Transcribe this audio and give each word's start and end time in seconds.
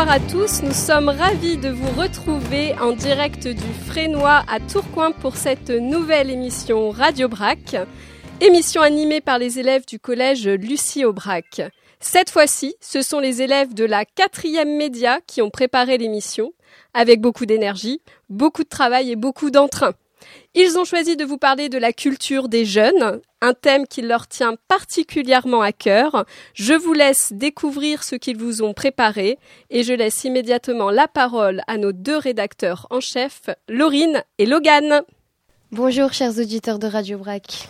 Bonsoir 0.00 0.16
à 0.16 0.30
tous, 0.30 0.62
nous 0.62 0.72
sommes 0.72 1.10
ravis 1.10 1.58
de 1.58 1.68
vous 1.68 1.90
retrouver 2.00 2.72
en 2.78 2.92
direct 2.92 3.46
du 3.46 3.72
Frénois 3.86 4.42
à 4.48 4.58
Tourcoing 4.58 5.12
pour 5.12 5.36
cette 5.36 5.68
nouvelle 5.68 6.30
émission 6.30 6.88
Radio 6.88 7.28
Brac, 7.28 7.76
émission 8.40 8.80
animée 8.80 9.20
par 9.20 9.38
les 9.38 9.58
élèves 9.58 9.84
du 9.84 9.98
collège 9.98 10.48
Lucie 10.48 11.04
Aubrac. 11.04 11.60
Cette 12.00 12.30
fois-ci, 12.30 12.76
ce 12.80 13.02
sont 13.02 13.20
les 13.20 13.42
élèves 13.42 13.74
de 13.74 13.84
la 13.84 14.06
quatrième 14.06 14.74
média 14.74 15.18
qui 15.26 15.42
ont 15.42 15.50
préparé 15.50 15.98
l'émission, 15.98 16.54
avec 16.94 17.20
beaucoup 17.20 17.44
d'énergie, 17.44 18.00
beaucoup 18.30 18.64
de 18.64 18.70
travail 18.70 19.10
et 19.10 19.16
beaucoup 19.16 19.50
d'entrain. 19.50 19.92
Ils 20.54 20.78
ont 20.78 20.84
choisi 20.84 21.16
de 21.16 21.24
vous 21.24 21.38
parler 21.38 21.68
de 21.68 21.78
la 21.78 21.92
culture 21.92 22.48
des 22.48 22.64
jeunes, 22.64 23.20
un 23.40 23.54
thème 23.54 23.86
qui 23.86 24.02
leur 24.02 24.26
tient 24.26 24.54
particulièrement 24.68 25.62
à 25.62 25.72
cœur. 25.72 26.24
Je 26.54 26.74
vous 26.74 26.92
laisse 26.92 27.32
découvrir 27.32 28.02
ce 28.02 28.16
qu'ils 28.16 28.36
vous 28.36 28.62
ont 28.62 28.74
préparé 28.74 29.38
et 29.70 29.82
je 29.82 29.92
laisse 29.92 30.24
immédiatement 30.24 30.90
la 30.90 31.08
parole 31.08 31.62
à 31.66 31.76
nos 31.76 31.92
deux 31.92 32.18
rédacteurs 32.18 32.86
en 32.90 33.00
chef, 33.00 33.50
Laurine 33.68 34.22
et 34.38 34.46
Logan. 34.46 35.02
Bonjour 35.72 36.12
chers 36.12 36.38
auditeurs 36.38 36.78
de 36.78 36.88
Radio 36.88 37.18
Brac. 37.18 37.68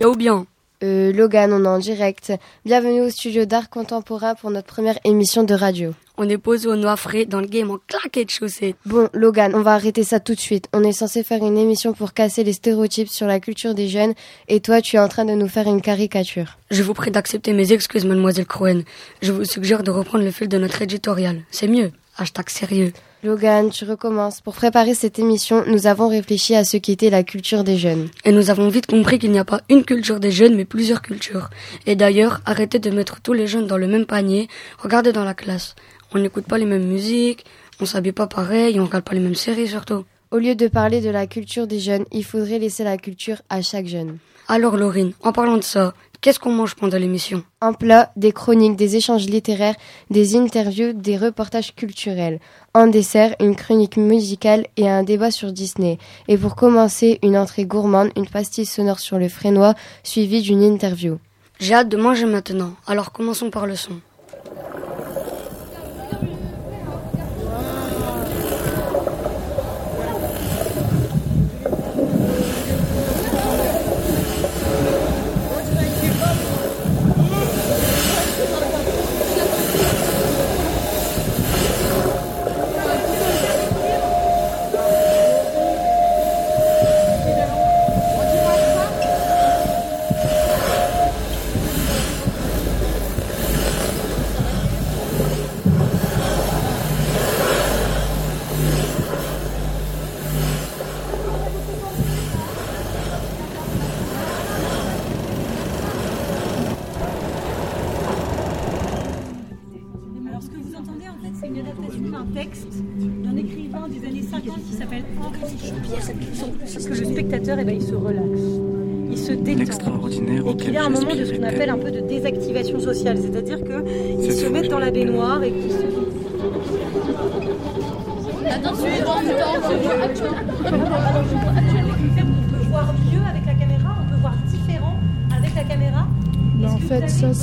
Yo 0.00 0.14
bien. 0.14 0.46
Euh, 0.82 1.12
Logan, 1.12 1.52
on 1.52 1.64
est 1.64 1.68
en 1.68 1.78
direct. 1.78 2.32
Bienvenue 2.64 3.02
au 3.02 3.10
studio 3.10 3.44
d'art 3.44 3.70
contemporain 3.70 4.34
pour 4.34 4.50
notre 4.50 4.66
première 4.66 4.98
émission 5.04 5.42
de 5.42 5.54
radio. 5.54 5.94
On 6.18 6.28
est 6.28 6.38
posé 6.38 6.66
au 6.68 6.76
noir 6.76 6.98
frais 6.98 7.26
dans 7.26 7.40
le 7.40 7.46
game 7.46 7.70
en 7.70 7.78
claquette 7.86 8.28
de 8.28 8.30
chaussettes. 8.30 8.76
Bon, 8.86 9.10
Logan, 9.12 9.52
on 9.54 9.60
va 9.60 9.74
arrêter 9.74 10.02
ça 10.02 10.18
tout 10.18 10.34
de 10.34 10.40
suite. 10.40 10.66
On 10.72 10.82
est 10.82 10.92
censé 10.92 11.22
faire 11.22 11.44
une 11.44 11.58
émission 11.58 11.92
pour 11.92 12.14
casser 12.14 12.42
les 12.42 12.54
stéréotypes 12.54 13.10
sur 13.10 13.26
la 13.26 13.38
culture 13.38 13.74
des 13.74 13.88
jeunes 13.88 14.14
et 14.48 14.60
toi, 14.60 14.80
tu 14.80 14.96
es 14.96 14.98
en 14.98 15.08
train 15.08 15.26
de 15.26 15.34
nous 15.34 15.48
faire 15.48 15.66
une 15.66 15.82
caricature. 15.82 16.56
Je 16.70 16.82
vous 16.82 16.94
prie 16.94 17.10
d'accepter 17.10 17.52
mes 17.52 17.72
excuses, 17.72 18.06
mademoiselle 18.06 18.46
Cohen. 18.46 18.82
Je 19.20 19.30
vous 19.30 19.44
suggère 19.44 19.82
de 19.82 19.90
reprendre 19.90 20.24
le 20.24 20.30
fil 20.30 20.48
de 20.48 20.58
notre 20.58 20.80
éditorial. 20.80 21.42
C'est 21.50 21.68
mieux. 21.68 21.92
Hashtag 22.18 22.48
sérieux. 22.48 22.92
Logan, 23.22 23.68
tu 23.70 23.84
recommences. 23.84 24.40
Pour 24.40 24.54
préparer 24.54 24.94
cette 24.94 25.18
émission, 25.18 25.64
nous 25.66 25.86
avons 25.86 26.08
réfléchi 26.08 26.54
à 26.54 26.64
ce 26.64 26.78
qu'était 26.78 27.10
la 27.10 27.24
culture 27.24 27.62
des 27.62 27.76
jeunes. 27.76 28.08
Et 28.24 28.32
nous 28.32 28.48
avons 28.48 28.68
vite 28.68 28.86
compris 28.86 29.18
qu'il 29.18 29.32
n'y 29.32 29.38
a 29.38 29.44
pas 29.44 29.60
une 29.68 29.84
culture 29.84 30.18
des 30.18 30.30
jeunes, 30.30 30.54
mais 30.54 30.64
plusieurs 30.64 31.02
cultures. 31.02 31.50
Et 31.86 31.94
d'ailleurs, 31.94 32.40
arrêtez 32.46 32.78
de 32.78 32.88
mettre 32.90 33.20
tous 33.20 33.34
les 33.34 33.46
jeunes 33.46 33.66
dans 33.66 33.76
le 33.76 33.86
même 33.86 34.06
panier. 34.06 34.48
Regardez 34.78 35.12
dans 35.12 35.24
la 35.24 35.34
classe. 35.34 35.74
On 36.14 36.18
n'écoute 36.18 36.46
pas 36.46 36.58
les 36.58 36.66
mêmes 36.66 36.86
musiques, 36.86 37.44
on 37.80 37.86
s'habille 37.86 38.12
pas 38.12 38.26
pareil, 38.26 38.78
on 38.80 38.84
regarde 38.86 39.04
pas 39.04 39.14
les 39.14 39.20
mêmes 39.20 39.34
séries 39.34 39.68
surtout. 39.68 40.04
Au 40.30 40.38
lieu 40.38 40.54
de 40.54 40.68
parler 40.68 41.00
de 41.00 41.10
la 41.10 41.26
culture 41.26 41.66
des 41.66 41.78
jeunes, 41.78 42.04
il 42.10 42.24
faudrait 42.24 42.58
laisser 42.58 42.84
la 42.84 42.96
culture 42.96 43.42
à 43.48 43.62
chaque 43.62 43.86
jeune. 43.86 44.18
Alors 44.48 44.76
Laurine, 44.76 45.12
en 45.22 45.32
parlant 45.32 45.56
de 45.56 45.62
ça, 45.62 45.94
qu'est-ce 46.20 46.38
qu'on 46.38 46.52
mange 46.52 46.74
pendant 46.74 46.98
l'émission? 46.98 47.42
Un 47.60 47.72
plat, 47.72 48.12
des 48.16 48.32
chroniques, 48.32 48.76
des 48.76 48.96
échanges 48.96 49.26
littéraires, 49.26 49.74
des 50.10 50.36
interviews, 50.36 50.92
des 50.92 51.16
reportages 51.16 51.74
culturels. 51.74 52.38
En 52.74 52.86
dessert, 52.86 53.34
une 53.40 53.56
chronique 53.56 53.96
musicale 53.96 54.66
et 54.76 54.88
un 54.88 55.02
débat 55.02 55.30
sur 55.30 55.52
Disney. 55.52 55.98
Et 56.28 56.38
pour 56.38 56.54
commencer, 56.54 57.18
une 57.22 57.36
entrée 57.36 57.64
gourmande, 57.64 58.10
une 58.16 58.28
pastille 58.28 58.66
sonore 58.66 59.00
sur 59.00 59.18
le 59.18 59.28
frénois, 59.28 59.74
suivie 60.02 60.42
d'une 60.42 60.62
interview. 60.62 61.18
J'ai 61.58 61.74
hâte 61.74 61.88
de 61.88 61.96
manger 61.96 62.26
maintenant, 62.26 62.74
alors 62.86 63.12
commençons 63.12 63.50
par 63.50 63.66
le 63.66 63.76
son. 63.76 64.00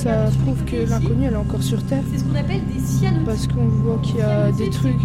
Ça, 0.03 0.29
prouve 0.43 0.63
que 0.65 0.89
l'inconnu, 0.89 1.25
elle 1.25 1.33
est 1.33 1.37
encore 1.37 1.63
sur 1.63 1.81
Terre. 1.85 2.03
C'est 2.11 2.19
ce 2.19 2.23
qu'on 2.23 2.35
appelle 2.35 2.61
des 2.65 2.79
cyanotypes. 2.79 3.25
Parce 3.25 3.47
qu'on 3.47 3.65
voit 3.65 3.97
qu'il 4.03 4.17
y 4.17 4.21
a 4.21 4.51
des 4.51 4.69
trucs, 4.69 4.95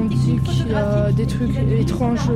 on 0.00 0.04
dit 0.06 0.40
qu'il 0.44 0.68
y 0.68 0.74
a 0.74 1.12
des 1.12 1.26
trucs 1.26 1.56
étranges 1.78 2.30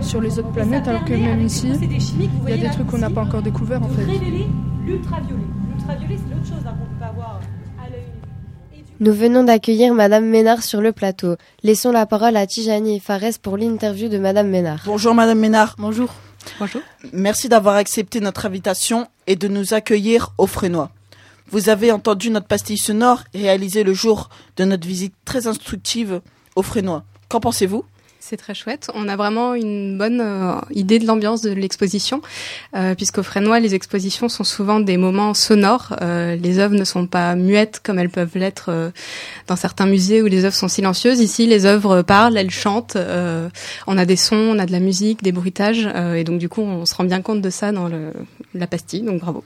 sur 0.00 0.20
les 0.20 0.38
autres 0.38 0.52
planètes, 0.52 0.88
alors 0.88 1.04
que 1.04 1.12
même 1.12 1.42
ici, 1.42 1.68
il 1.80 2.50
y 2.50 2.52
a 2.52 2.56
des 2.56 2.70
trucs 2.70 2.86
qu'on 2.86 2.98
n'a 2.98 3.10
pas 3.10 3.22
encore 3.22 3.42
découverts 3.42 3.82
en 3.82 3.88
fait. 3.88 4.04
Révéler 4.04 4.46
l'ultraviolet. 4.86 5.42
L'ultraviolet, 5.70 6.16
c'est 6.16 6.34
l'autre 6.34 6.46
chose 6.46 6.66
hein, 6.66 6.74
qu'on 6.78 6.86
peut 6.86 7.00
pas 7.00 7.12
voir 7.14 7.40
à 7.84 7.90
l'œil 7.90 8.00
nu. 8.00 8.78
Et 8.78 8.82
du 8.82 8.92
Nous 9.00 9.12
venons 9.12 9.44
d'accueillir 9.44 9.94
Madame 9.94 10.26
Ménard 10.26 10.62
sur 10.62 10.80
le 10.80 10.92
plateau. 10.92 11.36
Laissons 11.62 11.92
la 11.92 12.06
parole 12.06 12.36
à 12.36 12.46
Tijani 12.46 12.96
et 12.96 13.00
Fares 13.00 13.38
pour 13.42 13.56
l'interview 13.56 14.08
de 14.08 14.18
Madame 14.18 14.48
Ménard. 14.48 14.82
Bonjour 14.86 15.14
Madame 15.14 15.38
Ménard. 15.38 15.74
Bonjour. 15.78 16.14
Bonjour. 16.58 16.80
Merci 17.12 17.48
d'avoir 17.48 17.74
accepté 17.74 18.20
notre 18.20 18.46
invitation 18.46 19.06
et 19.26 19.36
de 19.36 19.48
nous 19.48 19.74
accueillir 19.74 20.30
au 20.38 20.46
Frénois. 20.46 20.90
Vous 21.50 21.70
avez 21.70 21.92
entendu 21.92 22.28
notre 22.28 22.46
pastille 22.46 22.76
sonore 22.76 23.24
réalisée 23.34 23.82
le 23.82 23.94
jour 23.94 24.28
de 24.58 24.64
notre 24.64 24.86
visite 24.86 25.14
très 25.24 25.46
instructive 25.46 26.20
au 26.56 26.62
Frénois. 26.62 27.04
Qu'en 27.28 27.40
pensez-vous? 27.40 27.84
C'est 28.20 28.36
très 28.36 28.52
chouette. 28.52 28.90
On 28.92 29.08
a 29.08 29.16
vraiment 29.16 29.54
une 29.54 29.96
bonne 29.96 30.20
euh, 30.20 30.60
idée 30.72 30.98
de 30.98 31.06
l'ambiance 31.06 31.40
de 31.40 31.50
l'exposition, 31.50 32.20
euh, 32.76 32.94
puisqu'au 32.94 33.22
Frénois, 33.22 33.60
les 33.60 33.74
expositions 33.74 34.28
sont 34.28 34.44
souvent 34.44 34.80
des 34.80 34.98
moments 34.98 35.32
sonores. 35.32 35.96
Euh, 36.02 36.36
les 36.36 36.58
œuvres 36.58 36.74
ne 36.74 36.84
sont 36.84 37.06
pas 37.06 37.34
muettes 37.36 37.80
comme 37.82 37.98
elles 37.98 38.10
peuvent 38.10 38.36
l'être 38.36 38.66
euh, 38.68 38.90
dans 39.46 39.56
certains 39.56 39.86
musées 39.86 40.20
où 40.20 40.26
les 40.26 40.44
œuvres 40.44 40.56
sont 40.56 40.68
silencieuses. 40.68 41.20
Ici, 41.20 41.46
les 41.46 41.64
œuvres 41.64 42.02
parlent, 42.02 42.36
elles 42.36 42.50
chantent. 42.50 42.98
on 43.86 43.96
a 43.96 44.04
des 44.04 44.16
sons, 44.16 44.36
on 44.36 44.58
a 44.58 44.66
de 44.66 44.72
la 44.72 44.80
musique, 44.80 45.22
des 45.22 45.32
bruitages, 45.32 45.88
et 46.14 46.24
donc 46.24 46.38
du 46.38 46.50
coup, 46.50 46.60
on 46.60 46.84
se 46.84 46.94
rend 46.94 47.04
bien 47.04 47.22
compte 47.22 47.40
de 47.40 47.50
ça 47.50 47.72
dans 47.72 47.88
le, 47.88 48.12
la 48.52 48.66
pastille. 48.66 49.02
Donc 49.02 49.20
bravo. 49.20 49.44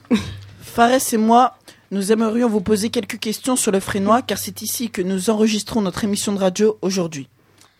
Fares 0.73 1.13
et 1.13 1.17
moi, 1.17 1.55
nous 1.93 2.11
aimerions 2.11 2.49
vous 2.49 2.59
poser 2.59 2.89
quelques 2.89 3.19
questions 3.19 3.55
sur 3.55 3.71
le 3.71 3.79
Frénois 3.79 4.23
car 4.23 4.39
c'est 4.39 4.63
ici 4.63 4.89
que 4.89 5.03
nous 5.03 5.29
enregistrons 5.29 5.79
notre 5.81 6.03
émission 6.03 6.33
de 6.33 6.39
radio 6.39 6.77
aujourd'hui. 6.81 7.29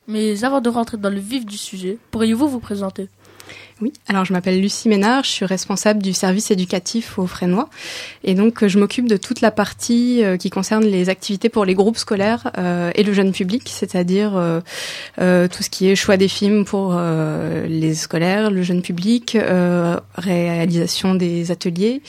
Mais 0.08 0.44
avant 0.44 0.62
de 0.62 0.70
rentrer 0.70 0.98
dans 0.98 1.10
le 1.10 1.20
vif 1.20 1.48
du 1.48 1.58
sujet, 1.58 1.98
pourriez-vous 2.12 2.48
vous 2.48 2.60
présenter? 2.60 3.10
Oui, 3.82 3.92
alors 4.08 4.24
je 4.24 4.34
m'appelle 4.34 4.62
Lucie 4.62 4.88
Ménard, 4.88 5.24
je 5.24 5.30
suis 5.30 5.46
responsable 5.46 6.02
du 6.02 6.14
service 6.14 6.52
éducatif 6.52 7.20
au 7.20 7.28
Frénois 7.28 7.70
et 8.24 8.36
donc 8.36 8.66
je 8.66 8.80
m'occupe 8.80 9.10
de 9.10 9.18
toute 9.18 9.42
la 9.42 9.52
partie 9.52 10.24
euh, 10.24 10.38
qui 10.38 10.50
concerne 10.50 10.86
les 10.86 11.10
activités 11.10 11.50
pour 11.50 11.66
les 11.66 11.74
groupes 11.74 11.98
scolaires 11.98 12.52
euh, 12.58 12.92
et 12.96 13.04
le 13.04 13.14
jeune 13.14 13.32
public, 13.32 13.64
c'est-à-dire 13.66 14.34
euh, 14.36 15.48
tout 15.48 15.64
ce 15.64 15.70
qui 15.70 15.90
est 15.90 15.96
choix 15.96 16.18
des 16.18 16.28
films 16.28 16.66
pour 16.66 16.96
les 16.96 17.96
scolaires, 17.96 18.52
le 18.52 18.62
jeune 18.62 18.82
public, 18.82 19.38
réalisation 20.16 21.16
des 21.16 21.52
ateliers, 21.52 22.02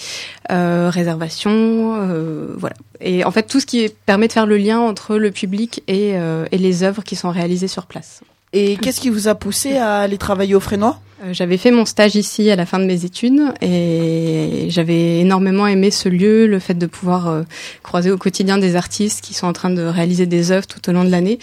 réservation, 0.48 2.54
voilà. 2.56 2.76
Et 3.00 3.24
en 3.24 3.30
fait 3.30 3.44
tout 3.44 3.60
ce 3.60 3.66
qui 3.66 3.88
permet 4.06 4.28
de 4.28 4.32
faire 4.32 4.46
le 4.46 4.56
lien 4.56 4.80
entre 4.80 5.16
le 5.16 5.30
public 5.30 5.82
et 5.88 6.14
les 6.52 6.82
œuvres 6.82 7.02
qui 7.02 7.16
sont 7.16 7.30
réalisées 7.30 7.68
sur 7.68 7.86
place. 7.86 8.22
Et 8.56 8.76
qu'est-ce 8.76 9.00
qui 9.00 9.10
vous 9.10 9.26
a 9.26 9.34
poussé 9.34 9.76
à 9.76 9.98
aller 9.98 10.16
travailler 10.16 10.54
au 10.54 10.60
Frénois 10.60 11.00
Euh, 11.24 11.32
J'avais 11.32 11.56
fait 11.56 11.72
mon 11.72 11.84
stage 11.84 12.14
ici 12.14 12.50
à 12.52 12.56
la 12.56 12.66
fin 12.66 12.78
de 12.78 12.84
mes 12.84 13.04
études 13.04 13.40
et 13.60 14.66
j'avais 14.68 15.18
énormément 15.20 15.66
aimé 15.66 15.90
ce 15.90 16.08
lieu, 16.08 16.46
le 16.46 16.60
fait 16.60 16.74
de 16.74 16.86
pouvoir 16.86 17.26
euh, 17.28 17.42
croiser 17.82 18.12
au 18.12 18.16
quotidien 18.16 18.56
des 18.58 18.76
artistes 18.76 19.20
qui 19.22 19.34
sont 19.34 19.48
en 19.48 19.52
train 19.52 19.70
de 19.70 19.82
réaliser 19.82 20.26
des 20.26 20.52
œuvres 20.52 20.68
tout 20.68 20.88
au 20.88 20.92
long 20.92 21.02
de 21.02 21.10
l'année. 21.10 21.40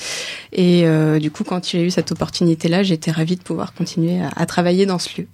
Et 0.54 0.88
euh, 0.88 1.20
du 1.20 1.32
coup, 1.32 1.44
quand 1.44 1.68
j'ai 1.68 1.84
eu 1.84 1.92
cette 1.92 2.14
opportunité-là, 2.14 2.82
j'étais 2.84 3.12
ravie 3.12 3.36
de 3.36 3.44
pouvoir 3.44 3.74
continuer 3.74 4.22
à, 4.22 4.30
à 4.38 4.46
travailler 4.46 4.86
dans 4.86 5.00
ce 5.00 5.10
lieu. 5.22 5.28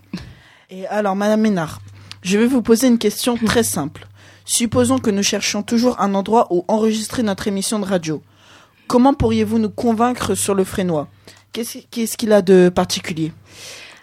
Et 0.71 0.87
alors, 0.87 1.15
Madame 1.15 1.41
Ménard, 1.41 1.79
je 2.23 2.39
vais 2.39 2.47
vous 2.47 2.63
poser 2.63 2.87
une 2.87 2.97
question 2.97 3.37
très 3.37 3.63
simple. 3.63 4.07
Supposons 4.45 4.97
que 4.97 5.11
nous 5.11 5.23
cherchions 5.23 5.61
toujours 5.61 5.99
un 6.01 6.15
endroit 6.15 6.47
où 6.49 6.65
enregistrer 6.67 7.21
notre 7.21 7.47
émission 7.47 7.77
de 7.79 7.85
radio. 7.85 8.23
comment 8.87 9.13
pourriez-vous 9.13 9.59
nous 9.59 9.69
convaincre 9.69 10.33
sur 10.33 10.55
le 10.55 10.63
Frénois 10.63 11.07
Qu'est-ce 11.89 12.17
qu'il 12.17 12.33
a 12.33 12.41
de 12.43 12.69
particulier? 12.69 13.31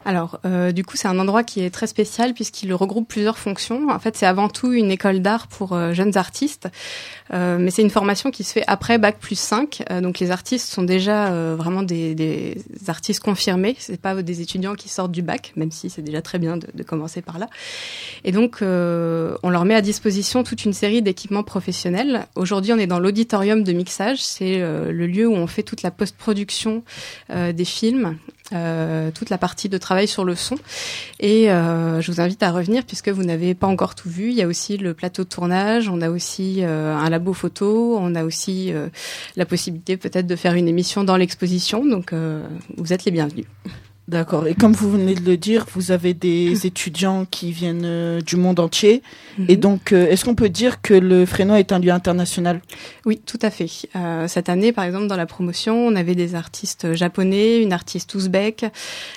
Alors, 0.05 0.39
euh, 0.45 0.73
du 0.73 0.85
coup, 0.85 0.97
c'est 0.97 1.09
un 1.09 1.19
endroit 1.19 1.43
qui 1.45 1.63
est 1.63 1.71
très 1.71 1.87
spécial 1.87 2.35
puisqu'il 2.35 2.73
regroupe 2.75 3.09
plusieurs 3.09 3.39
fonctions. 3.39 3.89
En 3.89 3.99
fait, 3.99 4.17
c'est 4.17 4.27
avant 4.27 4.49
tout 4.49 4.73
une 4.73 4.91
école 4.91 5.21
d'art 5.21 5.47
pour 5.47 5.73
euh, 5.73 5.93
jeunes 5.95 6.17
artistes, 6.19 6.69
euh, 7.33 7.57
mais 7.59 7.71
c'est 7.71 7.83
une 7.83 7.91
formation 7.91 8.31
qui 8.31 8.45
se 8.45 8.53
fait 8.53 8.65
après 8.67 8.99
bac 8.99 9.19
plus 9.19 9.39
5. 9.39 9.83
Euh, 9.91 10.01
donc, 10.03 10.19
les 10.19 10.31
artistes 10.31 10.69
sont 10.69 10.83
déjà 10.83 11.31
vraiment 11.55 11.83
des, 11.83 12.57
artistes 12.87 13.23
confirmés. 13.23 13.77
C'est 13.79 14.01
pas 14.01 14.23
des 14.23 14.41
étudiants 14.41 14.75
qui 14.75 14.89
sortent 14.89 15.13
du 15.13 15.23
bac, 15.23 15.53
même 15.57 15.71
si 15.71 15.89
c'est 15.89 16.03
déjà 16.03 16.21
très 16.21 16.39
bien 16.39 16.59
de, 16.59 16.83
commencer 16.83 17.23
par 17.23 17.39
là. 17.39 17.49
Et 18.25 18.33
donc, 18.33 18.59
on 18.61 19.51
leur 19.51 19.65
met 19.65 19.75
à 19.75 19.81
disposition 19.81 20.43
toute 20.43 20.65
une 20.65 20.73
série 20.73 21.03
d'équipements 21.03 21.43
professionnels. 21.43 22.27
Aujourd'hui, 22.35 22.73
on 22.73 22.79
est 22.79 22.87
dans 22.87 22.99
l'auditorium 22.99 23.63
de 23.63 23.73
mixage. 23.73 24.23
C'est 24.23 24.59
le 24.59 25.07
lieu 25.07 25.27
où 25.27 25.35
on 25.35 25.47
fait 25.47 25.63
toute 25.63 25.83
la 25.83 25.91
post-production 25.91 26.83
des 27.31 27.65
films 27.65 28.19
euh, 28.53 29.11
toute 29.11 29.31
la 29.31 29.39
partie 29.39 29.71
de 29.71 29.79
travail 29.79 30.07
sur 30.07 30.23
le 30.23 30.35
son. 30.35 30.57
Et 31.19 31.51
euh, 31.51 32.03
je 32.03 32.13
vous 32.13 32.21
invite 32.21 32.43
à 32.43 32.51
revenir 32.51 32.85
puisque 32.85 33.09
vous 33.09 33.25
n'avez 33.25 33.55
pas 33.55 33.67
encore 33.67 33.95
tout 33.95 34.11
vu. 34.11 34.29
Il 34.29 34.35
y 34.35 34.43
a 34.43 34.47
aussi 34.47 34.77
le 34.77 34.93
plateau 34.93 35.25
de 35.25 35.29
tournage, 35.31 35.89
on 35.89 36.03
a 36.03 36.11
aussi 36.11 36.59
euh, 36.61 36.95
un 36.95 37.09
labo 37.09 37.33
photo, 37.33 37.97
on 37.99 38.15
a 38.15 38.23
aussi 38.23 38.73
la 39.37 39.47
possibilité 39.47 39.97
peut-être 39.97 40.27
de 40.27 40.37
faire 40.37 40.55
une 40.55 40.69
émission 40.69 41.05
dans 41.05 41.17
l'exposition. 41.17 41.87
Donc 41.87 42.13
vous 42.77 42.93
êtes 42.93 43.05
les 43.05 43.13
bienvenus. 43.13 43.47
D'accord. 44.07 44.47
Et 44.47 44.55
comme 44.55 44.73
vous 44.73 44.91
venez 44.91 45.15
de 45.15 45.25
le 45.25 45.39
dire, 45.39 45.65
vous 45.73 45.91
avez 45.91 46.13
des 46.13 46.67
étudiants 46.67 47.27
qui 47.31 47.53
viennent 47.53 47.87
euh, 47.87 48.21
du 48.21 48.37
monde 48.37 48.61
entier. 48.61 49.03
Mm 49.39 49.43
-hmm. 49.43 49.51
Et 49.51 49.57
donc, 49.57 49.93
euh, 49.93 50.11
est-ce 50.11 50.27
qu'on 50.27 50.35
peut 50.35 50.51
dire 50.51 50.83
que 50.83 50.93
le 50.93 51.25
Frénois 51.25 51.59
est 51.59 51.73
un 51.73 51.79
lieu 51.79 51.91
international? 51.91 52.61
Oui, 53.07 53.19
tout 53.25 53.39
à 53.41 53.49
fait. 53.49 53.71
Euh, 53.97 54.29
cette 54.29 54.51
année, 54.51 54.73
par 54.73 54.85
exemple, 54.85 55.07
dans 55.07 55.17
la 55.17 55.25
promotion, 55.25 55.87
on 55.87 55.97
avait 55.97 56.15
des 56.15 56.35
artistes 56.35 56.93
japonais, 56.93 57.63
une 57.63 57.73
artiste 57.73 58.15
ouzbek, 58.15 58.67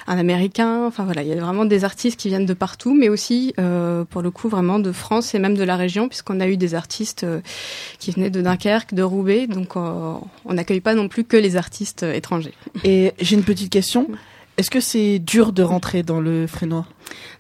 un 0.07 0.17
américain. 0.17 0.85
Enfin 0.87 1.03
voilà, 1.03 1.21
il 1.21 1.27
y 1.27 1.33
a 1.33 1.41
vraiment 1.47 1.65
des 1.65 1.83
artistes 1.83 2.17
qui 2.17 2.29
viennent 2.29 2.45
de 2.45 2.57
partout, 2.65 2.93
mais 3.01 3.09
aussi, 3.09 3.53
pour 4.11 4.21
le 4.21 4.31
coup, 4.31 4.47
vraiment 4.47 4.79
de 4.79 4.93
France 4.93 5.27
et 5.35 5.39
même 5.39 5.57
de 5.63 5.65
la 5.71 5.75
région, 5.75 6.07
puisqu'on 6.07 6.39
a 6.39 6.47
eu 6.47 6.57
des 6.65 6.73
artistes 6.83 7.25
qui 7.99 8.11
venaient 8.11 8.33
de 8.37 8.41
Dunkerque, 8.41 8.93
de 8.93 9.03
Roubaix. 9.03 9.47
Donc, 9.47 9.75
on 9.75 10.53
n'accueille 10.57 10.83
pas 10.89 10.95
non 11.01 11.07
plus 11.13 11.25
que 11.31 11.37
les 11.45 11.53
artistes 11.55 12.03
étrangers. 12.03 12.55
Et 12.91 13.11
j'ai 13.19 13.35
une 13.39 13.47
petite 13.51 13.71
question. 13.79 14.07
Est-ce 14.57 14.71
que 14.71 14.79
c'est 14.79 15.19
dur 15.19 15.53
de 15.53 15.61
rentrer 15.61 16.01
dans 16.01 16.19
le 16.19 16.47
Frénois? 16.47 16.87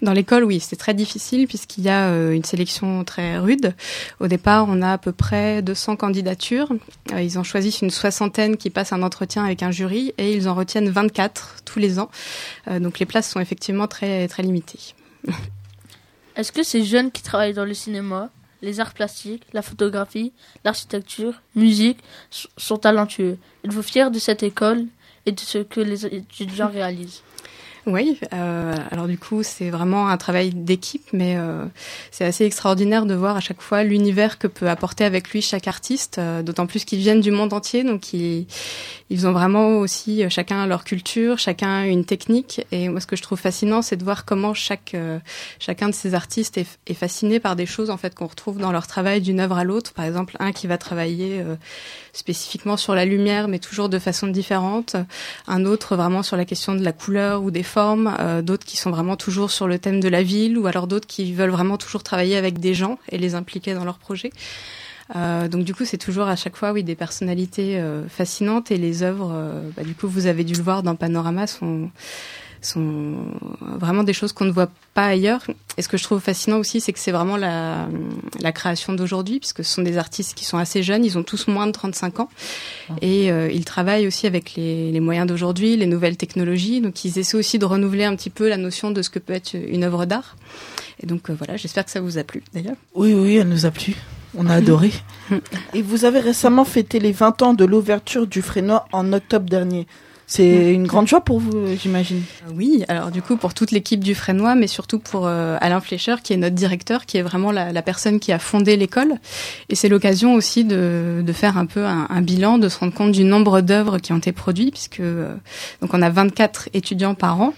Dans 0.03 0.13
l'école, 0.13 0.43
oui, 0.43 0.59
c'est 0.59 0.75
très 0.75 0.93
difficile 0.93 1.47
puisqu'il 1.47 1.83
y 1.83 1.89
a 1.89 2.09
euh, 2.09 2.31
une 2.31 2.43
sélection 2.43 3.03
très 3.03 3.39
rude. 3.39 3.73
Au 4.19 4.27
départ, 4.27 4.67
on 4.69 4.83
a 4.83 4.93
à 4.93 4.97
peu 4.99 5.11
près 5.11 5.63
200 5.63 5.95
candidatures. 5.95 6.71
Euh, 7.13 7.21
ils 7.23 7.39
en 7.39 7.43
choisissent 7.43 7.81
une 7.81 7.89
soixantaine 7.89 8.55
qui 8.55 8.69
passent 8.69 8.93
un 8.93 9.01
entretien 9.01 9.43
avec 9.43 9.63
un 9.63 9.71
jury 9.71 10.13
et 10.19 10.31
ils 10.31 10.47
en 10.47 10.53
retiennent 10.53 10.91
24 10.91 11.63
tous 11.65 11.79
les 11.79 11.97
ans. 11.97 12.11
Euh, 12.67 12.79
donc 12.79 12.99
les 12.99 13.07
places 13.07 13.31
sont 13.31 13.39
effectivement 13.39 13.87
très, 13.87 14.27
très 14.27 14.43
limitées. 14.43 14.93
Est-ce 16.35 16.51
que 16.51 16.61
ces 16.61 16.83
jeunes 16.83 17.09
qui 17.09 17.23
travaillent 17.23 17.55
dans 17.55 17.65
le 17.65 17.73
cinéma, 17.73 18.29
les 18.61 18.79
arts 18.79 18.93
plastiques, 18.93 19.41
la 19.53 19.63
photographie, 19.63 20.33
l'architecture, 20.63 21.33
musique 21.55 21.97
sont 22.29 22.77
talentueux? 22.77 23.39
Êtes-vous 23.65 23.81
fier 23.81 24.11
de 24.11 24.19
cette 24.19 24.43
école? 24.43 24.85
Et 25.27 25.33
de 25.33 25.39
ce 25.41 25.59
que 25.59 25.81
les 25.81 26.05
étudiants 26.05 26.71
réalisent. 26.71 27.21
Oui, 27.87 28.19
euh, 28.33 28.75
alors 28.91 29.07
du 29.07 29.17
coup, 29.17 29.43
c'est 29.43 29.69
vraiment 29.69 30.09
un 30.09 30.17
travail 30.17 30.49
d'équipe, 30.49 31.05
mais 31.13 31.37
euh, 31.37 31.63
c'est 32.11 32.25
assez 32.25 32.43
extraordinaire 32.43 33.05
de 33.05 33.13
voir 33.13 33.37
à 33.37 33.39
chaque 33.39 33.61
fois 33.61 33.83
l'univers 33.83 34.37
que 34.37 34.47
peut 34.47 34.69
apporter 34.69 35.05
avec 35.05 35.29
lui 35.29 35.41
chaque 35.41 35.69
artiste, 35.69 36.17
euh, 36.17 36.43
d'autant 36.43 36.67
plus 36.67 36.83
qu'ils 36.83 36.99
viennent 36.99 37.21
du 37.21 37.31
monde 37.31 37.53
entier, 37.53 37.85
donc 37.85 38.11
ils, 38.11 38.45
ils 39.09 39.25
ont 39.25 39.31
vraiment 39.31 39.77
aussi 39.77 40.23
euh, 40.23 40.29
chacun 40.29 40.65
leur 40.67 40.83
culture, 40.83 41.39
chacun 41.39 41.83
une 41.83 42.03
technique. 42.03 42.65
Et 42.71 42.89
moi, 42.89 42.99
ce 42.99 43.07
que 43.07 43.15
je 43.15 43.21
trouve 43.21 43.39
fascinant, 43.39 43.81
c'est 43.81 43.95
de 43.95 44.03
voir 44.03 44.25
comment 44.25 44.53
chaque 44.53 44.93
euh, 44.95 45.19
chacun 45.59 45.87
de 45.87 45.93
ces 45.93 46.13
artistes 46.13 46.57
est, 46.57 46.93
fasciné 46.93 47.39
par 47.39 47.55
des 47.55 47.65
choses 47.65 47.89
en 47.89 47.97
fait 47.97 48.15
qu'on 48.15 48.25
retrouve 48.25 48.57
dans 48.57 48.71
leur 48.71 48.87
travail 48.87 49.21
d'une 49.21 49.39
œuvre 49.39 49.57
à 49.57 49.63
l'autre. 49.63 49.93
Par 49.93 50.03
exemple, 50.03 50.35
un 50.39 50.51
qui 50.51 50.67
va 50.67 50.77
travailler 50.77 51.39
euh, 51.39 51.55
spécifiquement 52.11 52.75
sur 52.75 52.95
la 52.95 53.05
lumière, 53.05 53.47
mais 53.47 53.59
toujours 53.59 53.87
de 53.87 53.99
façon 53.99 54.27
différente. 54.27 54.95
Un 55.47 55.65
autre 55.65 55.95
vraiment 55.95 56.23
sur 56.23 56.35
la 56.35 56.45
question 56.45 56.75
de 56.75 56.83
la 56.83 56.91
couleur 56.91 57.43
ou 57.43 57.51
des 57.51 57.63
formes. 57.63 57.76
Euh, 57.77 58.41
d'autres 58.41 58.65
qui 58.65 58.77
sont 58.77 58.89
vraiment 58.89 59.15
toujours 59.15 59.51
sur 59.51 59.67
le 59.67 59.77
thème 59.77 59.99
de 59.99 60.09
la 60.09 60.23
ville, 60.23 60.57
ou 60.57 60.67
alors 60.67 60.87
d'autres 60.87 61.07
qui 61.07 61.33
veulent 61.33 61.51
vraiment 61.51 61.77
toujours 61.77 62.03
travailler 62.03 62.35
avec 62.35 62.59
des 62.59 62.73
gens 62.73 62.97
et 63.09 63.17
les 63.17 63.35
impliquer 63.35 63.73
dans 63.73 63.85
leur 63.85 63.99
projet. 63.99 64.31
Euh, 65.15 65.47
donc 65.47 65.63
du 65.63 65.73
coup, 65.73 65.85
c'est 65.85 65.97
toujours 65.97 66.27
à 66.27 66.35
chaque 66.35 66.55
fois, 66.55 66.71
oui, 66.71 66.83
des 66.83 66.95
personnalités 66.95 67.77
euh, 67.77 68.07
fascinantes 68.09 68.71
et 68.71 68.77
les 68.77 69.03
œuvres. 69.03 69.33
Bah, 69.75 69.83
du 69.83 69.93
coup, 69.93 70.07
vous 70.07 70.25
avez 70.25 70.43
dû 70.43 70.53
le 70.53 70.63
voir 70.63 70.83
dans 70.83 70.95
Panorama 70.95 71.45
sont 71.47 71.89
sont 72.61 73.15
vraiment 73.61 74.03
des 74.03 74.13
choses 74.13 74.33
qu'on 74.33 74.45
ne 74.45 74.51
voit 74.51 74.69
pas 74.93 75.05
ailleurs. 75.05 75.41
Et 75.77 75.81
ce 75.81 75.87
que 75.87 75.97
je 75.97 76.03
trouve 76.03 76.19
fascinant 76.19 76.57
aussi, 76.57 76.81
c'est 76.81 76.93
que 76.93 76.99
c'est 76.99 77.11
vraiment 77.11 77.37
la, 77.37 77.87
la 78.39 78.51
création 78.51 78.93
d'aujourd'hui, 78.93 79.39
puisque 79.39 79.63
ce 79.63 79.73
sont 79.73 79.81
des 79.81 79.97
artistes 79.97 80.33
qui 80.35 80.45
sont 80.45 80.57
assez 80.57 80.83
jeunes, 80.83 81.05
ils 81.05 81.17
ont 81.17 81.23
tous 81.23 81.47
moins 81.47 81.67
de 81.67 81.71
35 81.71 82.19
ans, 82.19 82.29
et 83.01 83.31
euh, 83.31 83.51
ils 83.51 83.65
travaillent 83.65 84.07
aussi 84.07 84.27
avec 84.27 84.55
les, 84.55 84.91
les 84.91 84.99
moyens 84.99 85.27
d'aujourd'hui, 85.27 85.77
les 85.77 85.85
nouvelles 85.85 86.17
technologies, 86.17 86.81
donc 86.81 87.05
ils 87.05 87.19
essaient 87.19 87.37
aussi 87.37 87.59
de 87.59 87.65
renouveler 87.65 88.05
un 88.05 88.15
petit 88.15 88.29
peu 88.29 88.49
la 88.49 88.57
notion 88.57 88.91
de 88.91 89.01
ce 89.01 89.09
que 89.09 89.19
peut 89.19 89.33
être 89.33 89.53
une 89.53 89.83
œuvre 89.83 90.05
d'art. 90.05 90.35
Et 91.01 91.05
donc 91.05 91.29
euh, 91.29 91.35
voilà, 91.37 91.57
j'espère 91.57 91.85
que 91.85 91.91
ça 91.91 92.01
vous 92.01 92.17
a 92.17 92.23
plu 92.23 92.43
d'ailleurs. 92.53 92.75
Oui, 92.95 93.13
oui, 93.13 93.35
elle 93.35 93.49
nous 93.49 93.65
a 93.65 93.71
plu. 93.71 93.95
On 94.35 94.47
a 94.47 94.55
adoré. 94.55 94.91
Et 95.73 95.81
vous 95.81 96.05
avez 96.05 96.19
récemment 96.19 96.65
fêté 96.65 96.99
les 96.99 97.11
20 97.11 97.41
ans 97.41 97.53
de 97.53 97.65
l'ouverture 97.65 98.27
du 98.27 98.41
Frénois 98.41 98.87
en 98.91 99.13
octobre 99.13 99.49
dernier. 99.49 99.87
C'est 100.29 100.73
une 100.73 100.87
grande 100.87 101.07
joie 101.07 101.21
pour 101.21 101.39
vous, 101.39 101.67
j'imagine. 101.81 102.21
Oui, 102.53 102.83
alors 102.89 103.11
du 103.11 103.21
coup 103.21 103.37
pour 103.37 103.53
toute 103.53 103.71
l'équipe 103.71 104.03
du 104.03 104.13
Frénois, 104.13 104.55
mais 104.55 104.67
surtout 104.67 104.99
pour 104.99 105.25
euh, 105.25 105.57
Alain 105.61 105.79
Fleischer, 105.79 106.15
qui 106.21 106.33
est 106.33 106.37
notre 106.37 106.53
directeur, 106.53 107.05
qui 107.05 107.17
est 107.17 107.21
vraiment 107.21 107.53
la, 107.53 107.71
la 107.71 107.81
personne 107.81 108.19
qui 108.19 108.33
a 108.33 108.37
fondé 108.37 108.75
l'école. 108.75 109.13
Et 109.69 109.75
c'est 109.75 109.87
l'occasion 109.87 110.33
aussi 110.33 110.65
de, 110.65 111.23
de, 111.25 111.33
faire 111.33 111.57
un 111.57 111.65
peu 111.65 111.85
un, 111.85 112.07
un, 112.09 112.21
bilan, 112.21 112.57
de 112.57 112.67
se 112.67 112.77
rendre 112.77 112.93
compte 112.93 113.13
du 113.13 113.23
nombre 113.23 113.61
d'œuvres 113.61 113.99
qui 113.99 114.11
ont 114.11 114.17
été 114.17 114.33
produites, 114.33 114.73
puisque 114.73 114.99
euh, 114.99 115.33
donc 115.81 115.93
on 115.93 116.01
a 116.01 116.09
24 116.09 116.69
étudiants 116.73 117.15
par 117.15 117.39
an. 117.39 117.53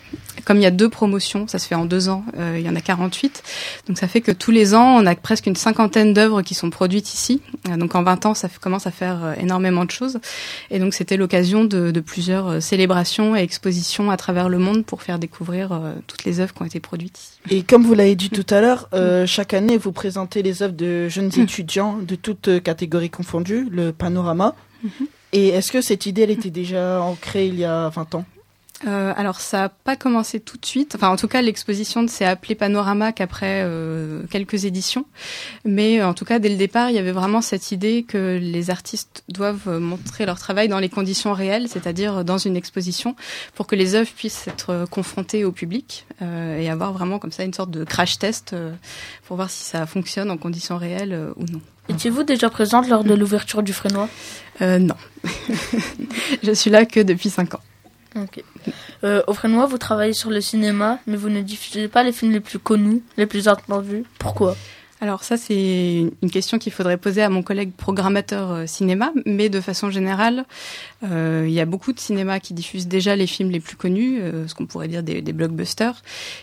Comme 0.45 0.57
il 0.57 0.63
y 0.63 0.67
a 0.67 0.71
deux 0.71 0.89
promotions, 0.89 1.47
ça 1.47 1.59
se 1.59 1.67
fait 1.67 1.75
en 1.75 1.85
deux 1.85 2.09
ans, 2.09 2.23
euh, 2.37 2.57
il 2.59 2.65
y 2.65 2.69
en 2.69 2.75
a 2.75 2.81
48. 2.81 3.43
Donc 3.87 3.97
ça 3.97 4.07
fait 4.07 4.21
que 4.21 4.31
tous 4.31 4.51
les 4.51 4.73
ans, 4.73 4.97
on 4.97 5.05
a 5.05 5.15
presque 5.15 5.45
une 5.45 5.55
cinquantaine 5.55 6.13
d'œuvres 6.13 6.41
qui 6.41 6.53
sont 6.53 6.69
produites 6.69 7.13
ici. 7.13 7.41
donc 7.77 7.95
en 7.95 8.03
20 8.03 8.25
ans, 8.25 8.33
ça 8.33 8.49
commence 8.61 8.87
à 8.87 8.91
faire 8.91 9.35
énormément 9.39 9.85
de 9.85 9.91
choses. 9.91 10.19
Et 10.71 10.79
donc 10.79 10.93
c'était 10.93 11.17
l'occasion 11.17 11.63
de, 11.63 11.91
de 11.91 11.99
plusieurs 11.99 12.61
célébrations 12.61 13.35
et 13.35 13.41
expositions 13.41 14.11
à 14.11 14.17
travers 14.17 14.49
le 14.49 14.59
monde 14.59 14.85
pour 14.85 15.03
faire 15.03 15.19
découvrir 15.19 15.71
euh, 15.71 15.93
toutes 16.07 16.23
les 16.23 16.39
œuvres 16.39 16.53
qui 16.53 16.61
ont 16.61 16.65
été 16.65 16.79
produites 16.79 17.17
ici. 17.17 17.39
Et 17.49 17.63
comme 17.63 17.83
vous 17.83 17.93
l'avez 17.93 18.15
dit 18.15 18.29
tout 18.29 18.45
à 18.49 18.61
l'heure, 18.61 18.89
euh, 18.93 19.25
chaque 19.25 19.53
année 19.53 19.77
vous 19.77 19.91
présentez 19.91 20.41
les 20.41 20.63
œuvres 20.63 20.75
de 20.75 21.09
jeunes 21.09 21.31
étudiants 21.37 21.97
de 21.97 22.15
toutes 22.15 22.61
catégories 22.63 23.09
confondues, 23.09 23.67
le 23.71 23.91
panorama. 23.91 24.55
Et 25.33 25.49
est-ce 25.49 25.71
que 25.71 25.81
cette 25.81 26.05
idée 26.05 26.23
elle 26.23 26.31
était 26.31 26.49
déjà 26.49 27.01
ancrée 27.01 27.47
il 27.47 27.59
y 27.59 27.65
a 27.65 27.89
20 27.89 28.15
ans? 28.15 28.25
Euh, 28.87 29.13
alors 29.15 29.41
ça 29.41 29.57
n'a 29.57 29.69
pas 29.69 29.95
commencé 29.95 30.39
tout 30.39 30.57
de 30.57 30.65
suite. 30.65 30.95
Enfin, 30.95 31.09
en 31.09 31.15
tout 31.15 31.27
cas, 31.27 31.41
l'exposition 31.41 32.07
s'est 32.07 32.25
appelée 32.25 32.55
Panorama 32.55 33.11
qu'après 33.11 33.63
euh, 33.65 34.23
quelques 34.29 34.65
éditions. 34.65 35.05
Mais 35.65 36.01
en 36.03 36.13
tout 36.13 36.25
cas, 36.25 36.39
dès 36.39 36.49
le 36.49 36.55
départ, 36.55 36.89
il 36.89 36.95
y 36.95 36.99
avait 36.99 37.11
vraiment 37.11 37.41
cette 37.41 37.71
idée 37.71 38.03
que 38.07 38.39
les 38.41 38.69
artistes 38.69 39.23
doivent 39.27 39.79
montrer 39.79 40.25
leur 40.25 40.39
travail 40.39 40.67
dans 40.67 40.79
les 40.79 40.89
conditions 40.89 41.33
réelles, 41.33 41.67
c'est-à-dire 41.67 42.23
dans 42.23 42.37
une 42.37 42.55
exposition, 42.55 43.15
pour 43.55 43.67
que 43.67 43.75
les 43.75 43.95
œuvres 43.95 44.11
puissent 44.11 44.47
être 44.47 44.85
confrontées 44.89 45.45
au 45.45 45.51
public 45.51 46.05
euh, 46.21 46.59
et 46.59 46.69
avoir 46.69 46.93
vraiment 46.93 47.19
comme 47.19 47.31
ça 47.31 47.43
une 47.43 47.53
sorte 47.53 47.71
de 47.71 47.83
crash 47.83 48.19
test 48.19 48.53
euh, 48.53 48.73
pour 49.25 49.37
voir 49.37 49.49
si 49.49 49.63
ça 49.63 49.85
fonctionne 49.85 50.29
en 50.29 50.37
conditions 50.37 50.77
réelles 50.77 51.13
euh, 51.13 51.31
ou 51.37 51.45
non. 51.51 51.61
Étiez-vous 51.87 52.23
déjà 52.23 52.49
présente 52.49 52.87
lors 52.87 53.03
de 53.03 53.13
l'ouverture 53.13 53.63
du 53.63 53.73
Frénois 53.73 54.09
Non. 54.61 54.95
Je 56.43 56.51
suis 56.51 56.69
là 56.69 56.85
que 56.85 56.99
depuis 56.99 57.29
cinq 57.29 57.55
ans. 57.55 57.61
Ok. 58.15 58.43
Euh, 59.03 59.21
au 59.27 59.33
Frénois, 59.33 59.65
vous 59.67 59.77
travaillez 59.77 60.13
sur 60.13 60.29
le 60.29 60.41
cinéma, 60.41 60.99
mais 61.07 61.15
vous 61.15 61.29
ne 61.29 61.41
diffusez 61.41 61.87
pas 61.87 62.03
les 62.03 62.11
films 62.11 62.31
les 62.31 62.39
plus 62.39 62.59
connus, 62.59 63.03
les 63.17 63.25
plus 63.25 63.47
entendus. 63.47 64.03
Pourquoi? 64.17 64.55
Alors 65.01 65.23
ça, 65.23 65.37
c'est 65.37 66.11
une 66.21 66.31
question 66.31 66.59
qu'il 66.59 66.73
faudrait 66.73 66.97
poser 66.97 67.21
à 67.21 67.29
mon 67.29 67.41
collègue 67.41 67.71
programmateur 67.71 68.51
euh, 68.51 68.65
cinéma, 68.65 69.13
mais 69.25 69.47
de 69.47 69.61
façon 69.61 69.89
générale, 69.89 70.45
euh, 71.03 71.45
il 71.47 71.53
y 71.53 71.61
a 71.61 71.65
beaucoup 71.65 71.93
de 71.93 71.99
cinémas 71.99 72.39
qui 72.39 72.53
diffusent 72.53 72.87
déjà 72.87 73.15
les 73.15 73.25
films 73.25 73.49
les 73.49 73.59
plus 73.59 73.77
connus, 73.77 74.19
euh, 74.21 74.47
ce 74.47 74.53
qu'on 74.53 74.65
pourrait 74.65 74.87
dire 74.89 75.01
des, 75.01 75.21
des 75.21 75.33
blockbusters, 75.33 76.01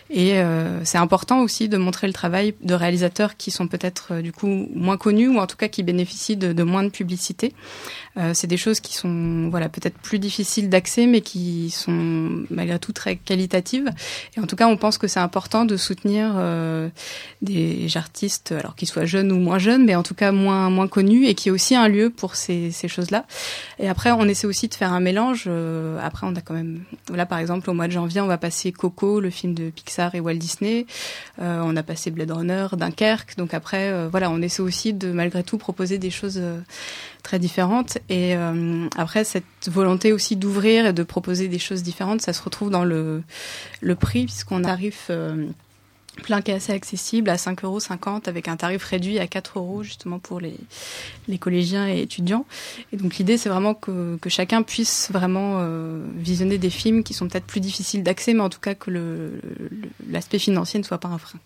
et 0.09 0.39
euh, 0.39 0.83
c'est 0.83 0.97
important 0.97 1.41
aussi 1.41 1.69
de 1.69 1.77
montrer 1.77 2.07
le 2.07 2.13
travail 2.13 2.55
de 2.61 2.73
réalisateurs 2.73 3.37
qui 3.37 3.51
sont 3.51 3.67
peut-être 3.67 4.13
euh, 4.13 4.21
du 4.21 4.31
coup 4.31 4.47
moins 4.73 4.97
connus 4.97 5.29
ou 5.29 5.37
en 5.37 5.47
tout 5.47 5.57
cas 5.57 5.67
qui 5.67 5.83
bénéficient 5.83 6.37
de, 6.37 6.53
de 6.53 6.63
moins 6.63 6.83
de 6.83 6.89
publicité. 6.89 7.53
Euh, 8.17 8.31
c'est 8.33 8.47
des 8.47 8.57
choses 8.57 8.79
qui 8.79 8.95
sont 8.95 9.49
voilà 9.51 9.69
peut-être 9.69 9.99
plus 9.99 10.17
difficiles 10.17 10.69
d'accès, 10.69 11.05
mais 11.05 11.21
qui 11.21 11.69
sont 11.69 12.43
malgré 12.49 12.79
tout 12.79 12.93
très 12.93 13.15
qualitatives. 13.15 13.91
Et 14.35 14.39
en 14.39 14.47
tout 14.47 14.55
cas, 14.55 14.67
on 14.67 14.75
pense 14.75 14.97
que 14.97 15.07
c'est 15.07 15.19
important 15.19 15.65
de 15.65 15.77
soutenir 15.77 16.33
des 17.43 17.85
artistes 17.95 18.07
artistes, 18.07 18.53
alors 18.53 18.75
qu'ils 18.75 18.87
soient 18.87 19.05
jeunes 19.05 19.31
ou 19.31 19.37
moins 19.37 19.59
jeunes, 19.59 19.85
mais 19.85 19.93
en 19.93 20.01
tout 20.01 20.15
cas 20.15 20.31
moins 20.31 20.69
moins 20.69 20.87
connus, 20.87 21.27
et 21.27 21.35
qui 21.35 21.49
est 21.49 21.51
aussi 21.51 21.75
un 21.75 21.87
lieu 21.89 22.09
pour 22.09 22.35
ces, 22.35 22.71
ces 22.71 22.87
choses-là. 22.87 23.25
Et 23.79 23.89
après, 23.89 24.11
on 24.11 24.23
essaie 24.23 24.46
aussi 24.47 24.67
de 24.67 24.73
faire 24.73 24.93
un 24.93 24.99
mélange. 24.99 25.43
Euh, 25.47 25.99
après, 26.01 26.25
on 26.27 26.35
a 26.35 26.41
quand 26.41 26.53
même, 26.53 26.83
là 27.13 27.25
par 27.25 27.39
exemple, 27.39 27.69
au 27.69 27.73
mois 27.73 27.87
de 27.87 27.91
janvier, 27.91 28.21
on 28.21 28.27
va 28.27 28.37
passer 28.37 28.71
Coco, 28.71 29.19
le 29.19 29.29
film 29.29 29.53
de 29.53 29.69
Pixar 29.69 30.15
et 30.15 30.19
Walt 30.19 30.35
Disney. 30.35 30.85
Euh, 31.39 31.61
on 31.63 31.75
a 31.75 31.83
passé 31.83 32.11
Blade 32.11 32.31
Runner, 32.31 32.67
Dunkerque. 32.73 33.37
Donc 33.37 33.53
après, 33.53 33.91
euh, 33.91 34.07
voilà, 34.09 34.31
on 34.31 34.41
essaie 34.41 34.61
aussi 34.61 34.93
de 34.93 35.11
malgré 35.11 35.43
tout 35.43 35.57
proposer 35.57 35.97
des 35.97 36.09
choses 36.09 36.41
très 37.23 37.39
différentes. 37.39 37.97
Et 38.09 38.35
après, 38.95 39.23
cette 39.23 39.43
volonté 39.67 40.13
aussi 40.13 40.35
d'ouvrir 40.35 40.87
et 40.87 40.93
de 40.93 41.03
proposer 41.03 41.47
des 41.47 41.59
choses 41.59 41.83
différentes, 41.83 42.21
ça 42.21 42.33
se 42.33 42.41
retrouve 42.41 42.69
dans 42.69 42.85
le 42.85 43.23
le 43.81 43.95
prix, 43.95 44.25
puisqu'on 44.25 44.63
arrive 44.63 44.97
plein 46.21 46.41
qui 46.41 46.51
est 46.51 46.55
assez 46.55 46.73
accessible 46.73 47.29
à 47.29 47.35
5,50 47.35 47.65
euros 47.65 47.79
avec 48.25 48.47
un 48.47 48.57
tarif 48.57 48.83
réduit 48.83 49.19
à 49.19 49.27
4 49.27 49.59
euros 49.59 49.83
justement 49.83 50.19
pour 50.19 50.39
les, 50.39 50.55
les 51.27 51.37
collégiens 51.37 51.87
et 51.87 52.01
étudiants. 52.01 52.45
Et 52.91 52.97
donc 52.97 53.17
l'idée 53.17 53.37
c'est 53.37 53.49
vraiment 53.49 53.73
que, 53.73 54.17
que, 54.17 54.29
chacun 54.29 54.63
puisse 54.63 55.09
vraiment 55.11 55.59
euh, 55.59 56.03
visionner 56.15 56.57
des 56.57 56.69
films 56.69 57.03
qui 57.03 57.13
sont 57.13 57.27
peut-être 57.27 57.45
plus 57.45 57.59
difficiles 57.59 58.03
d'accès, 58.03 58.33
mais 58.33 58.41
en 58.41 58.49
tout 58.49 58.59
cas 58.59 58.75
que 58.75 58.91
l'aspect 60.09 60.39
financier 60.39 60.79
ne 60.79 60.83
soit 60.83 60.99
pas 60.99 61.09
un 61.09 61.17
frein. 61.17 61.39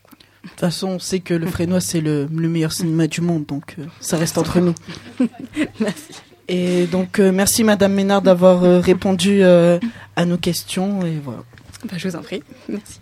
De 0.43 0.49
toute 0.49 0.59
façon, 0.59 0.87
on 0.87 0.99
sait 0.99 1.19
que 1.19 1.35
le 1.35 1.45
Frénois 1.45 1.81
c'est 1.81 2.01
le, 2.01 2.27
le, 2.33 2.49
meilleur 2.49 2.71
cinéma 2.71 3.05
du 3.05 3.21
monde, 3.21 3.45
donc 3.45 3.75
euh, 3.77 3.85
ça 3.99 4.17
reste 4.17 4.37
entre 4.37 4.59
nous. 4.59 4.73
merci. 5.79 6.13
Et 6.47 6.87
donc 6.87 7.19
euh, 7.19 7.31
merci 7.31 7.63
Madame 7.63 7.93
Ménard 7.93 8.23
d'avoir 8.23 8.61
répondu 8.81 9.43
à 9.43 10.25
nos 10.25 10.37
questions 10.37 11.05
et 11.05 11.19
voilà. 11.23 11.43
Bah, 11.85 11.97
je 11.97 12.07
vous 12.07 12.15
en 12.15 12.21
prie. 12.21 12.43
Merci. 12.69 13.00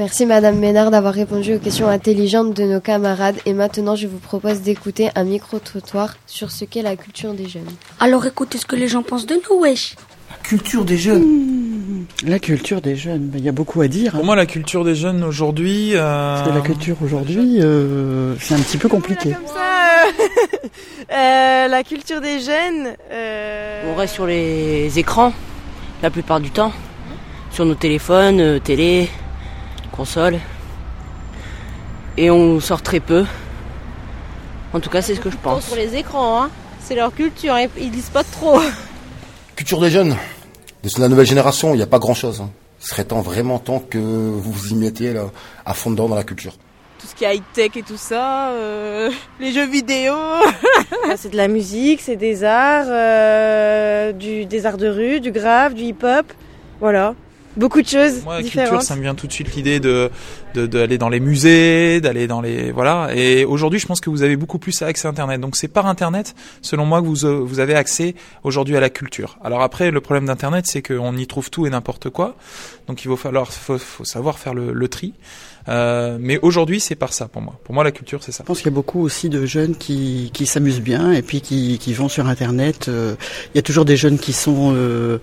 Merci 0.00 0.24
Madame 0.24 0.56
Ménard 0.58 0.90
d'avoir 0.90 1.12
répondu 1.12 1.56
aux 1.56 1.58
questions 1.58 1.86
intelligentes 1.86 2.54
de 2.54 2.64
nos 2.64 2.80
camarades 2.80 3.36
et 3.44 3.52
maintenant 3.52 3.96
je 3.96 4.06
vous 4.06 4.16
propose 4.16 4.62
d'écouter 4.62 5.10
un 5.14 5.24
micro-trottoir 5.24 6.16
sur 6.26 6.50
ce 6.50 6.64
qu'est 6.64 6.80
la 6.80 6.96
culture 6.96 7.34
des 7.34 7.46
jeunes. 7.46 7.68
Alors 7.98 8.24
écoutez 8.24 8.56
ce 8.56 8.64
que 8.64 8.76
les 8.76 8.88
gens 8.88 9.02
pensent 9.02 9.26
de 9.26 9.34
nous, 9.34 9.60
wesh 9.60 9.96
La 10.30 10.38
culture 10.42 10.86
des 10.86 10.96
jeunes 10.96 11.22
mmh. 11.22 12.06
La 12.28 12.38
culture 12.38 12.80
des 12.80 12.96
jeunes, 12.96 13.30
il 13.34 13.44
y 13.44 13.48
a 13.50 13.52
beaucoup 13.52 13.82
à 13.82 13.88
dire. 13.88 14.12
Pour 14.12 14.24
moi 14.24 14.36
la 14.36 14.46
culture 14.46 14.84
des 14.84 14.94
jeunes 14.94 15.22
aujourd'hui... 15.22 15.90
Euh... 15.92 16.46
la 16.50 16.62
culture 16.62 16.96
aujourd'hui, 17.04 17.58
euh, 17.60 18.34
c'est 18.40 18.54
un 18.54 18.60
petit 18.60 18.78
peu 18.78 18.88
compliqué. 18.88 19.32
Comme 19.32 19.46
ça, 19.48 20.06
euh, 21.12 21.68
la 21.68 21.82
culture 21.82 22.22
des 22.22 22.40
jeunes... 22.40 22.94
On 23.92 23.96
reste 23.96 24.14
sur 24.14 24.24
les 24.24 24.98
écrans 24.98 25.34
la 26.02 26.08
plupart 26.08 26.40
du 26.40 26.50
temps, 26.50 26.72
sur 27.50 27.66
nos 27.66 27.74
téléphones, 27.74 28.40
euh, 28.40 28.58
télé 28.58 29.10
console. 30.00 30.38
Et 32.16 32.30
on 32.30 32.58
sort 32.58 32.80
très 32.80 33.00
peu. 33.00 33.26
En 34.72 34.80
tout 34.80 34.88
cas, 34.88 35.02
c'est 35.02 35.14
ce 35.14 35.20
que 35.20 35.30
je 35.30 35.36
pense. 35.36 35.66
Sur 35.66 35.76
les 35.76 35.94
écrans, 35.94 36.42
hein. 36.42 36.50
c'est 36.80 36.94
leur 36.94 37.14
culture, 37.14 37.52
hein. 37.52 37.66
ils 37.76 37.90
lisent 37.90 38.08
pas 38.08 38.24
trop. 38.24 38.58
Culture 39.56 39.78
des 39.78 39.90
jeunes, 39.90 40.16
de 40.82 41.00
la 41.00 41.08
nouvelle 41.08 41.26
génération, 41.26 41.74
il 41.74 41.76
n'y 41.76 41.82
a 41.82 41.86
pas 41.86 41.98
grand-chose. 41.98 42.40
Hein. 42.40 42.48
Ce 42.78 42.88
serait 42.88 43.04
temps, 43.04 43.20
vraiment 43.20 43.58
temps 43.58 43.78
que 43.78 43.98
vous 43.98 44.52
vous 44.52 44.68
y 44.68 44.74
mettiez 44.74 45.12
là, 45.12 45.26
à 45.66 45.74
fond 45.74 45.90
dedans 45.90 46.08
dans 46.08 46.16
la 46.16 46.24
culture. 46.24 46.54
Tout 46.98 47.06
ce 47.06 47.14
qui 47.14 47.24
est 47.24 47.36
high-tech 47.36 47.76
et 47.76 47.82
tout 47.82 47.98
ça, 47.98 48.52
euh, 48.52 49.10
les 49.40 49.52
jeux 49.52 49.66
vidéo. 49.66 50.14
c'est 51.16 51.30
de 51.30 51.36
la 51.36 51.48
musique, 51.48 52.00
c'est 52.00 52.16
des 52.16 52.42
arts, 52.42 52.86
euh, 52.88 54.12
du, 54.12 54.46
des 54.46 54.64
arts 54.64 54.78
de 54.78 54.88
rue, 54.88 55.20
du 55.20 55.30
grave, 55.30 55.74
du 55.74 55.82
hip-hop. 55.82 56.24
Voilà 56.80 57.14
beaucoup 57.56 57.82
de 57.82 57.86
choses 57.86 58.22
Moi, 58.24 58.36
la 58.36 58.42
différentes. 58.42 58.68
culture, 58.70 58.82
ça 58.86 58.96
me 58.96 59.02
vient 59.02 59.14
tout 59.14 59.26
de 59.26 59.32
suite 59.32 59.54
l'idée 59.54 59.80
de 59.80 60.10
d'aller 60.54 60.98
dans 60.98 61.08
les 61.08 61.20
musées, 61.20 62.00
d'aller 62.00 62.26
dans 62.26 62.40
les 62.40 62.72
voilà. 62.72 63.10
Et 63.14 63.44
aujourd'hui, 63.44 63.78
je 63.78 63.86
pense 63.86 64.00
que 64.00 64.10
vous 64.10 64.22
avez 64.22 64.36
beaucoup 64.36 64.58
plus 64.58 64.82
accès 64.82 65.06
à 65.06 65.10
Internet. 65.10 65.40
Donc 65.40 65.56
c'est 65.56 65.68
par 65.68 65.86
Internet, 65.86 66.34
selon 66.60 66.86
moi, 66.86 67.00
que 67.00 67.06
vous 67.06 67.24
euh, 67.24 67.40
vous 67.40 67.60
avez 67.60 67.74
accès 67.74 68.14
aujourd'hui 68.42 68.76
à 68.76 68.80
la 68.80 68.90
culture. 68.90 69.38
Alors 69.44 69.62
après, 69.62 69.90
le 69.90 70.00
problème 70.00 70.26
d'Internet, 70.26 70.66
c'est 70.66 70.82
qu'on 70.82 71.16
y 71.16 71.26
trouve 71.26 71.50
tout 71.50 71.66
et 71.66 71.70
n'importe 71.70 72.10
quoi. 72.10 72.36
Donc 72.88 73.04
il 73.04 73.08
va 73.08 73.16
falloir 73.16 73.52
faut, 73.52 73.78
faut 73.78 74.04
savoir 74.04 74.38
faire 74.38 74.54
le, 74.54 74.72
le 74.72 74.88
tri. 74.88 75.14
Euh, 75.68 76.16
mais 76.18 76.38
aujourd'hui, 76.42 76.80
c'est 76.80 76.94
par 76.94 77.12
ça 77.12 77.28
pour 77.28 77.42
moi. 77.42 77.60
Pour 77.64 77.74
moi, 77.74 77.84
la 77.84 77.92
culture, 77.92 78.22
c'est 78.22 78.32
ça. 78.32 78.42
Je 78.44 78.46
pense 78.46 78.58
qu'il 78.58 78.66
y 78.66 78.74
a 78.74 78.74
beaucoup 78.74 79.02
aussi 79.02 79.28
de 79.28 79.44
jeunes 79.46 79.76
qui, 79.76 80.30
qui 80.32 80.46
s'amusent 80.46 80.80
bien 80.80 81.12
et 81.12 81.22
puis 81.22 81.40
qui, 81.42 81.78
qui 81.78 81.92
vont 81.92 82.08
sur 82.08 82.26
Internet. 82.26 82.88
Euh, 82.88 83.14
il 83.54 83.56
y 83.56 83.60
a 83.60 83.62
toujours 83.62 83.84
des 83.84 83.96
jeunes 83.96 84.18
qui 84.18 84.32
sont 84.32 84.72
euh, 84.74 85.18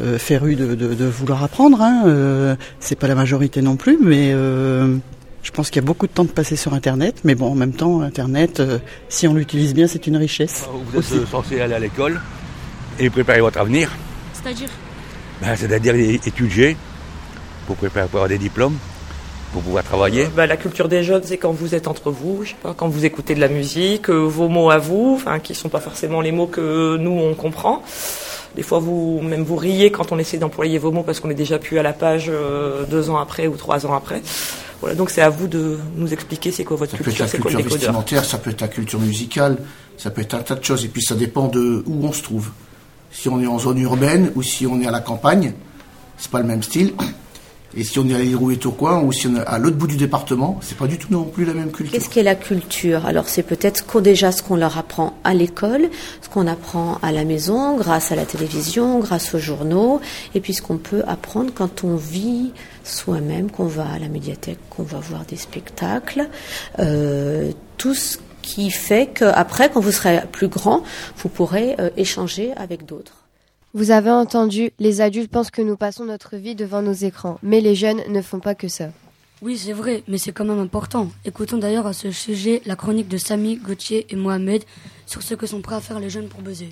euh 0.00 0.18
férus 0.18 0.56
de, 0.56 0.74
de, 0.74 0.94
de, 0.94 1.04
vouloir 1.04 1.42
apprendre. 1.42 1.80
Hein. 1.80 2.04
Euh, 2.06 2.56
c'est 2.80 2.98
pas 2.98 3.06
la 3.06 3.14
majorité 3.14 3.62
non 3.62 3.76
plus, 3.76 3.98
mais 4.00 4.32
euh, 4.32 4.96
je 5.42 5.50
pense 5.50 5.70
qu'il 5.70 5.80
y 5.80 5.84
a 5.84 5.86
beaucoup 5.86 6.06
de 6.06 6.12
temps 6.12 6.24
de 6.24 6.30
passer 6.30 6.56
sur 6.56 6.74
Internet. 6.74 7.20
Mais 7.24 7.34
bon, 7.34 7.50
en 7.50 7.54
même 7.54 7.72
temps, 7.72 8.00
Internet, 8.00 8.62
si 9.08 9.28
on 9.28 9.34
l'utilise 9.34 9.74
bien, 9.74 9.86
c'est 9.86 10.06
une 10.06 10.16
richesse. 10.16 10.68
Vous 10.70 10.98
êtes 10.98 10.98
aussi. 10.98 11.30
censé 11.30 11.60
aller 11.60 11.74
à 11.74 11.78
l'école 11.78 12.20
et 12.98 13.10
préparer 13.10 13.40
votre 13.40 13.58
avenir. 13.58 13.90
C'est-à-dire 14.32 14.68
ben, 15.40 15.56
C'est-à-dire 15.56 15.94
étudier 15.94 16.76
pour 17.66 17.76
préparer 17.76 18.08
pour 18.08 18.18
avoir 18.18 18.28
des 18.28 18.38
diplômes 18.38 18.76
pour 19.54 19.62
pouvoir 19.62 19.84
travailler 19.84 20.26
bah, 20.34 20.46
La 20.46 20.56
culture 20.56 20.88
des 20.88 21.04
jeunes, 21.04 21.22
c'est 21.24 21.38
quand 21.38 21.52
vous 21.52 21.74
êtes 21.74 21.86
entre 21.86 22.10
vous, 22.10 22.40
je 22.42 22.50
sais 22.50 22.56
pas, 22.60 22.74
quand 22.74 22.88
vous 22.88 23.04
écoutez 23.04 23.34
de 23.34 23.40
la 23.40 23.48
musique, 23.48 24.10
euh, 24.10 24.18
vos 24.18 24.48
mots 24.48 24.70
à 24.70 24.78
vous, 24.78 25.22
qui 25.42 25.54
sont 25.54 25.68
pas 25.68 25.80
forcément 25.80 26.20
les 26.20 26.32
mots 26.32 26.48
que 26.48 26.96
nous 26.96 27.12
on 27.12 27.34
comprend. 27.34 27.82
Des 28.56 28.62
fois, 28.62 28.78
vous 28.78 29.20
même 29.20 29.42
vous 29.42 29.56
riez 29.56 29.90
quand 29.90 30.12
on 30.12 30.18
essaie 30.18 30.38
d'employer 30.38 30.78
vos 30.78 30.92
mots 30.92 31.02
parce 31.02 31.20
qu'on 31.20 31.30
est 31.30 31.34
déjà 31.34 31.58
plus 31.58 31.78
à 31.78 31.82
la 31.82 31.92
page 31.92 32.26
euh, 32.28 32.84
deux 32.84 33.10
ans 33.10 33.18
après 33.18 33.46
ou 33.46 33.56
trois 33.56 33.84
ans 33.86 33.94
après. 33.94 34.22
Voilà, 34.80 34.94
donc 34.94 35.10
c'est 35.10 35.22
à 35.22 35.30
vous 35.30 35.48
de 35.48 35.78
nous 35.96 36.12
expliquer 36.12 36.52
c'est 36.52 36.64
quoi 36.64 36.76
votre 36.76 36.96
culture, 36.96 37.26
c'est 37.28 37.38
quoi 37.38 37.50
le 37.50 37.62
vestimentaire, 37.62 38.24
ça 38.24 38.38
peut 38.38 38.50
être 38.50 38.60
la 38.60 38.68
culture 38.68 39.00
musicale, 39.00 39.56
ça 39.96 40.10
peut 40.10 40.20
être 40.20 40.34
un 40.34 40.42
tas 40.42 40.54
de 40.54 40.64
choses. 40.64 40.84
Et 40.84 40.88
puis 40.88 41.02
ça 41.02 41.14
dépend 41.14 41.48
de 41.48 41.82
où 41.86 42.04
on 42.04 42.12
se 42.12 42.22
trouve. 42.22 42.50
Si 43.10 43.28
on 43.28 43.40
est 43.40 43.46
en 43.46 43.58
zone 43.58 43.78
urbaine 43.78 44.30
ou 44.34 44.42
si 44.42 44.66
on 44.66 44.80
est 44.80 44.86
à 44.86 44.90
la 44.90 45.00
campagne, 45.00 45.54
c'est 46.16 46.30
pas 46.30 46.40
le 46.40 46.46
même 46.46 46.62
style. 46.62 46.92
Et 47.76 47.84
si 47.84 47.98
on 47.98 48.08
est 48.08 48.14
à 48.14 48.18
l'île 48.18 48.38
et 48.52 48.56
Tourcoing 48.56 49.02
ou 49.02 49.12
si 49.12 49.26
on 49.26 49.36
est 49.36 49.46
à 49.46 49.58
l'autre 49.58 49.76
bout 49.76 49.86
du 49.86 49.96
département, 49.96 50.58
c'est 50.62 50.76
pas 50.76 50.86
du 50.86 50.98
tout 50.98 51.08
non 51.10 51.24
plus 51.24 51.44
la 51.44 51.54
même 51.54 51.72
culture. 51.72 51.92
Qu'est-ce 51.92 52.08
qu'est 52.08 52.22
la 52.22 52.34
culture? 52.34 53.06
Alors 53.06 53.28
c'est 53.28 53.42
peut-être 53.42 54.00
déjà 54.00 54.32
ce 54.32 54.42
qu'on 54.42 54.56
leur 54.56 54.78
apprend 54.78 55.14
à 55.24 55.34
l'école, 55.34 55.88
ce 56.22 56.28
qu'on 56.28 56.46
apprend 56.46 56.98
à 57.02 57.10
la 57.10 57.24
maison, 57.24 57.76
grâce 57.76 58.12
à 58.12 58.16
la 58.16 58.24
télévision, 58.24 59.00
grâce 59.00 59.34
aux 59.34 59.38
journaux, 59.38 60.00
et 60.34 60.40
puis 60.40 60.54
ce 60.54 60.62
qu'on 60.62 60.78
peut 60.78 61.02
apprendre 61.06 61.50
quand 61.54 61.84
on 61.84 61.96
vit 61.96 62.52
soi-même, 62.84 63.50
qu'on 63.50 63.66
va 63.66 63.86
à 63.90 63.98
la 63.98 64.08
médiathèque, 64.08 64.58
qu'on 64.70 64.82
va 64.82 64.98
voir 64.98 65.24
des 65.24 65.36
spectacles, 65.36 66.28
euh, 66.78 67.50
tout 67.76 67.94
ce 67.94 68.18
qui 68.42 68.70
fait 68.70 69.08
qu'après, 69.14 69.70
quand 69.70 69.80
vous 69.80 69.92
serez 69.92 70.20
plus 70.30 70.48
grand, 70.48 70.82
vous 71.16 71.28
pourrez 71.28 71.76
euh, 71.80 71.90
échanger 71.96 72.52
avec 72.56 72.84
d'autres. 72.84 73.23
Vous 73.76 73.90
avez 73.90 74.10
entendu, 74.10 74.70
les 74.78 75.00
adultes 75.00 75.32
pensent 75.32 75.50
que 75.50 75.60
nous 75.60 75.76
passons 75.76 76.04
notre 76.04 76.36
vie 76.36 76.54
devant 76.54 76.80
nos 76.80 76.92
écrans, 76.92 77.40
mais 77.42 77.60
les 77.60 77.74
jeunes 77.74 78.02
ne 78.08 78.22
font 78.22 78.38
pas 78.38 78.54
que 78.54 78.68
ça. 78.68 78.90
Oui, 79.42 79.58
c'est 79.58 79.72
vrai, 79.72 80.04
mais 80.06 80.16
c'est 80.16 80.30
quand 80.30 80.44
même 80.44 80.60
important. 80.60 81.10
Écoutons 81.24 81.58
d'ailleurs 81.58 81.88
à 81.88 81.92
ce 81.92 82.12
sujet 82.12 82.62
la 82.66 82.76
chronique 82.76 83.08
de 83.08 83.16
Samy, 83.16 83.56
Gauthier 83.56 84.06
et 84.10 84.14
Mohamed 84.14 84.62
sur 85.06 85.22
ce 85.24 85.34
que 85.34 85.48
sont 85.48 85.60
prêts 85.60 85.74
à 85.74 85.80
faire 85.80 85.98
les 85.98 86.08
jeunes 86.08 86.28
pour 86.28 86.40
buzzer. 86.40 86.68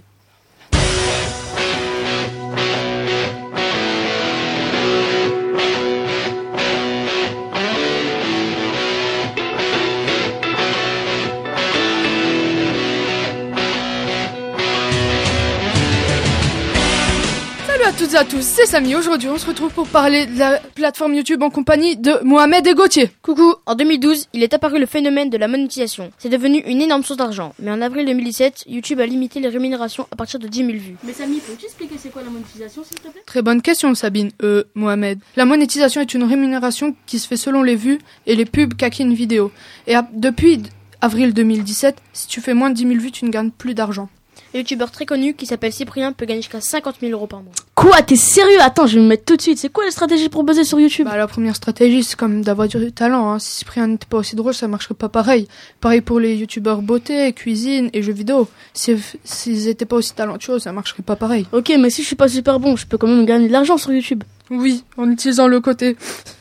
À 17.93 17.95
toutes 17.99 18.15
et 18.15 18.17
à 18.17 18.25
tous, 18.25 18.43
c'est 18.43 18.65
Samy. 18.65 18.95
Aujourd'hui, 18.95 19.29
on 19.29 19.37
se 19.37 19.47
retrouve 19.47 19.71
pour 19.71 19.87
parler 19.87 20.25
de 20.25 20.39
la 20.39 20.59
plateforme 20.75 21.15
YouTube 21.15 21.43
en 21.43 21.51
compagnie 21.51 21.97
de 21.97 22.25
Mohamed 22.25 22.67
et 22.67 22.73
Gauthier. 22.75 23.11
Coucou, 23.21 23.55
en 23.67 23.75
2012, 23.75 24.29
il 24.33 24.43
est 24.43 24.55
apparu 24.55 24.79
le 24.79 24.87
phénomène 24.87 25.29
de 25.29 25.37
la 25.37 25.47
monétisation. 25.47 26.11
C'est 26.17 26.31
devenu 26.31 26.61
une 26.61 26.81
énorme 26.81 27.03
source 27.03 27.19
d'argent. 27.19 27.55
Mais 27.59 27.71
en 27.71 27.83
avril 27.83 28.07
2017, 28.07 28.65
YouTube 28.67 29.01
a 29.01 29.07
limité 29.07 29.41
les 29.41 29.49
rémunérations 29.49 30.07
à 30.11 30.17
partir 30.17 30.41
de 30.41 30.49
10 30.49 30.59
000 30.59 30.71
vues. 30.73 30.97
Mais 31.05 31.13
Samy, 31.13 31.39
peux-tu 31.41 31.67
expliquer 31.67 31.97
c'est 31.99 32.11
quoi 32.11 32.23
la 32.23 32.31
monétisation, 32.31 32.83
s'il 32.83 32.97
te 32.97 33.09
plaît? 33.09 33.23
Très 33.27 33.43
bonne 33.43 33.61
question, 33.61 33.95
Sabine. 33.95 34.31
Euh, 34.43 34.65
Mohamed. 34.75 35.19
La 35.37 35.45
monétisation 35.45 36.01
est 36.01 36.15
une 36.15 36.25
rémunération 36.25 36.97
qui 37.05 37.19
se 37.19 37.29
fait 37.29 37.37
selon 37.37 37.63
les 37.63 37.77
vues 37.77 37.99
et 38.27 38.37
les 38.37 38.47
pubs 38.47 38.75
qu'a 38.75 38.89
une 39.01 39.13
vidéo. 39.13 39.51
Et 39.87 39.97
depuis 40.15 40.63
avril 41.03 41.35
2017, 41.35 41.97
si 42.15 42.27
tu 42.27 42.41
fais 42.41 42.55
moins 42.55 42.71
de 42.71 42.75
10 42.75 42.87
000 42.87 43.01
vues, 43.01 43.11
tu 43.11 43.27
ne 43.27 43.31
gagnes 43.31 43.51
plus 43.51 43.75
d'argent. 43.75 44.09
Un 44.55 44.59
youtubeur 44.59 44.91
très 44.91 45.07
connu 45.07 45.33
qui 45.33 45.47
s'appelle 45.47 45.73
Cyprien 45.73 46.13
peut 46.13 46.27
gagner 46.27 46.43
jusqu'à 46.43 46.61
50 46.61 46.97
000 47.01 47.13
euros 47.13 47.27
par 47.27 47.43
mois. 47.43 47.55
Quoi 47.75 48.03
T'es 48.03 48.17
sérieux? 48.17 48.61
Attends, 48.61 48.87
je 48.87 48.97
vais 48.97 49.03
me 49.03 49.09
mettre 49.09 49.25
tout 49.25 49.37
de 49.37 49.41
suite. 49.41 49.57
C'est 49.57 49.71
quoi 49.71 49.85
la 49.85 49.91
stratégie 49.91 50.29
pour 50.29 50.45
buzzer 50.45 50.65
sur 50.65 50.79
YouTube? 50.79 51.07
Bah 51.07 51.17
la 51.17 51.27
première 51.27 51.57
stratégie, 51.57 52.03
c'est 52.03 52.17
comme 52.17 52.43
d'avoir 52.43 52.69
du 52.69 52.93
talent. 52.93 53.31
Hein. 53.31 53.39
Si 53.39 53.59
Cyprien 53.59 53.87
n'était 53.87 54.07
pas 54.07 54.19
aussi 54.19 54.37
drôle, 54.37 54.53
ça 54.53 54.69
marcherait 54.69 54.95
pas 54.95 55.09
pareil. 55.09 55.49
Pareil 55.81 56.03
pour 56.03 56.21
les 56.21 56.37
youtubeurs 56.37 56.83
beauté, 56.83 57.33
cuisine 57.33 57.89
et 57.95 58.03
jeux 58.03 58.13
vidéo. 58.13 58.47
S'ils 58.75 59.69
étaient 59.69 59.87
pas 59.87 59.97
aussi 59.97 60.13
talentueux, 60.13 60.59
ça 60.59 60.71
marcherait 60.73 61.03
pas 61.03 61.17
pareil. 61.17 61.47
Ok, 61.53 61.73
mais 61.79 61.89
si 61.89 62.03
je 62.03 62.09
suis 62.09 62.17
pas 62.17 62.29
super 62.29 62.61
bon, 62.61 62.77
je 62.77 62.87
peux 62.87 62.99
quand 62.99 63.09
même 63.09 63.25
gagner 63.25 63.49
de 63.49 63.53
l'argent 63.53 63.79
sur 63.79 63.91
YouTube. 63.93 64.23
Oui, 64.51 64.85
en 64.99 65.11
utilisant 65.11 65.49
le 65.49 65.61
côté 65.61 65.97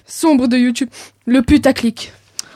sombre 0.05 0.47
de 0.47 0.57
YouTube, 0.57 0.89
le 1.25 1.41
putaclic. 1.41 2.11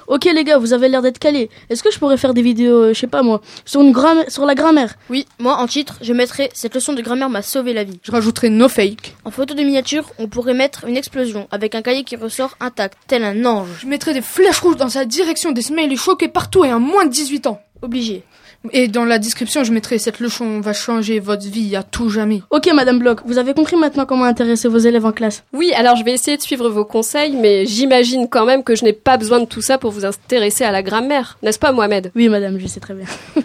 Ok 0.07 0.25
les 0.25 0.43
gars, 0.43 0.57
vous 0.57 0.73
avez 0.73 0.87
l'air 0.87 1.01
d'être 1.01 1.17
calés. 1.17 1.49
Est-ce 1.69 1.81
que 1.81 1.91
je 1.91 1.97
pourrais 1.97 2.17
faire 2.17 2.33
des 2.33 2.41
vidéos, 2.41 2.83
euh, 2.83 2.93
je 2.93 2.99
sais 2.99 3.07
pas 3.07 3.23
moi, 3.23 3.41
sur, 3.65 3.81
une 3.81 3.91
grammaire, 3.91 4.29
sur 4.29 4.45
la 4.45 4.53
grammaire? 4.53 4.95
Oui, 5.09 5.25
moi 5.39 5.57
en 5.57 5.67
titre, 5.67 5.97
je 6.01 6.13
mettrais 6.13 6.49
Cette 6.53 6.75
leçon 6.75 6.93
de 6.93 7.01
grammaire 7.01 7.29
m'a 7.29 7.41
sauvé 7.41 7.73
la 7.73 7.83
vie. 7.83 7.99
Je 8.03 8.11
rajouterais 8.11 8.49
no 8.49 8.69
fake. 8.69 9.15
En 9.25 9.31
photo 9.31 9.55
de 9.55 9.63
miniature, 9.63 10.11
on 10.19 10.27
pourrait 10.27 10.53
mettre 10.53 10.85
une 10.85 10.97
explosion 10.97 11.47
avec 11.51 11.73
un 11.73 11.81
cahier 11.81 12.03
qui 12.03 12.15
ressort 12.15 12.55
intact, 12.59 12.97
tel 13.07 13.23
un 13.23 13.45
ange. 13.45 13.69
Je 13.81 13.87
mettrais 13.87 14.13
des 14.13 14.21
flèches 14.21 14.59
rouges 14.59 14.77
dans 14.77 14.89
sa 14.89 15.05
direction, 15.05 15.51
des 15.51 15.63
smileys 15.63 15.97
choqués 15.97 16.27
partout 16.27 16.63
et 16.63 16.69
un 16.69 16.79
moins 16.79 17.05
de 17.05 17.11
18 17.11 17.47
ans. 17.47 17.61
Obligé. 17.81 18.23
Et 18.71 18.87
dans 18.87 19.05
la 19.05 19.19
description, 19.19 19.63
je 19.63 19.71
mettrai 19.71 19.97
cette 19.97 20.19
leçon 20.19 20.59
va 20.59 20.73
changer 20.73 21.19
votre 21.19 21.47
vie 21.47 21.75
à 21.75 21.83
tout 21.83 22.09
jamais. 22.09 22.41
Ok, 22.49 22.69
Madame 22.73 22.99
Bloch, 22.99 23.19
vous 23.25 23.37
avez 23.37 23.53
compris 23.53 23.75
maintenant 23.75 24.05
comment 24.05 24.25
intéresser 24.25 24.67
vos 24.67 24.77
élèves 24.77 25.05
en 25.05 25.11
classe. 25.11 25.43
Oui, 25.53 25.71
alors 25.75 25.95
je 25.95 26.03
vais 26.03 26.13
essayer 26.13 26.37
de 26.37 26.41
suivre 26.41 26.69
vos 26.69 26.85
conseils, 26.85 27.35
mais 27.35 27.65
j'imagine 27.65 28.27
quand 28.29 28.45
même 28.45 28.63
que 28.63 28.75
je 28.75 28.83
n'ai 28.83 28.93
pas 28.93 29.17
besoin 29.17 29.39
de 29.39 29.45
tout 29.45 29.61
ça 29.61 29.77
pour 29.77 29.91
vous 29.91 30.05
intéresser 30.05 30.63
à 30.63 30.71
la 30.71 30.83
grammaire, 30.83 31.37
n'est-ce 31.43 31.59
pas, 31.59 31.71
Mohamed? 31.71 32.11
Oui, 32.15 32.29
Madame, 32.29 32.59
je 32.59 32.67
sais 32.67 32.79
très 32.79 32.93
bien. 32.93 33.05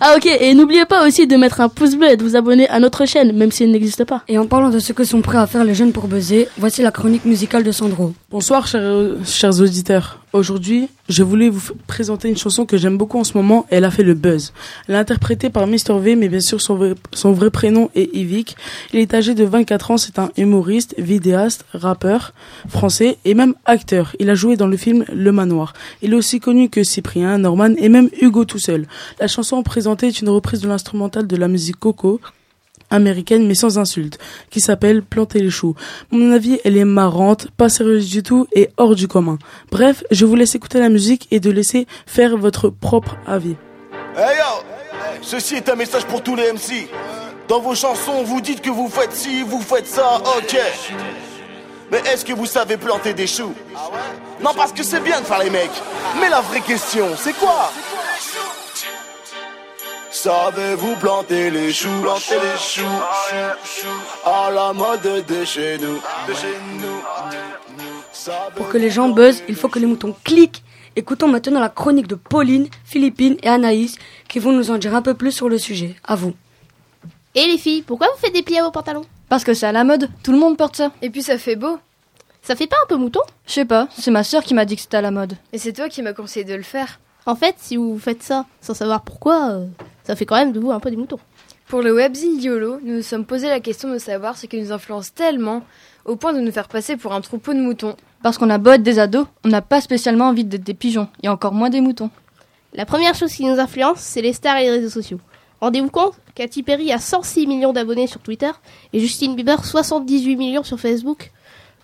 Ah 0.00 0.14
ok, 0.16 0.26
et 0.26 0.52
n'oubliez 0.54 0.84
pas 0.84 1.06
aussi 1.06 1.26
de 1.26 1.36
mettre 1.36 1.62
un 1.62 1.70
pouce 1.70 1.96
bleu 1.96 2.10
et 2.10 2.16
de 2.16 2.22
vous 2.22 2.36
abonner 2.36 2.68
à 2.68 2.80
notre 2.80 3.06
chaîne, 3.06 3.32
même 3.32 3.50
si 3.50 3.64
elle 3.64 3.70
n'existe 3.70 4.04
pas. 4.04 4.22
Et 4.28 4.36
en 4.36 4.46
parlant 4.46 4.68
de 4.68 4.78
ce 4.78 4.92
que 4.92 5.04
sont 5.04 5.22
prêts 5.22 5.38
à 5.38 5.46
faire 5.46 5.64
les 5.64 5.74
jeunes 5.74 5.92
pour 5.92 6.06
buzzer, 6.06 6.48
voici 6.58 6.82
la 6.82 6.90
chronique 6.90 7.24
musicale 7.24 7.64
de 7.64 7.72
Sandro. 7.72 8.12
Bonsoir 8.30 8.66
chers, 8.66 9.14
chers 9.24 9.58
auditeurs. 9.58 10.20
Aujourd'hui, 10.34 10.88
je 11.08 11.22
voulais 11.22 11.48
vous 11.48 11.60
présenter 11.86 12.28
une 12.28 12.36
chanson 12.36 12.66
que 12.66 12.76
j'aime 12.76 12.98
beaucoup 12.98 13.18
en 13.18 13.24
ce 13.24 13.36
moment. 13.36 13.66
Elle 13.70 13.84
a 13.84 13.90
fait 13.90 14.02
le 14.02 14.14
buzz. 14.14 14.52
Elle 14.88 14.94
est 14.94 14.98
interprétée 14.98 15.50
par 15.50 15.66
Mr 15.66 15.98
V, 16.00 16.16
mais 16.16 16.28
bien 16.28 16.40
sûr 16.40 16.60
son 16.60 16.74
vrai, 17.32 17.50
prénom 17.50 17.90
est 17.94 18.14
Yvick. 18.14 18.56
Il 18.92 19.00
est 19.00 19.14
âgé 19.14 19.34
de 19.34 19.44
24 19.44 19.90
ans. 19.92 19.96
C'est 19.96 20.18
un 20.18 20.30
humoriste, 20.36 20.94
vidéaste, 20.98 21.64
rappeur 21.72 22.32
français 22.68 23.18
et 23.24 23.34
même 23.34 23.54
acteur. 23.64 24.14
Il 24.18 24.30
a 24.30 24.34
joué 24.34 24.56
dans 24.56 24.66
le 24.66 24.76
film 24.76 25.04
Le 25.12 25.32
Manoir. 25.32 25.72
Il 26.02 26.12
est 26.12 26.16
aussi 26.16 26.40
connu 26.40 26.68
que 26.68 26.82
Cyprien, 26.82 27.38
Norman 27.38 27.74
et 27.78 27.88
même 27.88 28.08
Hugo 28.20 28.44
tout 28.44 28.58
seul. 28.58 28.86
La 29.20 29.28
chanson 29.28 29.62
présentée 29.62 30.08
est 30.08 30.20
une 30.20 30.28
reprise 30.28 30.60
de 30.60 30.68
l'instrumental 30.68 31.26
de 31.26 31.36
la 31.36 31.48
musique 31.48 31.78
Coco 31.78 32.20
américaine 32.90 33.46
mais 33.46 33.54
sans 33.54 33.78
insulte, 33.78 34.18
qui 34.50 34.60
s'appelle 34.60 35.02
Planter 35.02 35.40
les 35.40 35.50
choux. 35.50 35.74
Mon 36.10 36.32
avis, 36.32 36.60
elle 36.64 36.76
est 36.76 36.84
marrante, 36.84 37.48
pas 37.56 37.68
sérieuse 37.68 38.08
du 38.08 38.22
tout 38.22 38.46
et 38.54 38.70
hors 38.76 38.94
du 38.94 39.08
commun. 39.08 39.38
Bref, 39.70 40.04
je 40.10 40.24
vous 40.24 40.36
laisse 40.36 40.54
écouter 40.54 40.78
la 40.78 40.88
musique 40.88 41.28
et 41.30 41.40
de 41.40 41.50
laisser 41.50 41.86
faire 42.06 42.36
votre 42.36 42.68
propre 42.68 43.16
avis. 43.26 43.56
Hey 44.16 44.36
yo 44.38 44.64
Ceci 45.22 45.56
est 45.56 45.68
un 45.68 45.74
message 45.74 46.04
pour 46.06 46.22
tous 46.22 46.36
les 46.36 46.52
MC. 46.52 46.88
Dans 47.48 47.60
vos 47.60 47.74
chansons, 47.74 48.22
vous 48.24 48.40
dites 48.40 48.60
que 48.60 48.70
vous 48.70 48.88
faites 48.88 49.12
ci, 49.12 49.42
vous 49.42 49.60
faites 49.60 49.86
ça, 49.86 50.20
ok. 50.38 50.56
Mais 51.90 51.98
est-ce 52.12 52.24
que 52.24 52.32
vous 52.32 52.46
savez 52.46 52.76
planter 52.76 53.14
des 53.14 53.26
choux? 53.26 53.54
Non, 54.42 54.50
parce 54.56 54.72
que 54.72 54.82
c'est 54.82 55.00
bien 55.00 55.20
de 55.20 55.26
faire 55.26 55.38
les 55.38 55.50
mecs. 55.50 55.70
Mais 56.20 56.28
la 56.28 56.40
vraie 56.40 56.60
question, 56.60 57.06
c'est 57.16 57.34
quoi? 57.34 57.70
Savez-vous 60.22 60.96
planter 60.96 61.50
les 61.50 61.70
choux, 61.70 62.00
planter 62.00 62.36
les 62.42 62.58
choux 62.58 62.82
à 64.24 64.50
la 64.50 64.72
mode 64.72 65.02
de 65.02 65.44
chez 65.44 65.76
nous, 65.76 66.00
de 66.26 66.32
chez 66.34 66.56
nous. 66.80 68.32
Pour 68.56 68.70
que 68.70 68.78
les 68.78 68.88
gens 68.88 69.10
buzzent, 69.10 69.42
il 69.46 69.54
faut 69.54 69.68
que 69.68 69.78
les 69.78 69.84
moutons 69.84 70.16
cliquent. 70.24 70.64
Écoutons 70.96 71.28
maintenant 71.28 71.60
la 71.60 71.68
chronique 71.68 72.06
de 72.06 72.14
Pauline, 72.14 72.68
Philippine 72.86 73.36
et 73.42 73.48
Anaïs 73.48 73.96
qui 74.26 74.38
vont 74.38 74.52
nous 74.52 74.70
en 74.70 74.78
dire 74.78 74.94
un 74.94 75.02
peu 75.02 75.12
plus 75.12 75.32
sur 75.32 75.50
le 75.50 75.58
sujet. 75.58 75.94
À 76.02 76.16
vous. 76.16 76.32
Et 77.34 77.46
les 77.46 77.58
filles, 77.58 77.82
pourquoi 77.82 78.06
vous 78.06 78.18
faites 78.18 78.32
des 78.32 78.42
plis 78.42 78.58
à 78.58 78.64
vos 78.64 78.70
pantalons? 78.70 79.04
Parce 79.28 79.44
que 79.44 79.52
c'est 79.52 79.66
à 79.66 79.72
la 79.72 79.84
mode, 79.84 80.08
tout 80.22 80.32
le 80.32 80.38
monde 80.38 80.56
porte 80.56 80.76
ça. 80.76 80.92
Et 81.02 81.10
puis 81.10 81.22
ça 81.22 81.36
fait 81.36 81.56
beau. 81.56 81.78
Ça 82.40 82.56
fait 82.56 82.66
pas 82.66 82.76
un 82.82 82.86
peu 82.88 82.96
mouton? 82.96 83.20
Je 83.46 83.52
sais 83.52 83.66
pas, 83.66 83.86
c'est 83.98 84.10
ma 84.10 84.24
sœur 84.24 84.42
qui 84.42 84.54
m'a 84.54 84.64
dit 84.64 84.76
que 84.76 84.82
c'était 84.82 84.96
à 84.96 85.02
la 85.02 85.10
mode. 85.10 85.36
Et 85.52 85.58
c'est 85.58 85.74
toi 85.74 85.90
qui 85.90 86.00
m'as 86.00 86.14
conseillé 86.14 86.46
de 86.46 86.54
le 86.54 86.62
faire. 86.62 87.00
En 87.26 87.34
fait, 87.34 87.56
si 87.58 87.76
vous 87.76 87.98
faites 87.98 88.22
ça 88.22 88.46
sans 88.60 88.74
savoir 88.74 89.02
pourquoi, 89.02 89.50
euh, 89.50 89.66
ça 90.04 90.14
fait 90.14 90.24
quand 90.24 90.36
même 90.36 90.52
de 90.52 90.60
vous 90.60 90.70
un 90.70 90.78
peu 90.78 90.90
des 90.90 90.96
moutons. 90.96 91.18
Pour 91.66 91.82
le 91.82 91.92
webzine 91.92 92.40
YOLO, 92.40 92.78
nous 92.84 92.96
nous 92.96 93.02
sommes 93.02 93.24
posé 93.24 93.48
la 93.48 93.58
question 93.58 93.92
de 93.92 93.98
savoir 93.98 94.38
ce 94.38 94.46
qui 94.46 94.60
nous 94.60 94.70
influence 94.70 95.12
tellement 95.12 95.64
au 96.04 96.14
point 96.14 96.32
de 96.32 96.40
nous 96.40 96.52
faire 96.52 96.68
passer 96.68 96.96
pour 96.96 97.12
un 97.12 97.20
troupeau 97.20 97.52
de 97.52 97.58
moutons. 97.58 97.96
Parce 98.22 98.38
qu'on 98.38 98.48
a 98.48 98.58
beau 98.58 98.70
être 98.70 98.84
des 98.84 99.00
ados, 99.00 99.26
on 99.44 99.48
n'a 99.48 99.60
pas 99.62 99.80
spécialement 99.80 100.28
envie 100.28 100.44
d'être 100.44 100.62
des 100.62 100.74
pigeons, 100.74 101.08
et 101.24 101.28
encore 101.28 101.52
moins 101.52 101.68
des 101.68 101.80
moutons. 101.80 102.10
La 102.74 102.86
première 102.86 103.16
chose 103.16 103.32
qui 103.32 103.44
nous 103.44 103.58
influence, 103.58 103.98
c'est 103.98 104.22
les 104.22 104.32
stars 104.32 104.58
et 104.58 104.64
les 104.64 104.70
réseaux 104.70 104.90
sociaux. 104.90 105.18
Rendez-vous 105.60 105.90
compte 105.90 106.14
Katy 106.36 106.62
Perry 106.62 106.92
a 106.92 106.98
106 106.98 107.48
millions 107.48 107.72
d'abonnés 107.72 108.06
sur 108.06 108.20
Twitter 108.20 108.50
et 108.92 109.00
Justin 109.00 109.34
Bieber 109.34 109.64
78 109.64 110.36
millions 110.36 110.62
sur 110.62 110.78
Facebook. 110.78 111.32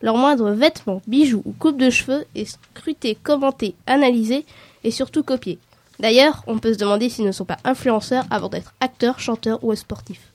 Leur 0.03 0.17
moindre 0.17 0.51
vêtement, 0.51 1.03
bijoux 1.09 1.43
ou 1.45 1.53
coupe 1.53 1.79
de 1.79 1.91
cheveux 1.91 2.25
est 2.37 2.45
scruté, 2.45 3.17
commenté, 3.21 3.75
analysé 3.87 4.45
et 4.85 4.91
surtout 4.91 5.23
copié. 5.23 5.59
D'ailleurs, 6.01 6.43
on 6.47 6.59
peut 6.59 6.73
se 6.73 6.79
demander 6.79 7.09
s'ils 7.09 7.27
ne 7.27 7.33
sont 7.33 7.45
pas 7.45 7.59
influenceurs 7.65 8.25
avant 8.31 8.49
d'être 8.49 8.75
acteurs, 8.81 9.21
chanteurs 9.21 9.63
ou 9.63 9.75
sportifs. 9.75 10.33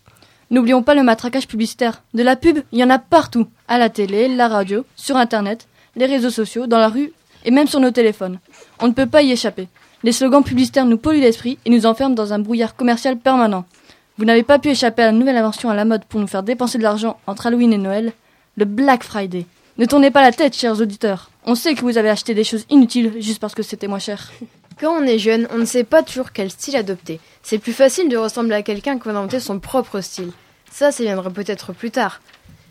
N'oublions 0.49 0.83
pas 0.83 0.95
le 0.95 1.03
matraquage 1.03 1.47
publicitaire. 1.47 2.03
De 2.13 2.23
la 2.23 2.37
pub, 2.37 2.59
il 2.71 2.79
y 2.79 2.83
en 2.83 2.89
a 2.89 2.99
partout. 2.99 3.47
À 3.67 3.77
la 3.77 3.89
télé, 3.89 4.29
la 4.29 4.47
radio, 4.47 4.85
sur 4.95 5.17
Internet, 5.17 5.67
les 5.95 6.05
réseaux 6.05 6.29
sociaux, 6.29 6.67
dans 6.67 6.77
la 6.77 6.87
rue 6.87 7.11
et 7.43 7.51
même 7.51 7.67
sur 7.67 7.79
nos 7.79 7.91
téléphones. 7.91 8.39
On 8.79 8.87
ne 8.87 8.93
peut 8.93 9.07
pas 9.07 9.23
y 9.23 9.31
échapper. 9.31 9.67
Les 10.03 10.11
slogans 10.11 10.43
publicitaires 10.43 10.85
nous 10.85 10.97
polluent 10.97 11.19
l'esprit 11.19 11.57
et 11.65 11.69
nous 11.69 11.85
enferment 11.85 12.15
dans 12.15 12.31
un 12.31 12.39
brouillard 12.39 12.75
commercial 12.75 13.17
permanent. 13.17 13.65
Vous 14.17 14.25
n'avez 14.25 14.43
pas 14.43 14.59
pu 14.59 14.69
échapper 14.69 15.03
à 15.03 15.07
la 15.07 15.11
nouvelle 15.11 15.37
invention 15.37 15.69
à 15.69 15.75
la 15.75 15.85
mode 15.85 16.05
pour 16.05 16.19
nous 16.19 16.27
faire 16.27 16.43
dépenser 16.43 16.77
de 16.77 16.83
l'argent 16.83 17.19
entre 17.27 17.47
Halloween 17.47 17.73
et 17.73 17.77
Noël, 17.77 18.13
le 18.55 18.65
Black 18.65 19.03
Friday. 19.03 19.45
Ne 19.77 19.85
tournez 19.85 20.09
pas 20.09 20.23
la 20.23 20.31
tête, 20.31 20.55
chers 20.55 20.81
auditeurs. 20.81 21.29
On 21.45 21.53
sait 21.53 21.75
que 21.75 21.81
vous 21.81 21.99
avez 21.99 22.09
acheté 22.09 22.33
des 22.33 22.43
choses 22.43 22.65
inutiles 22.71 23.21
juste 23.21 23.39
parce 23.39 23.53
que 23.53 23.61
c'était 23.61 23.87
moins 23.87 23.99
cher. 23.99 24.31
Quand 24.81 24.91
on 24.91 25.03
est 25.03 25.19
jeune, 25.19 25.47
on 25.51 25.59
ne 25.59 25.65
sait 25.65 25.83
pas 25.83 26.01
toujours 26.01 26.31
quel 26.31 26.49
style 26.49 26.75
adopter. 26.75 27.19
C'est 27.43 27.59
plus 27.59 27.73
facile 27.73 28.09
de 28.09 28.17
ressembler 28.17 28.55
à 28.55 28.63
quelqu'un 28.63 28.97
que 28.97 29.07
d'inventer 29.07 29.39
son 29.39 29.59
propre 29.59 30.01
style. 30.01 30.31
Ça, 30.71 30.91
ça 30.91 31.03
viendra 31.03 31.29
peut-être 31.29 31.73
plus 31.73 31.91
tard. 31.91 32.21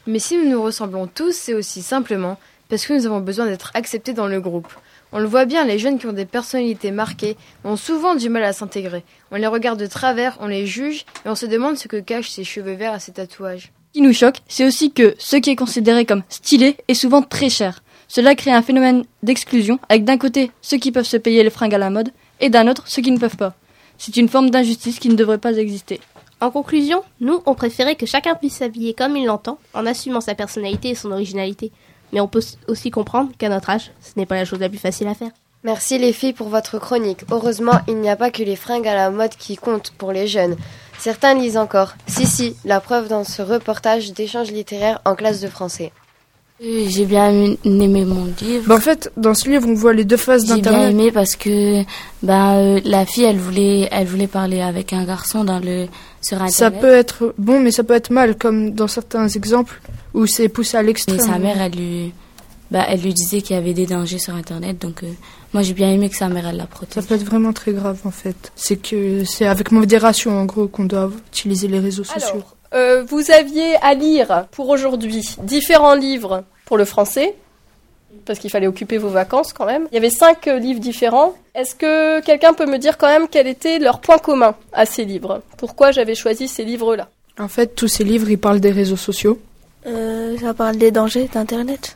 Mais 0.09 0.19
si 0.19 0.37
nous 0.37 0.51
nous 0.51 0.61
ressemblons 0.61 1.07
tous, 1.07 1.31
c'est 1.31 1.55
aussi 1.55 1.81
simplement 1.81 2.39
parce 2.69 2.85
que 2.85 2.95
nous 2.95 3.07
avons 3.07 3.21
besoin 3.21 3.47
d'être 3.47 3.71
acceptés 3.75 4.13
dans 4.13 4.27
le 4.27 4.41
groupe. 4.41 4.73
On 5.13 5.21
le 5.21 5.27
voit 5.27 5.45
bien, 5.45 5.65
les 5.65 5.79
jeunes 5.79 6.01
qui 6.01 6.07
ont 6.07 6.13
des 6.13 6.27
personnalités 6.27 6.91
marquées 6.91 7.37
ont 7.63 7.77
souvent 7.77 8.17
du 8.17 8.29
mal 8.29 8.43
à 8.43 8.53
s'intégrer. 8.53 9.05
On 9.31 9.37
les 9.37 9.47
regarde 9.47 9.79
de 9.79 9.87
travers, 9.87 10.37
on 10.41 10.49
les 10.49 10.67
juge 10.67 11.05
et 11.25 11.29
on 11.29 11.37
se 11.37 11.47
demande 11.47 11.77
ce 11.77 11.87
que 11.87 12.01
cachent 12.01 12.31
ces 12.31 12.43
cheveux 12.43 12.75
verts 12.75 12.95
à 12.95 12.99
ces 12.99 13.13
tatouages. 13.13 13.71
Ce 13.97 13.99
qui 14.03 14.07
nous 14.07 14.13
choque, 14.13 14.43
c'est 14.47 14.67
aussi 14.67 14.93
que 14.93 15.15
ce 15.19 15.37
qui 15.37 15.49
est 15.49 15.57
considéré 15.57 16.05
comme 16.05 16.23
stylé 16.29 16.77
est 16.87 16.93
souvent 16.93 17.23
très 17.23 17.49
cher. 17.49 17.83
Cela 18.09 18.35
crée 18.35 18.53
un 18.53 18.61
phénomène 18.61 19.05
d'exclusion, 19.23 19.79
avec 19.89 20.05
d'un 20.05 20.19
côté 20.19 20.51
ceux 20.61 20.77
qui 20.77 20.93
peuvent 20.93 21.07
se 21.07 21.17
payer 21.17 21.43
les 21.43 21.49
fringues 21.49 21.75
à 21.75 21.79
la 21.79 21.89
mode, 21.89 22.11
et 22.41 22.51
d'un 22.51 22.69
autre 22.69 22.83
ceux 22.89 23.01
qui 23.01 23.11
ne 23.11 23.19
peuvent 23.19 23.39
pas. 23.39 23.55
C'est 23.97 24.19
une 24.19 24.29
forme 24.29 24.51
d'injustice 24.51 24.99
qui 24.99 25.09
ne 25.09 25.15
devrait 25.15 25.39
pas 25.39 25.57
exister. 25.57 25.99
En 26.43 26.51
conclusion, 26.51 27.05
nous, 27.21 27.41
on 27.47 27.55
préférait 27.55 27.97
que 27.97 28.05
chacun 28.05 28.35
puisse 28.35 28.57
s'habiller 28.57 28.93
comme 28.93 29.17
il 29.17 29.25
l'entend, 29.25 29.59
en 29.73 29.87
assumant 29.87 30.21
sa 30.21 30.35
personnalité 30.35 30.91
et 30.91 30.95
son 30.95 31.11
originalité. 31.11 31.73
Mais 32.13 32.21
on 32.21 32.29
peut 32.29 32.43
aussi 32.69 32.91
comprendre 32.91 33.31
qu'à 33.39 33.49
notre 33.49 33.71
âge, 33.71 33.93
ce 34.03 34.13
n'est 34.19 34.27
pas 34.27 34.37
la 34.37 34.45
chose 34.45 34.61
la 34.61 34.69
plus 34.69 34.77
facile 34.77 35.09
à 35.09 35.15
faire. 35.15 35.31
Merci 35.65 35.99
les 35.99 36.13
filles 36.13 36.35
pour 36.35 36.49
votre 36.49 36.79
chronique. 36.79 37.25
Heureusement, 37.31 37.81
il 37.89 37.97
n'y 37.97 38.11
a 38.11 38.15
pas 38.15 38.31
que 38.31 38.43
les 38.43 38.57
fringues 38.57 38.87
à 38.87 38.95
la 38.95 39.11
mode 39.11 39.35
qui 39.37 39.57
comptent 39.57 39.93
pour 39.99 40.13
les 40.13 40.29
jeunes. 40.29 40.57
Certains 40.99 41.35
lisent 41.35 41.57
encore. 41.57 41.95
Si, 42.07 42.27
si, 42.27 42.57
la 42.65 42.81
preuve 42.81 43.09
dans 43.09 43.25
ce 43.25 43.43
reportage 43.43 44.13
d'échange 44.13 44.51
littéraire 44.51 45.01
en 45.05 45.15
classe 45.15 45.41
de 45.41 45.49
français. 45.49 45.93
J'ai 46.59 47.05
bien 47.05 47.55
aimé 47.65 48.07
mon 48.07 48.33
livre. 48.41 48.67
Bah 48.67 48.77
en 48.77 48.81
fait, 48.81 49.13
dans 49.19 49.35
ce 49.35 49.47
livre, 49.47 49.69
on 49.69 49.75
voit 49.75 49.93
les 49.93 50.07
deux 50.07 50.17
faces 50.17 50.47
J'ai 50.47 50.55
d'internet. 50.55 50.81
bien 50.81 50.89
aimé 50.89 51.13
parce 51.13 51.37
que 51.37 51.83
ben 52.23 52.55
euh, 52.57 52.81
la 52.83 53.05
fille, 53.05 53.25
elle 53.25 53.37
voulait, 53.37 53.89
elle 53.93 54.07
voulait 54.07 54.27
parler 54.27 54.63
avec 54.63 54.95
un 54.95 55.05
garçon 55.05 55.45
dans 55.45 55.59
le 55.59 55.87
sur 56.23 56.37
internet. 56.37 56.55
Ça 56.55 56.71
peut 56.71 56.95
être 56.95 57.35
bon, 57.37 57.61
mais 57.61 57.71
ça 57.71 57.85
peut 57.85 57.93
être 57.93 58.09
mal, 58.11 58.37
comme 58.37 58.71
dans 58.71 58.89
certains 58.89 59.29
exemples 59.29 59.83
où 60.15 60.27
c'est 60.27 60.49
poussé 60.49 60.79
à 60.79 60.83
l'extrême. 60.83 61.19
Et 61.19 61.23
sa 61.23 61.39
mère, 61.39 61.61
elle 61.61 61.73
lui, 61.73 62.15
bah, 62.71 62.85
elle 62.89 63.01
lui 63.01 63.15
disait 63.15 63.43
qu'il 63.43 63.55
y 63.55 63.59
avait 63.59 63.75
des 63.75 63.87
dangers 63.87 64.19
sur 64.19 64.35
internet, 64.35 64.81
donc 64.81 65.03
euh, 65.03 65.07
moi 65.53 65.63
j'ai 65.63 65.73
bien 65.73 65.91
aimé 65.91 66.09
que 66.09 66.17
sa 66.17 66.29
mère 66.29 66.47
elle 66.49 66.57
la 66.57 66.67
protège. 66.67 67.03
Ça 67.03 67.03
peut 67.03 67.15
être 67.15 67.25
vraiment 67.25 67.53
très 67.53 67.73
grave 67.73 68.01
en 68.05 68.11
fait. 68.11 68.53
C'est 68.57 68.77
que 68.77 69.25
c'est 69.25 69.47
avec 69.47 69.71
modération 69.71 70.33
en 70.39 70.45
gros 70.45 70.67
qu'on 70.67 70.85
doit 70.85 71.11
utiliser 71.29 71.69
les 71.69 71.79
réseaux 71.79 72.05
sociaux. 72.05 72.31
Alors, 72.33 72.57
euh, 72.75 73.05
vous 73.05 73.31
aviez 73.31 73.77
à 73.77 73.95
lire 73.95 74.47
pour 74.51 74.69
aujourd'hui 74.69 75.37
différents 75.43 75.95
livres 75.95 76.45
pour 76.65 76.77
le 76.77 76.85
français, 76.85 77.35
parce 78.25 78.39
qu'il 78.39 78.51
fallait 78.51 78.67
occuper 78.67 78.99
vos 78.99 79.09
vacances 79.09 79.53
quand 79.53 79.67
même. 79.67 79.87
Il 79.93 79.95
y 79.95 79.99
avait 79.99 80.11
cinq 80.11 80.49
euh, 80.49 80.59
livres 80.59 80.81
différents. 80.81 81.35
Est-ce 81.55 81.75
que 81.75 82.21
quelqu'un 82.21 82.53
peut 82.53 82.67
me 82.67 82.79
dire 82.79 82.99
quand 82.99 83.09
même 83.09 83.29
quel 83.31 83.47
était 83.47 83.79
leur 83.79 84.01
point 84.01 84.19
commun 84.19 84.55
à 84.73 84.85
ces 84.87 85.05
livres? 85.05 85.43
Pourquoi 85.57 85.93
j'avais 85.93 86.15
choisi 86.15 86.49
ces 86.49 86.65
livres-là? 86.65 87.09
En 87.39 87.49
fait, 87.49 87.75
tous 87.75 87.89
ces 87.89 88.05
livres, 88.05 88.31
ils 88.31 88.39
parlent 88.39 88.61
des 88.61 88.73
réseaux 88.73 88.97
sociaux. 88.97 89.39
Euh, 89.87 90.37
ça 90.39 90.55
parle 90.55 90.77
des 90.77 90.91
dangers 90.91 91.29
d'Internet. 91.33 91.96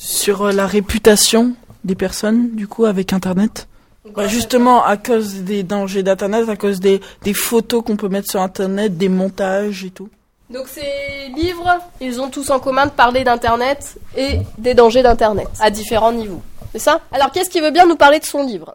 Sur 0.00 0.42
euh, 0.42 0.52
la 0.52 0.66
réputation 0.68 1.54
des 1.82 1.96
personnes, 1.96 2.50
du 2.54 2.68
coup, 2.68 2.84
avec 2.84 3.12
Internet? 3.12 3.66
Bah, 4.14 4.28
justement, 4.28 4.84
à 4.84 4.96
cause 4.96 5.42
des 5.42 5.64
dangers 5.64 6.04
d'Internet, 6.04 6.48
à 6.48 6.54
cause 6.56 6.78
des, 6.78 7.00
des 7.24 7.34
photos 7.34 7.82
qu'on 7.84 7.96
peut 7.96 8.08
mettre 8.08 8.30
sur 8.30 8.40
Internet, 8.40 8.96
des 8.96 9.08
montages 9.08 9.84
et 9.84 9.90
tout. 9.90 10.08
Donc 10.50 10.66
ces 10.68 11.30
livres, 11.36 11.78
ils 12.00 12.20
ont 12.20 12.30
tous 12.30 12.48
en 12.50 12.60
commun 12.60 12.86
de 12.86 12.92
parler 12.92 13.24
d'Internet 13.24 13.98
et 14.16 14.38
des 14.56 14.72
dangers 14.72 15.02
d'Internet 15.02 15.48
à 15.60 15.68
différents 15.70 16.12
niveaux. 16.12 16.40
C'est 16.72 16.78
ça? 16.78 17.00
Alors, 17.12 17.32
qu'est-ce 17.32 17.50
qui 17.50 17.60
veut 17.60 17.72
bien 17.72 17.86
nous 17.86 17.96
parler 17.96 18.18
de 18.20 18.24
son 18.24 18.42
livre? 18.46 18.74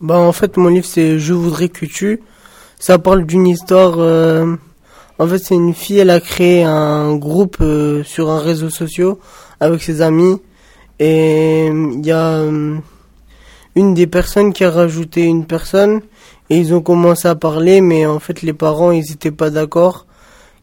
Bah 0.00 0.18
en 0.18 0.32
fait 0.32 0.56
mon 0.58 0.68
livre 0.68 0.84
c'est 0.84 1.18
Je 1.20 1.32
voudrais 1.32 1.68
que 1.70 1.86
tu. 1.86 2.20
Ça 2.78 2.98
parle 2.98 3.24
d'une 3.24 3.46
histoire. 3.46 3.94
euh, 3.98 4.54
En 5.18 5.26
fait 5.28 5.38
c'est 5.38 5.54
une 5.54 5.72
fille, 5.72 5.98
elle 6.00 6.10
a 6.10 6.20
créé 6.20 6.62
un 6.64 7.14
groupe 7.14 7.58
euh, 7.62 8.02
sur 8.04 8.28
un 8.28 8.40
réseau 8.40 8.68
social 8.68 9.14
avec 9.60 9.82
ses 9.82 10.02
amis 10.02 10.42
et 10.98 11.68
euh, 11.70 11.90
il 11.94 12.06
y 12.06 12.12
a 12.12 12.28
euh, 12.38 12.76
une 13.74 13.94
des 13.94 14.06
personnes 14.06 14.52
qui 14.52 14.64
a 14.64 14.70
rajouté 14.70 15.22
une 15.22 15.46
personne 15.46 16.00
et 16.50 16.56
ils 16.58 16.74
ont 16.74 16.80
commencé 16.82 17.26
à 17.28 17.34
parler 17.34 17.80
mais 17.80 18.06
en 18.06 18.18
fait 18.20 18.42
les 18.42 18.52
parents 18.52 18.92
ils 18.92 19.10
étaient 19.12 19.30
pas 19.32 19.50
d'accord 19.50 20.06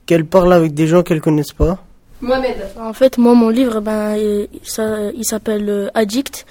qu'elle 0.06 0.26
parle 0.26 0.54
avec 0.54 0.74
des 0.74 0.88
gens 0.88 1.04
qu'elle 1.04 1.22
connaissent 1.22 1.54
pas. 1.54 1.78
Mohamed. 2.22 2.56
En 2.80 2.94
fait, 2.94 3.18
moi, 3.18 3.34
mon 3.34 3.50
livre, 3.50 3.80
ben, 3.82 4.16
il, 4.16 4.48
ça- 4.64 5.10
il 5.12 5.26
s'appelle 5.26 5.68
euh, 5.70 5.88
Addict. 5.96 6.46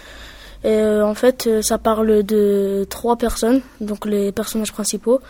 Et 0.64 0.68
euh, 0.68 1.06
en 1.06 1.14
fait, 1.14 1.46
euh, 1.46 1.62
ça 1.62 1.78
parle 1.78 2.22
de 2.24 2.84
trois 2.90 3.14
personnes, 3.16 3.60
donc 3.80 4.04
les 4.06 4.32
personnages 4.32 4.72
principaux. 4.72 5.20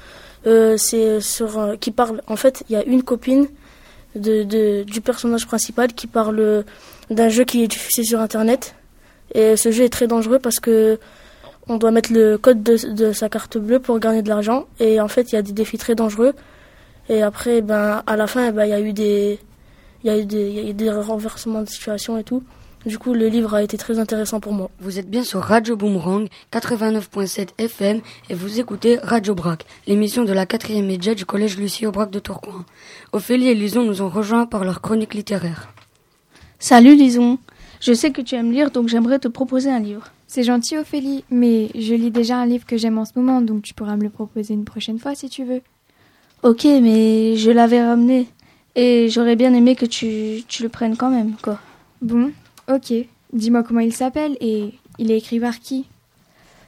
Euh, 0.47 0.77
c'est 0.79 1.21
sur 1.21 1.59
euh, 1.59 1.77
qui 1.77 1.91
parle. 1.91 2.23
En 2.27 2.37
fait, 2.37 2.65
il 2.69 2.73
y 2.73 2.77
a 2.77 2.85
une 2.85 3.03
copine 3.03 3.49
de, 4.17 4.43
de- 4.45 4.83
du 4.85 5.01
personnage 5.03 5.47
principal 5.47 5.93
qui 5.93 6.07
parle 6.07 6.65
d'un 7.11 7.29
jeu 7.29 7.45
qui 7.45 7.63
est 7.63 7.69
diffusé 7.69 8.05
sur 8.05 8.21
Internet. 8.21 8.75
Et 9.35 9.57
ce 9.57 9.71
jeu 9.71 9.85
est 9.85 9.91
très 9.91 10.07
dangereux 10.07 10.39
parce 10.39 10.61
que 10.61 10.99
on 11.69 11.77
doit 11.77 11.91
mettre 11.93 12.13
le 12.13 12.37
code 12.37 12.63
de, 12.63 13.13
sa 13.13 13.29
carte 13.29 13.57
bleue 13.59 13.79
pour 13.79 13.99
gagner 14.01 14.23
de 14.23 14.29
l'argent. 14.29 14.67
Et 14.81 15.01
en 15.01 15.09
fait, 15.09 15.31
il 15.31 15.35
y 15.37 15.39
a 15.39 15.43
des 15.43 15.53
défis 15.53 15.79
très 15.79 15.95
dangereux. 15.95 16.35
Et 17.09 17.23
après, 17.23 17.61
ben, 17.61 18.03
à 18.07 18.17
la 18.17 18.27
fin, 18.27 18.51
ben, 18.51 18.65
il 18.65 18.71
y 18.71 18.73
a 18.73 18.81
eu 18.81 18.93
des, 18.93 19.39
il 20.03 20.11
y 20.11 20.11
a 20.11 20.19
eu 20.19 20.25
des, 20.25 20.51
y 20.51 20.71
a 20.71 20.73
des 20.73 20.91
renversements 20.91 21.63
de 21.63 21.69
situation 21.69 22.19
et 22.19 22.25
tout. 22.25 22.43
Du 22.87 22.99
coup, 22.99 23.13
le 23.13 23.29
livre 23.29 23.55
a 23.55 23.63
été 23.63 23.77
très 23.77 23.99
intéressant 23.99 24.41
pour 24.41 24.53
moi. 24.53 24.71
Vous 24.81 24.99
êtes 24.99 25.09
bien 25.09 25.23
sur 25.23 25.41
Radio 25.43 25.77
Boomerang 25.77 26.29
89.7 26.51 27.51
FM 27.59 28.01
et 28.31 28.35
vous 28.35 28.59
écoutez 28.59 28.99
Radio 29.03 29.35
Brac, 29.35 29.67
l'émission 29.87 30.25
de 30.25 30.33
la 30.33 30.47
quatrième 30.47 30.87
média 30.87 31.15
du 31.15 31.27
collège 31.27 31.59
Lucie 31.59 31.87
Aubrac 31.87 32.11
de 32.11 32.19
Tourcoing. 32.19 32.65
Ophélie 33.13 33.49
et 33.49 33.55
Lison 33.55 33.85
nous 33.85 34.01
ont 34.01 34.09
rejoints 34.09 34.47
par 34.47 34.65
leur 34.65 34.81
chronique 34.81 35.13
littéraire. 35.13 35.69
Salut 36.63 36.95
Lison, 36.95 37.39
je 37.81 37.95
sais 37.95 38.11
que 38.11 38.21
tu 38.21 38.35
aimes 38.35 38.53
lire 38.53 38.71
donc 38.71 38.87
j'aimerais 38.87 39.19
te 39.19 39.29
proposer 39.29 39.71
un 39.71 39.79
livre. 39.79 40.13
C'est 40.27 40.43
gentil 40.43 40.77
Ophélie, 40.77 41.25
mais 41.31 41.71
je 41.75 41.95
lis 41.95 42.11
déjà 42.11 42.37
un 42.37 42.45
livre 42.45 42.67
que 42.67 42.77
j'aime 42.77 42.99
en 42.99 43.07
ce 43.07 43.13
moment, 43.17 43.41
donc 43.41 43.63
tu 43.63 43.73
pourras 43.73 43.97
me 43.97 44.03
le 44.03 44.11
proposer 44.11 44.53
une 44.53 44.67
prochaine 44.67 44.99
fois 44.99 45.15
si 45.15 45.31
tu 45.31 45.43
veux. 45.43 45.63
Ok, 46.43 46.65
mais 46.65 47.35
je 47.37 47.51
l'avais 47.51 47.83
ramené 47.83 48.29
et 48.77 49.09
j'aurais 49.09 49.37
bien 49.37 49.55
aimé 49.55 49.75
que 49.75 49.87
tu, 49.87 50.43
tu 50.49 50.63
le 50.63 50.69
prennes 50.69 50.99
quand 50.99 51.09
même, 51.09 51.33
quoi. 51.43 51.59
Bon, 52.03 52.31
ok. 52.71 52.93
Dis-moi 53.33 53.63
comment 53.63 53.81
il 53.81 53.95
s'appelle 53.95 54.37
et 54.43 54.75
il 54.99 55.11
est 55.11 55.17
écrit 55.17 55.41
par 55.41 55.61
qui? 55.61 55.87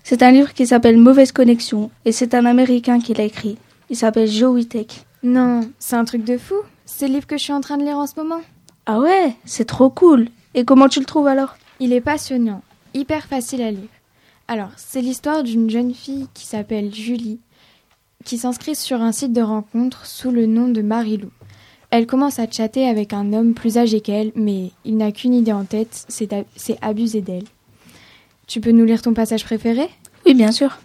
C'est 0.04 0.22
un 0.22 0.30
livre 0.30 0.54
qui 0.54 0.66
s'appelle 0.66 0.96
Mauvaise 0.96 1.32
connexion 1.32 1.90
et 2.06 2.12
c'est 2.12 2.32
un 2.32 2.46
Américain 2.46 2.98
qui 2.98 3.12
l'a 3.12 3.24
écrit. 3.24 3.58
Il 3.90 3.96
s'appelle 3.96 4.30
Joe 4.30 4.54
Witek. 4.54 5.04
Non, 5.22 5.60
c'est 5.78 5.96
un 5.96 6.06
truc 6.06 6.24
de 6.24 6.38
fou. 6.38 6.54
C'est 6.86 7.08
le 7.08 7.14
livre 7.14 7.26
que 7.26 7.36
je 7.36 7.42
suis 7.42 7.52
en 7.52 7.60
train 7.60 7.76
de 7.76 7.84
lire 7.84 7.98
en 7.98 8.06
ce 8.06 8.14
moment. 8.16 8.40
Ah 8.86 8.98
ouais, 8.98 9.36
c'est 9.44 9.64
trop 9.64 9.90
cool. 9.90 10.28
Et 10.54 10.64
comment 10.64 10.88
tu 10.88 11.00
le 11.00 11.06
trouves 11.06 11.28
alors? 11.28 11.56
Il 11.78 11.92
est 11.92 12.00
passionnant, 12.00 12.62
hyper 12.94 13.26
facile 13.26 13.62
à 13.62 13.70
lire. 13.70 13.88
Alors, 14.48 14.70
c'est 14.76 15.00
l'histoire 15.00 15.44
d'une 15.44 15.70
jeune 15.70 15.94
fille 15.94 16.26
qui 16.34 16.46
s'appelle 16.46 16.92
Julie, 16.92 17.38
qui 18.24 18.38
s'inscrit 18.38 18.74
sur 18.74 19.00
un 19.00 19.12
site 19.12 19.32
de 19.32 19.40
rencontre 19.40 20.04
sous 20.06 20.30
le 20.30 20.46
nom 20.46 20.68
de 20.68 20.82
Marilou. 20.82 21.30
Elle 21.90 22.06
commence 22.06 22.38
à 22.38 22.50
chatter 22.50 22.88
avec 22.88 23.12
un 23.12 23.32
homme 23.32 23.54
plus 23.54 23.78
âgé 23.78 24.00
qu'elle, 24.00 24.32
mais 24.34 24.72
il 24.84 24.96
n'a 24.96 25.12
qu'une 25.12 25.34
idée 25.34 25.52
en 25.52 25.64
tête, 25.64 26.06
c'est 26.08 26.78
abuser 26.82 27.20
d'elle. 27.20 27.44
Tu 28.46 28.60
peux 28.60 28.72
nous 28.72 28.84
lire 28.84 29.02
ton 29.02 29.14
passage 29.14 29.44
préféré? 29.44 29.88
Oui, 30.26 30.34
bien 30.34 30.52
sûr. 30.52 30.78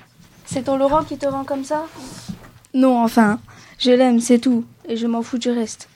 C'est 0.45 0.63
ton 0.63 0.77
Laurent 0.77 1.03
qui 1.03 1.17
te 1.17 1.25
rend 1.25 1.43
comme 1.43 1.63
ça? 1.63 1.85
Non, 2.73 3.01
enfin, 3.01 3.39
je 3.79 3.91
l'aime, 3.91 4.19
c'est 4.19 4.39
tout, 4.39 4.65
et 4.87 4.97
je 4.97 5.07
m'en 5.07 5.21
fous 5.23 5.37
du 5.37 5.49
reste. 5.49 5.89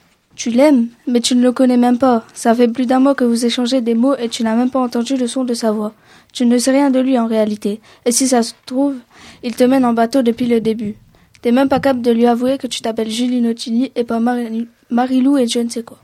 Tu 0.43 0.49
l'aimes, 0.49 0.88
mais 1.06 1.19
tu 1.19 1.36
ne 1.36 1.43
le 1.43 1.51
connais 1.51 1.77
même 1.77 1.99
pas. 1.99 2.25
Ça 2.34 2.56
fait 2.56 2.67
plus 2.67 2.88
d'un 2.88 2.97
mois 2.97 3.13
que 3.13 3.23
vous 3.23 3.45
échangez 3.45 3.80
des 3.80 3.93
mots 3.93 4.15
et 4.15 4.27
tu 4.27 4.41
n'as 4.41 4.56
même 4.56 4.71
pas 4.71 4.80
entendu 4.80 5.15
le 5.15 5.27
son 5.27 5.43
de 5.43 5.54
sa 5.54 5.71
voix. 5.71 5.93
Tu 6.34 6.47
ne 6.47 6.58
sais 6.58 6.71
rien 6.71 6.89
de 6.89 6.99
lui 6.99 7.19
en 7.19 7.27
réalité. 7.27 7.80
Et 8.08 8.12
si 8.12 8.27
ça 8.27 8.41
se 8.41 8.54
trouve, 8.65 8.95
il 9.43 9.56
te 9.56 9.63
mène 9.63 9.86
en 9.86 9.93
bateau 9.93 10.23
depuis 10.23 10.47
le 10.47 10.60
début. 10.60 10.95
T'es 11.43 11.51
même 11.51 11.69
pas 11.69 11.80
capable 11.80 12.01
de 12.01 12.10
lui 12.10 12.25
avouer 12.25 12.58
que 12.58 12.65
tu 12.65 12.82
t'appelles 12.82 13.12
Julie 13.12 13.39
Notini 13.39 13.91
et 13.95 14.04
pas 14.04 14.19
Mari- 14.19 14.67
Marilou 14.89 15.38
et 15.38 15.47
je 15.47 15.60
ne 15.60 15.69
sais 15.69 15.84
quoi. 15.84 15.99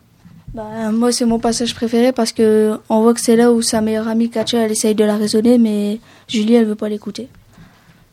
Bah, 0.53 0.91
moi, 0.93 1.11
c'est 1.11 1.25
mon 1.25 1.39
passage 1.39 1.73
préféré 1.73 2.11
parce 2.11 2.31
que 2.31 2.77
on 2.89 3.01
voit 3.01 3.15
que 3.15 3.21
c'est 3.21 3.37
là 3.37 3.51
où 3.51 3.63
sa 3.63 3.81
meilleure 3.81 4.07
amie 4.07 4.29
Katia, 4.29 4.59
elle 4.59 4.71
essaye 4.71 4.93
de 4.93 5.03
la 5.03 5.17
raisonner, 5.17 5.57
mais 5.57 5.99
Julie, 6.27 6.53
elle 6.53 6.65
veut 6.67 6.75
pas 6.75 6.89
l'écouter. 6.89 7.27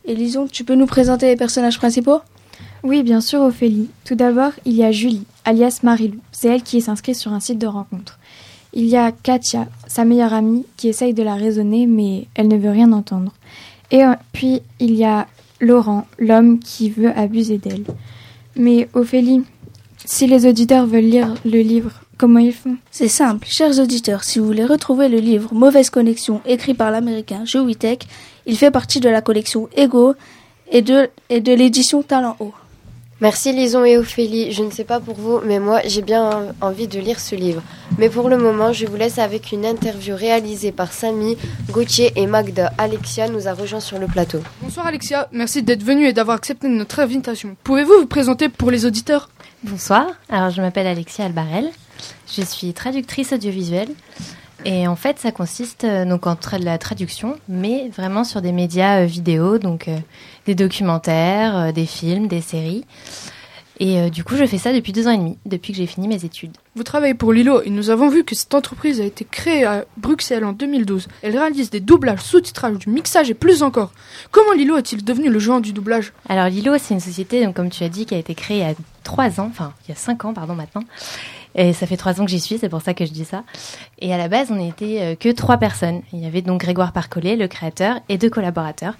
Et 0.06 0.16
tu 0.50 0.64
peux 0.64 0.74
nous 0.74 0.86
présenter 0.86 1.26
les 1.26 1.36
personnages 1.36 1.76
principaux? 1.76 2.20
Oui, 2.84 3.02
bien 3.02 3.22
sûr, 3.22 3.40
Ophélie. 3.40 3.88
Tout 4.04 4.14
d'abord, 4.14 4.52
il 4.66 4.74
y 4.74 4.84
a 4.84 4.92
Julie, 4.92 5.24
alias 5.46 5.80
Marilou. 5.82 6.20
C'est 6.32 6.48
elle 6.48 6.62
qui 6.62 6.82
s'inscrit 6.82 7.14
sur 7.14 7.32
un 7.32 7.40
site 7.40 7.58
de 7.58 7.66
rencontre. 7.66 8.18
Il 8.74 8.84
y 8.84 8.94
a 8.94 9.10
Katia, 9.10 9.68
sa 9.86 10.04
meilleure 10.04 10.34
amie, 10.34 10.66
qui 10.76 10.88
essaye 10.88 11.14
de 11.14 11.22
la 11.22 11.34
raisonner, 11.34 11.86
mais 11.86 12.26
elle 12.34 12.48
ne 12.48 12.58
veut 12.58 12.70
rien 12.70 12.92
entendre. 12.92 13.32
Et 13.90 14.04
euh, 14.04 14.12
puis, 14.34 14.60
il 14.80 14.94
y 14.96 15.04
a 15.04 15.26
Laurent, 15.60 16.06
l'homme 16.18 16.58
qui 16.58 16.90
veut 16.90 17.10
abuser 17.16 17.56
d'elle. 17.56 17.84
Mais 18.54 18.90
Ophélie, 18.92 19.44
si 20.04 20.26
les 20.26 20.44
auditeurs 20.44 20.84
veulent 20.84 21.04
lire 21.04 21.32
le 21.46 21.62
livre, 21.62 22.02
comment 22.18 22.38
ils 22.38 22.52
font? 22.52 22.76
C'est 22.90 23.08
simple, 23.08 23.46
chers 23.48 23.78
auditeurs, 23.78 24.24
si 24.24 24.38
vous 24.38 24.44
voulez 24.44 24.66
retrouver 24.66 25.08
le 25.08 25.20
livre 25.20 25.54
Mauvaise 25.54 25.88
connexion 25.88 26.42
écrit 26.44 26.74
par 26.74 26.90
l'américain 26.90 27.46
Joe 27.46 27.64
Witek, 27.64 28.06
il 28.44 28.58
fait 28.58 28.70
partie 28.70 29.00
de 29.00 29.08
la 29.08 29.22
collection 29.22 29.70
Ego 29.74 30.14
et 30.70 30.82
de, 30.82 31.08
et 31.30 31.40
de 31.40 31.54
l'édition 31.54 32.02
Talent 32.02 32.36
Haut. 32.40 32.52
Merci 33.20 33.52
Lison 33.52 33.84
et 33.84 33.96
Ophélie. 33.96 34.50
Je 34.52 34.64
ne 34.64 34.70
sais 34.70 34.82
pas 34.84 34.98
pour 34.98 35.14
vous, 35.14 35.40
mais 35.44 35.60
moi 35.60 35.80
j'ai 35.84 36.02
bien 36.02 36.52
envie 36.60 36.88
de 36.88 36.98
lire 36.98 37.20
ce 37.20 37.36
livre. 37.36 37.62
Mais 37.96 38.08
pour 38.08 38.28
le 38.28 38.36
moment, 38.36 38.72
je 38.72 38.86
vous 38.86 38.96
laisse 38.96 39.18
avec 39.18 39.52
une 39.52 39.64
interview 39.64 40.16
réalisée 40.16 40.72
par 40.72 40.92
Samy, 40.92 41.36
Gauthier 41.70 42.12
et 42.16 42.26
Magda. 42.26 42.72
Alexia 42.76 43.28
nous 43.28 43.46
a 43.46 43.52
rejoint 43.52 43.80
sur 43.80 43.98
le 43.98 44.08
plateau. 44.08 44.40
Bonsoir 44.60 44.86
Alexia, 44.86 45.28
merci 45.30 45.62
d'être 45.62 45.84
venue 45.84 46.08
et 46.08 46.12
d'avoir 46.12 46.36
accepté 46.36 46.68
notre 46.68 46.98
invitation. 46.98 47.56
Pouvez-vous 47.62 48.00
vous 48.00 48.06
présenter 48.06 48.48
pour 48.48 48.72
les 48.72 48.84
auditeurs? 48.84 49.30
Bonsoir, 49.62 50.06
alors 50.28 50.50
je 50.50 50.60
m'appelle 50.60 50.86
Alexia 50.86 51.26
Albarel, 51.26 51.70
je 52.36 52.42
suis 52.42 52.74
traductrice 52.74 53.32
audiovisuelle 53.32 53.88
et 54.64 54.86
en 54.88 54.96
fait 54.96 55.18
ça 55.18 55.32
consiste 55.32 55.84
euh, 55.84 56.04
donc 56.04 56.26
en 56.26 56.34
tra- 56.34 56.58
de 56.58 56.64
la 56.64 56.78
traduction 56.78 57.36
mais 57.48 57.88
vraiment 57.94 58.24
sur 58.24 58.40
des 58.42 58.52
médias 58.52 59.00
euh, 59.02 59.04
vidéo, 59.06 59.58
donc 59.58 59.88
euh, 59.88 59.98
des 60.46 60.54
documentaires, 60.54 61.72
des 61.72 61.86
films, 61.86 62.28
des 62.28 62.40
séries. 62.40 62.84
Et 63.80 63.98
euh, 63.98 64.08
du 64.08 64.22
coup 64.22 64.36
je 64.36 64.46
fais 64.46 64.56
ça 64.58 64.72
depuis 64.72 64.92
deux 64.92 65.08
ans 65.08 65.10
et 65.10 65.18
demi, 65.18 65.36
depuis 65.46 65.72
que 65.72 65.78
j'ai 65.78 65.86
fini 65.86 66.06
mes 66.06 66.24
études. 66.24 66.52
Vous 66.76 66.84
travaillez 66.84 67.14
pour 67.14 67.32
Lilo 67.32 67.60
et 67.62 67.70
nous 67.70 67.90
avons 67.90 68.08
vu 68.08 68.22
que 68.22 68.36
cette 68.36 68.54
entreprise 68.54 69.00
a 69.00 69.04
été 69.04 69.26
créée 69.28 69.64
à 69.64 69.84
Bruxelles 69.96 70.44
en 70.44 70.52
2012. 70.52 71.08
Elle 71.22 71.36
réalise 71.36 71.70
des 71.70 71.80
doublages, 71.80 72.20
sous-titrages, 72.20 72.78
du 72.78 72.88
mixage 72.88 73.30
et 73.30 73.34
plus 73.34 73.64
encore. 73.64 73.90
Comment 74.30 74.52
Lilo 74.52 74.76
est-il 74.76 75.02
devenu 75.04 75.28
le 75.28 75.40
géant 75.40 75.58
du 75.58 75.72
doublage? 75.72 76.12
Alors 76.28 76.46
Lilo, 76.48 76.74
c'est 76.78 76.94
une 76.94 77.00
société, 77.00 77.44
donc, 77.44 77.56
comme 77.56 77.70
tu 77.70 77.82
as 77.82 77.88
dit, 77.88 78.06
qui 78.06 78.14
a 78.14 78.18
été 78.18 78.36
créée 78.36 78.58
il 78.58 78.62
y 78.62 78.70
a 78.70 78.74
trois 79.02 79.40
ans, 79.40 79.48
enfin 79.50 79.72
il 79.86 79.90
y 79.90 79.92
a 79.92 79.96
cinq 79.96 80.24
ans, 80.24 80.34
pardon, 80.34 80.54
maintenant. 80.54 80.84
Et 81.54 81.72
ça 81.72 81.86
fait 81.86 81.96
trois 81.96 82.20
ans 82.20 82.24
que 82.24 82.30
j'y 82.30 82.40
suis, 82.40 82.58
c'est 82.58 82.68
pour 82.68 82.82
ça 82.82 82.94
que 82.94 83.04
je 83.06 83.12
dis 83.12 83.24
ça. 83.24 83.44
Et 84.00 84.12
à 84.12 84.18
la 84.18 84.28
base, 84.28 84.50
on 84.50 84.56
n'était 84.56 84.98
euh, 85.00 85.14
que 85.14 85.30
trois 85.30 85.56
personnes. 85.56 86.02
Il 86.12 86.20
y 86.20 86.26
avait 86.26 86.42
donc 86.42 86.60
Grégoire 86.60 86.92
Parcollet, 86.92 87.36
le 87.36 87.46
créateur, 87.48 88.00
et 88.08 88.18
deux 88.18 88.30
collaborateurs. 88.30 88.94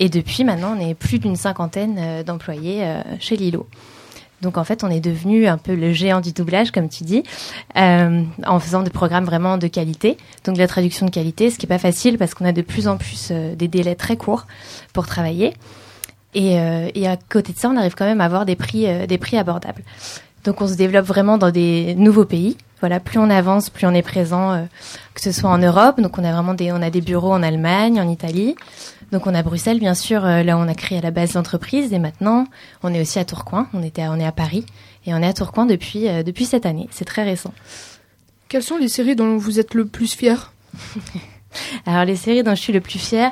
Et 0.00 0.08
depuis 0.08 0.44
maintenant, 0.44 0.76
on 0.76 0.80
est 0.80 0.94
plus 0.94 1.18
d'une 1.18 1.36
cinquantaine 1.36 1.96
euh, 1.98 2.22
d'employés 2.22 2.82
euh, 2.82 3.00
chez 3.20 3.36
Lilo. 3.36 3.68
Donc 4.42 4.58
en 4.58 4.64
fait, 4.64 4.84
on 4.84 4.90
est 4.90 5.00
devenu 5.00 5.46
un 5.46 5.56
peu 5.56 5.74
le 5.74 5.92
géant 5.92 6.20
du 6.20 6.32
doublage, 6.32 6.70
comme 6.70 6.90
tu 6.90 7.04
dis, 7.04 7.22
en 7.74 8.60
faisant 8.60 8.82
des 8.82 8.90
programmes 8.90 9.24
vraiment 9.24 9.56
de 9.56 9.68
qualité. 9.68 10.18
Donc 10.44 10.56
de 10.56 10.60
la 10.60 10.66
traduction 10.66 11.06
de 11.06 11.10
qualité, 11.10 11.48
ce 11.48 11.56
qui 11.56 11.64
est 11.64 11.68
pas 11.68 11.78
facile 11.78 12.18
parce 12.18 12.34
qu'on 12.34 12.44
a 12.44 12.52
de 12.52 12.60
plus 12.60 12.86
en 12.86 12.98
plus 12.98 13.30
des 13.30 13.68
délais 13.68 13.94
très 13.94 14.18
courts 14.18 14.46
pour 14.92 15.06
travailler. 15.06 15.54
Et, 16.34 16.58
à 16.58 17.16
côté 17.16 17.54
de 17.54 17.58
ça, 17.58 17.70
on 17.70 17.76
arrive 17.78 17.94
quand 17.94 18.04
même 18.04 18.20
à 18.20 18.26
avoir 18.26 18.44
des 18.44 18.56
prix 18.56 18.86
abordables. 19.38 19.82
Donc 20.44 20.60
on 20.60 20.68
se 20.68 20.74
développe 20.74 21.06
vraiment 21.06 21.38
dans 21.38 21.50
des 21.50 21.94
nouveaux 21.94 22.24
pays. 22.24 22.56
Voilà, 22.80 23.00
plus 23.00 23.18
on 23.18 23.30
avance, 23.30 23.70
plus 23.70 23.86
on 23.86 23.94
est 23.94 24.02
présent, 24.02 24.52
euh, 24.52 24.64
que 25.14 25.20
ce 25.22 25.32
soit 25.32 25.48
en 25.48 25.56
Europe. 25.58 26.00
Donc 26.00 26.18
on 26.18 26.24
a 26.24 26.32
vraiment 26.32 26.52
des, 26.54 26.70
on 26.70 26.82
a 26.82 26.90
des 26.90 27.00
bureaux 27.00 27.32
en 27.32 27.42
Allemagne, 27.42 27.98
en 28.00 28.08
Italie. 28.08 28.54
Donc 29.10 29.26
on 29.26 29.34
a 29.34 29.42
Bruxelles, 29.42 29.78
bien 29.78 29.94
sûr, 29.94 30.24
euh, 30.24 30.42
là 30.42 30.56
où 30.56 30.60
on 30.60 30.68
a 30.68 30.74
créé 30.74 30.98
à 30.98 31.00
la 31.00 31.10
base 31.10 31.32
l'entreprise. 31.34 31.92
Et 31.94 31.98
maintenant, 31.98 32.46
on 32.82 32.92
est 32.92 33.00
aussi 33.00 33.18
à 33.18 33.24
Tourcoing. 33.24 33.68
On 33.72 33.82
était, 33.82 34.02
à- 34.02 34.10
on 34.10 34.18
est 34.20 34.26
à 34.26 34.32
Paris 34.32 34.66
et 35.06 35.14
on 35.14 35.18
est 35.18 35.26
à 35.26 35.32
Tourcoing 35.32 35.64
depuis 35.66 36.08
euh, 36.08 36.22
depuis 36.22 36.44
cette 36.44 36.66
année. 36.66 36.88
C'est 36.90 37.04
très 37.06 37.22
récent. 37.24 37.54
Quelles 38.48 38.62
sont 38.62 38.76
les 38.76 38.88
séries 38.88 39.16
dont 39.16 39.38
vous 39.38 39.58
êtes 39.58 39.72
le 39.74 39.86
plus 39.86 40.14
fier? 40.14 40.52
Alors 41.86 42.04
les 42.04 42.16
séries 42.16 42.42
dont 42.42 42.54
je 42.54 42.60
suis 42.60 42.72
le 42.72 42.80
plus 42.80 42.98
fière, 42.98 43.30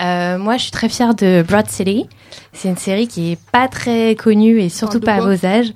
euh, 0.00 0.36
moi 0.38 0.56
je 0.58 0.62
suis 0.64 0.70
très 0.70 0.88
fière 0.90 1.14
de 1.14 1.42
Broad 1.46 1.68
City. 1.70 2.06
C'est 2.52 2.68
une 2.68 2.76
série 2.76 3.08
qui 3.08 3.32
est 3.32 3.38
pas 3.52 3.68
très 3.68 4.14
connue 4.16 4.60
et 4.60 4.68
surtout 4.68 5.00
pas 5.00 5.14
à 5.14 5.20
vos 5.20 5.46
âges. 5.46 5.72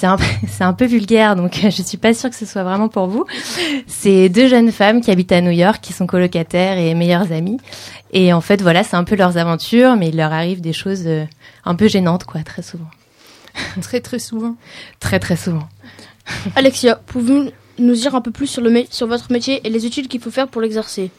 C'est 0.00 0.06
un, 0.06 0.16
c'est 0.48 0.64
un 0.64 0.72
peu 0.72 0.86
vulgaire, 0.86 1.36
donc 1.36 1.60
je 1.62 1.82
suis 1.82 1.98
pas 1.98 2.14
sûre 2.14 2.30
que 2.30 2.36
ce 2.36 2.46
soit 2.46 2.62
vraiment 2.62 2.88
pour 2.88 3.06
vous. 3.06 3.26
C'est 3.86 4.28
deux 4.30 4.48
jeunes 4.48 4.72
femmes 4.72 5.02
qui 5.02 5.10
habitent 5.10 5.32
à 5.32 5.42
New 5.42 5.50
York, 5.50 5.78
qui 5.82 5.92
sont 5.92 6.06
colocataires 6.06 6.78
et 6.78 6.94
meilleures 6.94 7.32
amies. 7.32 7.58
Et 8.12 8.32
en 8.32 8.40
fait, 8.40 8.62
voilà, 8.62 8.82
c'est 8.82 8.96
un 8.96 9.04
peu 9.04 9.14
leurs 9.14 9.36
aventures, 9.36 9.96
mais 9.96 10.08
il 10.08 10.16
leur 10.16 10.32
arrive 10.32 10.60
des 10.60 10.72
choses 10.72 11.02
euh, 11.06 11.24
un 11.64 11.74
peu 11.74 11.86
gênantes, 11.86 12.24
quoi, 12.24 12.42
très 12.42 12.62
souvent. 12.62 12.88
Très 13.82 14.00
très 14.00 14.20
souvent. 14.20 14.54
Très 15.00 15.18
très 15.18 15.36
souvent. 15.36 15.68
Alexia, 16.54 16.94
pouvez-vous 17.06 17.50
nous 17.78 17.94
dire 17.94 18.14
un 18.14 18.20
peu 18.20 18.30
plus 18.30 18.46
sur, 18.46 18.62
le 18.62 18.84
sur 18.90 19.08
votre 19.08 19.32
métier 19.32 19.60
et 19.64 19.70
les 19.70 19.86
études 19.86 20.06
qu'il 20.06 20.20
faut 20.20 20.30
faire 20.30 20.46
pour 20.46 20.62
l'exercer? 20.62 21.10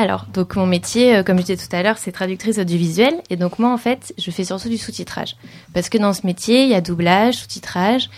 Alors, 0.00 0.26
donc 0.32 0.54
mon 0.54 0.64
métier, 0.64 1.16
euh, 1.16 1.22
comme 1.24 1.38
je 1.38 1.42
disais 1.42 1.56
tout 1.56 1.74
à 1.74 1.82
l'heure, 1.82 1.98
c'est 1.98 2.12
traductrice 2.12 2.58
audiovisuelle. 2.58 3.20
Et 3.30 3.36
donc 3.36 3.58
moi, 3.58 3.72
en 3.72 3.78
fait, 3.78 4.14
je 4.16 4.30
fais 4.30 4.44
surtout 4.44 4.68
du 4.68 4.78
sous-titrage. 4.78 5.34
Parce 5.74 5.88
que 5.88 5.98
dans 5.98 6.12
ce 6.12 6.24
métier, 6.24 6.62
il 6.62 6.68
y 6.68 6.74
a 6.74 6.80
doublage, 6.80 7.34
sous-titrage, 7.34 8.08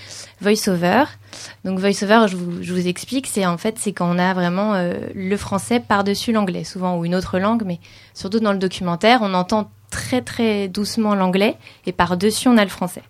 voice-over. 0.42 1.04
Donc 1.64 1.78
voice-over, 1.78 2.26
je 2.28 2.36
vous, 2.36 2.86
explique, 2.86 3.26
c'est 3.26 3.46
en 3.46 3.56
fait, 3.56 3.78
c'est 3.78 3.94
quand 3.94 4.14
on 4.14 4.18
a 4.18 4.34
vraiment 4.34 4.74
euh, 4.74 4.92
le 5.14 5.36
français 5.38 5.80
par-dessus 5.80 6.32
l'anglais, 6.32 6.64
souvent, 6.64 6.98
ou 6.98 7.06
une 7.06 7.14
autre 7.14 7.38
langue, 7.38 7.62
mais 7.64 7.80
surtout 8.12 8.40
dans 8.40 8.52
le 8.52 8.58
documentaire, 8.58 9.20
on 9.22 9.32
entend 9.32 9.70
très 9.88 10.20
très 10.20 10.68
doucement 10.68 11.14
l'anglais 11.14 11.56
et 11.86 11.92
par-dessus, 11.92 12.48
on 12.48 12.58
a 12.58 12.64
le 12.64 12.68
français. 12.70 13.02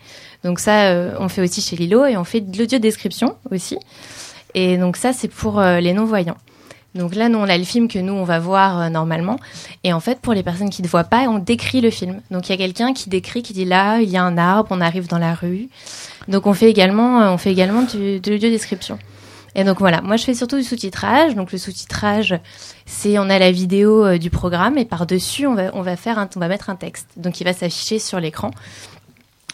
Donc 0.44 0.61
ça, 0.61 0.90
euh, 0.92 1.16
on 1.18 1.28
fait 1.28 1.42
aussi 1.42 1.61
chez 1.61 1.74
Lilo 1.74 2.06
et 2.06 2.16
on 2.16 2.22
fait 2.22 2.40
de 2.40 2.56
l'audio-description 2.56 3.35
aussi. 3.50 3.78
Et 4.54 4.78
donc 4.78 4.96
ça, 4.96 5.12
c'est 5.12 5.28
pour 5.28 5.61
les 5.61 5.92
non-voyants. 5.92 6.37
Donc 6.94 7.14
là, 7.14 7.29
nous, 7.29 7.38
on 7.38 7.48
a 7.48 7.57
le 7.57 7.64
film 7.64 7.87
que 7.87 7.98
nous, 7.98 8.12
on 8.12 8.24
va 8.24 8.38
voir 8.38 8.81
euh, 8.81 8.88
normalement. 8.88 9.38
Et 9.85 9.92
en 9.92 10.00
fait, 10.00 10.18
pour 10.20 10.35
les 10.35 10.42
personnes 10.42 10.70
qui 10.70 10.83
ne 10.83 10.88
voient 10.88 11.05
pas, 11.05 11.29
on 11.29 11.38
décrit 11.38 11.81
le 11.81 11.90
film. 11.90 12.20
Donc 12.31 12.48
il 12.48 12.53
y 12.53 12.55
a 12.55 12.59
quelqu'un 12.59 12.92
qui 12.92 13.09
décrit, 13.09 13.42
qui 13.42 13.53
dit 13.53 13.64
là, 13.64 14.00
il 14.00 14.11
y 14.11 14.16
a 14.16 14.22
un 14.24 14.37
arbre, 14.37 14.68
on 14.70 14.81
arrive 14.81 15.07
dans 15.07 15.18
la 15.18 15.35
rue. 15.35 15.68
Donc 16.29 16.46
on 16.46 16.55
fait 16.55 16.68
également, 16.68 17.22
euh, 17.22 17.31
on 17.31 17.38
fait 17.38 17.53
également 17.53 17.83
du, 17.83 18.18
de 18.18 18.31
l'audio-description. 18.33 18.98
Et 19.55 19.64
donc 19.64 19.81
voilà, 19.81 20.00
moi 20.00 20.16
je 20.16 20.24
fais 20.24 20.35
surtout 20.35 20.57
du 20.57 20.64
sous-titrage. 20.64 21.35
Donc 21.35 21.53
le 21.53 21.59
sous-titrage, 21.59 22.38
c'est 22.87 23.18
on 23.18 23.31
a 23.31 23.38
la 23.38 23.53
vidéo 23.53 24.05
euh, 24.05 24.18
du 24.18 24.31
programme 24.31 24.76
et 24.76 24.85
par-dessus, 24.85 25.46
on 25.46 25.55
va, 25.55 25.70
on 25.74 25.83
va 25.83 25.96
faire 25.96 26.18
un, 26.18 26.29
on 26.35 26.40
va 26.40 26.48
mettre 26.48 26.70
un 26.70 26.76
texte. 26.76 27.09
Donc 27.16 27.40
il 27.40 27.44
va 27.44 27.53
s'afficher 27.53 27.98
sur 28.00 28.18
l'écran. 28.18 28.50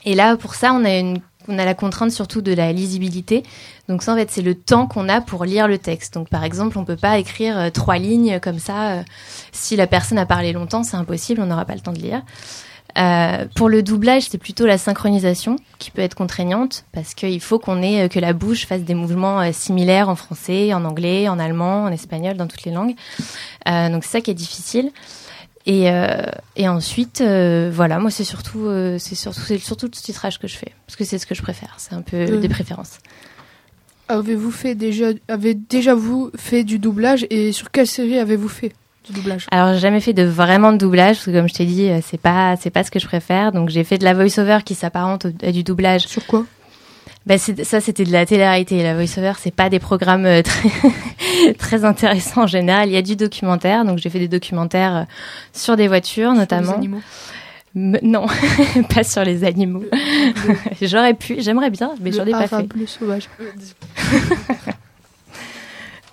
Et 0.06 0.14
là, 0.14 0.36
pour 0.36 0.54
ça, 0.54 0.72
on 0.72 0.84
a 0.84 0.96
une 0.96 1.20
on 1.48 1.58
a 1.58 1.64
la 1.64 1.74
contrainte 1.74 2.10
surtout 2.10 2.40
de 2.42 2.52
la 2.52 2.72
lisibilité. 2.72 3.42
Donc 3.88 4.02
ça, 4.02 4.12
en 4.12 4.16
fait, 4.16 4.30
c'est 4.30 4.42
le 4.42 4.54
temps 4.54 4.86
qu'on 4.86 5.08
a 5.08 5.20
pour 5.20 5.44
lire 5.44 5.68
le 5.68 5.78
texte. 5.78 6.14
Donc 6.14 6.28
par 6.28 6.44
exemple, 6.44 6.78
on 6.78 6.84
peut 6.84 6.96
pas 6.96 7.18
écrire 7.18 7.58
euh, 7.58 7.70
trois 7.70 7.98
lignes 7.98 8.40
comme 8.40 8.58
ça. 8.58 8.92
euh, 8.92 9.02
si 9.52 9.76
la 9.76 9.86
personne 9.86 10.18
a 10.18 10.26
parlé 10.26 10.52
longtemps, 10.52 10.82
c'est 10.82 10.96
impossible, 10.96 11.40
on 11.40 11.46
n'aura 11.46 11.64
pas 11.64 11.74
le 11.74 11.80
temps 11.80 11.92
de 11.92 11.98
lire. 11.98 12.22
Euh, 12.98 13.44
pour 13.54 13.68
le 13.68 13.82
doublage, 13.82 14.22
c'est 14.30 14.38
plutôt 14.38 14.64
la 14.64 14.78
synchronisation 14.78 15.56
qui 15.78 15.90
peut 15.90 16.00
être 16.00 16.14
contraignante 16.14 16.84
parce 16.92 17.12
qu'il 17.12 17.40
faut 17.42 17.58
qu'on 17.58 17.82
ait 17.82 18.04
euh, 18.04 18.08
que 18.08 18.18
la 18.18 18.32
bouche 18.32 18.66
fasse 18.66 18.82
des 18.82 18.94
mouvements 18.94 19.52
similaires 19.52 20.08
en 20.08 20.16
français, 20.16 20.72
en 20.72 20.84
anglais, 20.84 21.28
en 21.28 21.38
allemand, 21.38 21.84
en 21.84 21.92
espagnol, 21.92 22.36
dans 22.36 22.46
toutes 22.46 22.64
les 22.64 22.72
langues. 22.72 22.94
Donc 23.66 24.04
c'est 24.04 24.10
ça 24.12 24.20
qui 24.20 24.30
est 24.30 24.34
difficile. 24.34 24.92
Et, 25.68 25.90
euh, 25.90 26.22
et 26.54 26.68
ensuite, 26.68 27.20
euh, 27.20 27.70
voilà, 27.74 27.98
moi 27.98 28.10
c'est 28.12 28.22
surtout, 28.24 28.66
euh, 28.66 28.98
c'est 28.98 29.16
surtout, 29.16 29.40
c'est 29.40 29.58
surtout 29.58 29.86
le 29.86 29.92
sous-titrage 29.94 30.38
que 30.38 30.46
je 30.46 30.56
fais 30.56 30.72
parce 30.86 30.94
que 30.96 31.04
c'est 31.04 31.18
ce 31.18 31.26
que 31.26 31.34
je 31.34 31.42
préfère. 31.42 31.74
C'est 31.78 31.94
un 31.94 32.02
peu 32.02 32.16
Euh. 32.18 32.38
des 32.38 32.48
préférences. 32.48 32.98
Avez-vous 34.08 34.52
fait 34.52 34.76
déjà, 34.76 35.06
avez 35.26 35.54
déjà 35.54 35.94
vous 35.94 36.30
fait 36.36 36.62
du 36.62 36.78
doublage 36.78 37.26
et 37.30 37.50
sur 37.50 37.72
quelle 37.72 37.88
série 37.88 38.18
avez-vous 38.18 38.48
fait 38.48 38.72
du 39.04 39.12
doublage? 39.12 39.46
Alors 39.50 39.74
j'ai 39.74 39.80
jamais 39.80 40.00
fait 40.00 40.12
de 40.12 40.22
vraiment 40.22 40.72
de 40.72 40.78
doublage 40.78 41.16
parce 41.16 41.26
que 41.26 41.32
comme 41.32 41.48
je 41.48 41.54
t'ai 41.54 41.66
dit, 41.66 41.90
euh, 41.90 41.98
c'est 42.00 42.20
pas 42.20 42.54
c'est 42.56 42.70
pas 42.70 42.84
ce 42.84 42.92
que 42.92 43.00
je 43.00 43.06
préfère. 43.06 43.50
Donc 43.50 43.68
j'ai 43.68 43.82
fait 43.82 43.98
de 43.98 44.04
la 44.04 44.14
voice-over 44.14 44.58
qui 44.64 44.76
s'apparente 44.76 45.26
à 45.42 45.50
du 45.50 45.64
doublage. 45.64 46.02
Sur 46.06 46.24
quoi? 46.26 46.46
Bah, 47.26 47.38
c'est- 47.38 47.64
ça 47.64 47.80
c'était 47.80 48.04
de 48.04 48.12
la 48.12 48.24
télé-réalité. 48.26 48.82
La 48.82 48.94
voice-over 48.94 49.32
c'est 49.38 49.54
pas 49.54 49.68
des 49.68 49.78
programmes 49.78 50.26
euh, 50.26 50.42
très 50.42 51.54
très 51.54 51.84
intéressants 51.84 52.42
en 52.42 52.46
général. 52.46 52.88
Il 52.88 52.92
y 52.92 52.96
a 52.96 53.02
du 53.02 53.16
documentaire. 53.16 53.84
Donc 53.84 53.98
j'ai 53.98 54.10
fait 54.10 54.18
des 54.18 54.28
documentaires 54.28 54.94
euh, 54.96 55.02
sur 55.52 55.76
des 55.76 55.88
voitures 55.88 56.32
notamment. 56.34 56.72
animaux 56.74 57.00
M- 57.74 57.98
non, 58.02 58.26
pas 58.94 59.04
sur 59.04 59.22
les 59.24 59.44
animaux. 59.44 59.84
J'aurais 60.80 61.12
pu, 61.14 61.36
j'aimerais 61.40 61.68
bien, 61.70 61.92
mais 62.00 62.10
j'en 62.10 62.24
ai 62.24 62.30
pas 62.30 62.46
fait. 62.48 62.66
le 62.74 62.86
sauvage. 62.86 63.28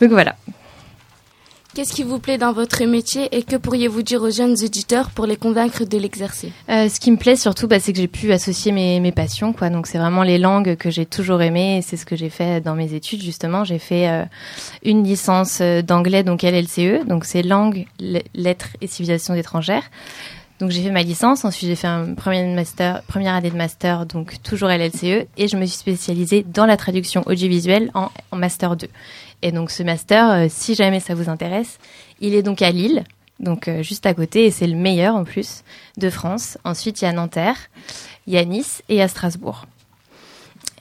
Donc 0.02 0.12
voilà. 0.12 0.36
Qu'est-ce 1.74 1.94
qui 1.94 2.04
vous 2.04 2.20
plaît 2.20 2.38
dans 2.38 2.54
votre 2.54 2.84
métier 2.86 3.36
et 3.36 3.42
que 3.42 3.56
pourriez-vous 3.56 4.04
dire 4.04 4.22
aux 4.22 4.30
jeunes 4.30 4.52
auditeurs 4.64 5.10
pour 5.10 5.26
les 5.26 5.38
convaincre 5.38 5.86
de 5.86 5.98
l'exercer? 5.98 6.52
Euh, 6.70 6.88
ce 6.88 7.00
qui 7.00 7.10
me 7.10 7.18
plaît 7.18 7.36
surtout, 7.36 7.68
bah, 7.68 7.80
c'est 7.80 7.94
que 7.94 7.98
j'ai 7.98 8.08
pu 8.08 8.32
associer 8.32 8.72
mes, 8.72 9.12
passions. 9.12 9.56
Donc 9.72 9.88
c'est 9.88 9.98
vraiment 9.98 10.22
les 10.22 10.38
langues 10.38 10.76
que 10.76 10.92
j'ai 10.92 11.08
toujours 11.08 11.42
aimées. 11.42 11.82
C'est 11.84 11.98
ce 11.98 12.06
que 12.06 12.16
j'ai 12.16 12.30
fait 12.30 12.62
dans 12.62 12.76
mes 12.76 12.94
études 12.94 13.24
justement. 13.24 13.64
J'ai 13.64 13.80
fait 13.80 14.08
euh, 14.08 14.24
une 14.84 15.04
licence 15.04 15.60
euh, 15.62 15.82
d'anglais, 15.82 16.22
donc 16.22 16.44
LLCE, 16.44 17.08
donc 17.08 17.26
c'est 17.26 17.42
langue, 17.42 17.88
le- 18.00 18.22
lettres 18.36 18.70
et 18.82 18.86
civilisations 18.86 19.34
étrangères. 19.34 19.90
Donc 20.60 20.70
j'ai 20.70 20.84
fait 20.84 20.92
ma 20.92 21.02
licence, 21.02 21.44
ensuite 21.44 21.68
j'ai 21.68 21.76
fait 21.76 21.88
un 21.88 22.14
premier 22.14 22.44
master, 22.54 23.02
première 23.08 23.34
année 23.34 23.50
de 23.50 23.58
master, 23.58 24.06
donc 24.06 24.42
toujours 24.44 24.70
LLCE, 24.70 25.26
et 25.38 25.48
je 25.48 25.58
me 25.58 25.66
suis 25.66 25.80
spécialisée 25.80 26.46
dans 26.48 26.68
la 26.68 26.78
traduction 26.78 27.24
audiovisuelle 27.26 27.90
en, 27.96 28.10
en 28.32 28.38
master 28.38 28.76
2. 28.76 28.88
Et 29.46 29.52
donc 29.52 29.70
ce 29.72 29.84
master, 29.84 30.32
euh, 30.32 30.48
si 30.50 30.74
jamais 30.74 31.02
ça 31.02 31.14
vous 31.16 31.30
intéresse, 31.30 31.78
il 32.22 32.34
est 32.34 32.44
donc 32.44 32.62
à 32.62 32.72
Lille, 32.72 33.04
donc 33.42 33.68
euh, 33.68 33.84
juste 33.84 34.06
à 34.06 34.14
côté, 34.14 34.46
et 34.46 34.52
c'est 34.52 34.68
le 34.68 34.76
meilleur 34.78 35.16
en 35.16 35.26
plus 35.26 35.64
de 35.98 36.10
France. 36.10 36.58
Ensuite, 36.64 37.02
il 37.02 37.06
y 37.06 37.08
a 37.10 37.12
Nanterre, 37.12 37.58
il 38.26 38.34
y 38.34 38.38
a 38.38 38.46
Nice 38.46 38.84
et 38.88 39.02
à 39.02 39.10
Strasbourg. 39.10 39.66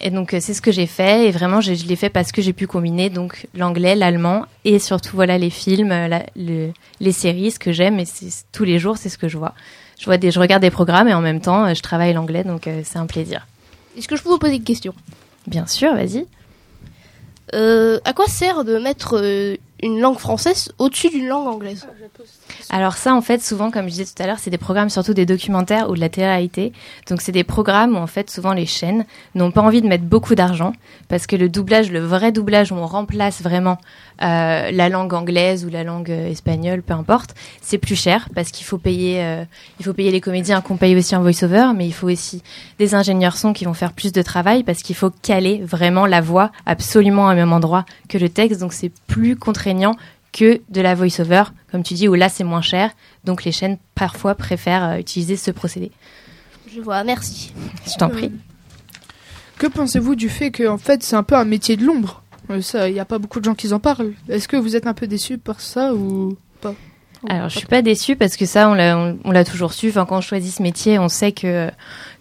Et 0.01 0.11
donc 0.11 0.33
euh, 0.33 0.39
c'est 0.41 0.55
ce 0.55 0.63
que 0.63 0.71
j'ai 0.71 0.87
fait, 0.87 1.27
et 1.27 1.31
vraiment 1.33 1.61
je, 1.61 1.75
je 1.75 1.87
l'ai 1.87 1.97
fait 1.97 2.09
parce 2.09 2.31
que 2.31 2.41
j'ai 2.41 2.53
pu 2.53 2.69
combiner 2.69 3.11
donc 3.11 3.47
l'anglais, 3.55 3.97
l'allemand 3.97 4.47
et 4.65 4.79
surtout 4.79 5.17
voilà 5.17 5.39
les 5.39 5.51
films, 5.51 5.89
la- 5.89 6.27
le- 6.37 6.73
les 7.01 7.13
séries, 7.13 7.51
ce 7.51 7.59
que 7.59 7.73
j'aime, 7.73 7.99
et 7.99 8.05
c'est 8.05 8.29
tous 8.53 8.65
les 8.65 8.79
jours 8.79 8.97
c'est 8.97 9.09
ce 9.09 9.19
que 9.19 9.27
je 9.29 9.39
vois. 9.39 9.55
Je 9.99 10.05
vois 10.05 10.19
des, 10.19 10.31
je 10.31 10.39
regarde 10.41 10.63
des 10.63 10.71
programmes 10.71 11.09
et 11.09 11.15
en 11.15 11.21
même 11.21 11.41
temps 11.41 11.73
je 11.75 11.81
travaille 11.83 12.13
l'anglais, 12.15 12.45
donc 12.45 12.67
euh, 12.69 12.83
c'est 12.85 12.99
un 12.99 13.07
plaisir. 13.07 13.47
Est-ce 13.99 14.07
que 14.09 14.15
je 14.17 14.23
peux 14.23 14.29
vous 14.31 14.39
poser 14.39 14.57
une 14.57 14.65
question? 14.65 14.95
Bien 15.49 15.67
sûr, 15.67 15.93
vas-y. 15.95 16.27
Euh, 17.55 17.99
À 18.05 18.13
quoi 18.13 18.27
sert 18.27 18.65
de 18.65 18.79
mettre 18.79 19.19
euh, 19.21 19.57
une 19.83 20.01
langue 20.01 20.19
française 20.19 20.73
au-dessus 20.79 21.11
d'une 21.11 21.27
langue 21.27 21.49
anglaise 21.49 21.87
Alors 22.71 22.95
ça, 22.95 23.15
en 23.15 23.21
fait, 23.21 23.43
souvent, 23.43 23.71
comme 23.71 23.87
je 23.87 23.91
disais 23.91 24.05
tout 24.05 24.23
à 24.23 24.27
l'heure, 24.27 24.39
c'est 24.39 24.51
des 24.51 24.59
programmes 24.59 24.91
surtout 24.91 25.13
des 25.13 25.27
documentaires 25.27 25.91
ou 25.91 25.97
de 25.97 26.01
la 26.01 26.09
télé-réalité. 26.09 26.73
Donc 27.09 27.21
c'est 27.21 27.33
des 27.33 27.43
programmes 27.43 27.97
où 27.97 27.99
en 27.99 28.07
fait 28.07 28.31
souvent 28.31 28.53
les 28.53 28.67
chaînes 28.67 29.05
n'ont 29.35 29.51
pas 29.51 29.61
envie 29.61 29.83
de 29.83 29.89
mettre 29.89 30.05
beaucoup 30.05 30.37
d'argent 30.37 30.73
parce 31.09 31.27
que 31.27 31.35
le 31.35 31.49
doublage, 31.49 31.91
le 31.91 31.99
vrai 31.99 32.31
doublage 32.31 32.71
où 32.71 32.77
on 32.77 32.87
remplace 32.87 33.43
vraiment 33.43 33.79
euh, 34.23 34.71
la 34.71 34.89
langue 34.89 35.15
anglaise 35.15 35.65
ou 35.65 35.69
la 35.69 35.83
langue 35.83 36.11
euh, 36.11 36.31
espagnole, 36.31 36.83
peu 36.83 36.95
importe, 36.95 37.35
c'est 37.61 37.79
plus 37.79 37.97
cher 37.97 38.29
parce 38.35 38.53
qu'il 38.53 38.65
faut 38.65 38.79
payer, 38.79 39.23
euh, 39.23 39.45
faut 39.83 39.95
payer 39.95 40.13
les 40.13 40.21
comédiens 40.21 40.61
qu'on 40.61 40.77
paye 40.77 40.97
aussi 40.97 41.17
en 41.17 41.23
voice-over, 41.23 41.73
mais 41.75 41.87
il 41.87 41.93
faut 41.93 42.09
aussi 42.09 42.43
des 42.79 42.95
ingénieurs 42.95 43.37
son 43.37 43.53
qui 43.53 43.65
vont 43.65 43.75
faire 43.75 43.93
plus 43.93 44.13
de 44.13 44.23
travail 44.23 44.63
parce 44.63 44.83
qu'il 44.83 44.95
faut 44.95 45.11
caler 45.11 45.61
vraiment 45.65 46.07
la 46.07 46.21
voix 46.21 46.53
absolument 46.67 47.27
au 47.27 47.35
même 47.35 47.53
endroit 47.53 47.85
que 48.09 48.17
le 48.17 48.29
texte. 48.29 48.61
Donc 48.61 48.73
c'est 48.73 48.93
plus 49.09 49.35
contraignant 49.35 49.72
que 50.33 50.61
de 50.71 50.81
la 50.81 50.95
voice-over, 50.95 51.45
comme 51.71 51.83
tu 51.83 51.95
dis, 51.95 52.09
où 52.09 52.15
là 52.15 52.29
c'est 52.29 52.45
moins 52.45 52.63
cher. 52.63 52.91
Donc 53.25 53.45
les 53.45 53.53
chaînes 53.53 53.77
parfois 53.95 54.35
préfèrent 54.35 54.85
euh, 54.85 54.97
utiliser 54.99 55.37
ce 55.37 55.51
procédé. 55.51 55.91
Je 56.75 56.81
vois, 56.81 57.05
merci. 57.05 57.53
Je 57.87 57.95
t'en 57.97 58.09
prie. 58.09 58.33
Que 59.59 59.67
pensez-vous 59.67 60.15
du 60.15 60.29
fait 60.29 60.51
que 60.51 60.67
en 60.67 60.79
fait 60.79 61.03
c'est 61.03 61.17
un 61.17 61.23
peu 61.23 61.35
un 61.37 61.45
métier 61.45 61.77
de 61.77 61.85
l'ombre? 61.85 62.23
Euh, 62.51 62.61
Ça, 62.63 62.89
il 62.89 62.95
n'y 62.95 63.01
a 63.01 63.05
pas 63.05 63.19
beaucoup 63.19 63.39
de 63.41 63.45
gens 63.45 63.55
qui 63.55 63.73
en 63.73 63.79
parlent. 63.79 64.13
Est-ce 64.29 64.49
que 64.49 64.57
vous 64.57 64.75
êtes 64.75 64.87
un 64.87 64.95
peu 64.95 65.07
déçu 65.07 65.39
par 65.39 65.61
ça 65.61 65.95
ou 65.95 66.37
pas? 66.61 66.75
Alors 67.29 67.49
je 67.49 67.59
suis 67.59 67.69
pas 67.69 67.83
déçue 67.83 68.17
parce 68.17 68.37
que 68.37 68.47
ça 68.47 68.69
on 68.69 68.75
l'a 68.75 68.99
on, 68.99 69.17
on 69.25 69.31
l'a 69.31 69.45
toujours 69.45 69.73
su. 69.75 69.91
Enfin 69.91 70.07
quand 70.07 70.17
on 70.19 70.21
choisit 70.23 70.53
ce 70.53 70.61
métier, 70.63 70.99
on 70.99 71.09
sait 71.09 71.31
que 71.31 71.71